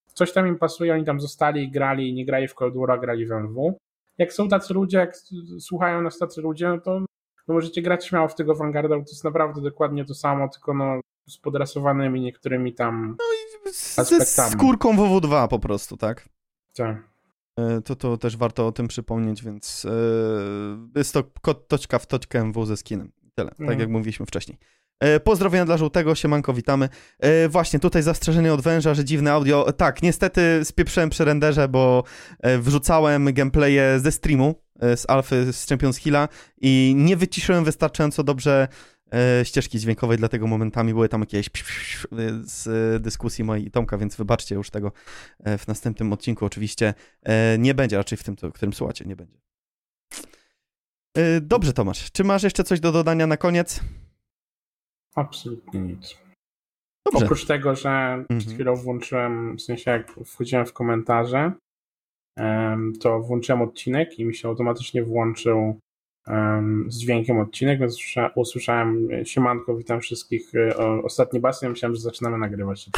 Coś 0.07 0.33
tam 0.33 0.47
im 0.47 0.59
pasuje, 0.59 0.95
oni 0.95 1.05
tam 1.05 1.21
zostali, 1.21 1.71
grali, 1.71 2.15
nie 2.15 2.27
grali 2.27 2.49
w 2.49 2.55
Cold 2.55 2.75
War, 2.77 3.01
grali 3.01 3.27
w 3.27 3.33
MW. 3.33 3.79
Jak 4.19 4.33
są 4.33 4.49
tacy 4.49 4.75
ludzie, 4.75 4.99
jak 4.99 5.17
słuchają 5.61 6.03
nas 6.03 6.19
tacy 6.19 6.41
ludzie, 6.41 6.69
no 6.69 6.81
to 6.81 7.01
no 7.49 7.55
możecie 7.55 7.83
grać 7.83 8.07
śmiało 8.07 8.29
w 8.29 8.35
tego 8.35 8.55
Vanguarda, 8.55 8.99
bo 8.99 9.05
to 9.05 9.11
jest 9.11 9.25
naprawdę 9.25 9.61
dokładnie 9.61 10.05
to 10.05 10.15
samo, 10.15 10.49
tylko 10.49 10.75
no 10.75 11.01
z 11.29 11.39
podrasowanymi 11.39 12.21
niektórymi 12.21 12.75
tam 12.75 13.17
no 13.19 13.25
i 13.25 14.05
ze 14.05 14.27
skórką 14.27 14.97
WW2 14.97 15.49
po 15.49 15.59
prostu, 15.59 15.97
tak? 15.97 16.29
Tak. 16.77 16.97
E, 17.57 17.81
to, 17.81 17.97
to 17.97 18.17
też 18.17 18.37
warto 18.37 18.67
o 18.67 18.73
tym 18.73 18.89
przypomnieć, 18.89 19.45
więc 19.45 19.85
yy, 19.85 19.91
jest 20.97 21.15
to 21.15 21.23
toczka 21.69 21.99
w 21.99 22.07
toczkę 22.07 22.41
MW 22.41 22.67
ze 22.67 22.77
skinem. 22.77 23.13
Tyle, 23.35 23.51
tak 23.51 23.61
mhm. 23.61 23.81
jak 23.81 23.89
mówiliśmy 23.89 24.27
wcześniej. 24.27 24.59
E, 25.01 25.21
pozdrowienia 25.21 25.65
dla 25.65 25.77
żółtego, 25.77 26.15
siemanko, 26.15 26.55
witamy. 26.55 26.89
właśnie, 27.49 27.79
tutaj 27.79 28.03
zastrzeżenie 28.03 28.53
od 28.53 28.61
węża, 28.61 28.95
że 28.95 29.05
dziwne 29.05 29.33
audio. 29.33 29.73
Tak, 29.73 30.03
niestety 30.03 30.61
spieprzyłem 30.65 31.11
przy 31.11 31.25
renderze, 31.25 31.69
bo 31.69 32.05
wrzucałem 32.59 33.35
gameplaye 33.35 34.01
ze 34.01 34.13
streamu, 34.13 34.55
z 34.97 35.11
Alfy, 35.11 35.53
z 35.53 35.67
Champions 35.67 35.97
Hilla 35.97 36.29
i 36.61 36.95
nie 36.97 37.17
wyciszyłem 37.17 37.65
wystarczająco 37.65 38.25
dobrze 38.25 38.69
e, 38.71 38.96
ścieżki 39.45 39.79
dźwiękowej, 39.79 40.19
dlatego 40.19 40.47
momentami 40.47 40.95
były 40.95 41.09
tam 41.09 41.21
jakieś 41.21 41.51
z 42.43 43.03
dyskusji 43.03 43.45
mojej 43.45 43.67
i 43.67 43.71
Tomka, 43.71 43.99
więc 43.99 44.17
wybaczcie 44.17 44.55
już 44.55 44.71
tego 44.71 44.93
e, 45.45 45.59
w 45.59 45.69
następnym 45.69 46.13
odcinku 46.13 46.45
oczywiście. 46.45 46.95
E, 47.23 47.59
nie 47.59 47.75
będzie, 47.75 47.97
raczej 47.97 48.19
w 48.19 48.25
tym, 48.25 48.37
którym 48.55 48.73
słuchacie, 48.73 49.05
nie 49.05 49.17
będzie. 49.17 49.39
E, 51.17 51.41
dobrze, 51.41 51.73
Tomasz. 51.73 52.13
Czy 52.13 52.25
masz 52.25 52.43
jeszcze 52.43 52.65
coś 52.65 52.81
do 52.81 52.93
dodania 52.93 53.27
na 53.27 53.37
koniec? 53.37 53.81
Absolutnie 55.15 55.81
nic. 55.81 56.17
Dobrze. 57.13 57.25
Oprócz 57.25 57.47
tego, 57.47 57.75
że 57.75 57.89
mhm. 57.91 58.41
przed 58.41 58.53
chwilą 58.53 58.77
włączyłem, 58.77 59.57
w 59.57 59.63
sensie 59.63 59.91
jak 59.91 60.13
wchodziłem 60.27 60.67
w 60.67 60.73
komentarze, 60.73 61.53
to 63.01 63.21
włączyłem 63.21 63.63
odcinek 63.63 64.19
i 64.19 64.25
mi 64.25 64.35
się 64.35 64.49
automatycznie 64.49 65.05
włączył 65.05 65.81
z 66.89 66.99
dźwiękiem 66.99 67.39
odcinek, 67.39 67.81
więc 67.81 67.97
usłyszałem 68.35 69.09
siemanko, 69.25 69.77
witam 69.77 70.01
wszystkich, 70.01 70.55
e, 70.55 70.77
ostatni 70.79 71.41
bastion, 71.41 71.71
myślałem, 71.71 71.95
że 71.95 72.01
zaczynamy 72.01 72.39
nagrywać. 72.39 72.91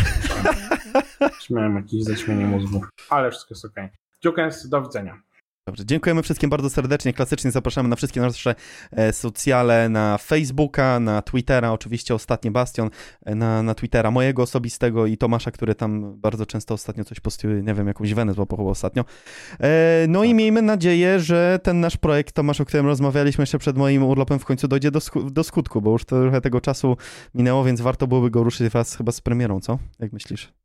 Miałem 1.50 1.76
jakieś 1.76 2.02
zaćmienie 2.02 2.46
mózgu, 2.46 2.84
ale 3.10 3.30
wszystko 3.30 3.54
jest 3.54 3.64
ok. 3.64 3.74
Dziękuję, 4.22 4.50
do 4.68 4.82
widzenia. 4.82 5.27
Dobrze, 5.68 5.86
dziękujemy 5.86 6.22
wszystkim 6.22 6.50
bardzo 6.50 6.70
serdecznie. 6.70 7.12
Klasycznie 7.12 7.50
zapraszamy 7.50 7.88
na 7.88 7.96
wszystkie 7.96 8.20
nasze 8.20 8.54
e, 8.92 9.12
socjale, 9.12 9.88
na 9.88 10.18
Facebooka, 10.18 11.00
na 11.00 11.22
Twittera, 11.22 11.72
oczywiście 11.72 12.14
ostatni 12.14 12.50
Bastion, 12.50 12.90
e, 13.24 13.34
na, 13.34 13.62
na 13.62 13.74
Twittera 13.74 14.10
mojego 14.10 14.42
osobistego 14.42 15.06
i 15.06 15.16
Tomasza, 15.16 15.50
który 15.50 15.74
tam 15.74 16.20
bardzo 16.20 16.46
często 16.46 16.74
ostatnio 16.74 17.04
coś 17.04 17.20
postuje, 17.20 17.62
nie 17.62 17.74
wiem, 17.74 17.86
jakąś 17.86 18.14
wenę 18.14 18.34
złapał 18.34 18.68
ostatnio. 18.68 19.04
E, 19.60 20.06
no 20.08 20.24
i 20.24 20.34
miejmy 20.34 20.62
nadzieję, 20.62 21.20
że 21.20 21.58
ten 21.62 21.80
nasz 21.80 21.96
projekt, 21.96 22.34
Tomasz, 22.34 22.60
o 22.60 22.64
którym 22.64 22.86
rozmawialiśmy 22.86 23.42
jeszcze 23.42 23.58
przed 23.58 23.76
moim 23.76 24.02
urlopem, 24.02 24.38
w 24.38 24.44
końcu 24.44 24.68
dojdzie 24.68 24.90
do, 24.90 25.00
do 25.30 25.44
skutku, 25.44 25.82
bo 25.82 25.92
już 25.92 26.04
trochę 26.04 26.40
tego 26.40 26.60
czasu 26.60 26.96
minęło, 27.34 27.64
więc 27.64 27.80
warto 27.80 28.06
byłoby 28.06 28.30
go 28.30 28.42
ruszyć 28.42 28.68
wraz 28.68 28.96
chyba 28.96 29.12
z 29.12 29.20
premierą, 29.20 29.60
co? 29.60 29.78
Jak 29.98 30.12
myślisz? 30.12 30.57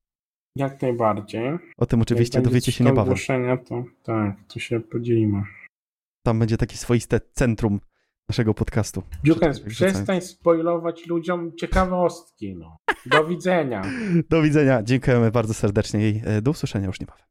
Jak 0.55 0.81
najbardziej. 0.81 1.59
O 1.77 1.85
tym 1.85 2.01
oczywiście 2.01 2.41
dowiecie 2.41 2.71
się 2.71 2.83
niebawem. 2.83 3.03
ogłoszenia, 3.03 3.57
to 3.57 3.83
tak, 4.03 4.35
to 4.47 4.59
się 4.59 4.79
podzielimy. 4.79 5.43
Tam 6.23 6.39
będzie 6.39 6.57
takie 6.57 6.77
swoiste 6.77 7.19
centrum 7.33 7.79
naszego 8.29 8.53
podcastu. 8.53 9.03
Dziukens, 9.23 9.59
przestań 9.59 10.21
spoilować 10.21 11.07
ludziom 11.07 11.51
ciekawostki. 11.57 12.55
No. 12.55 12.77
Do 13.05 13.25
widzenia. 13.25 13.81
Do 14.29 14.41
widzenia. 14.41 14.83
Dziękujemy 14.83 15.31
bardzo 15.31 15.53
serdecznie 15.53 16.09
i 16.09 16.21
e, 16.25 16.41
do 16.41 16.51
usłyszenia 16.51 16.87
już 16.87 16.99
niebawem. 16.99 17.25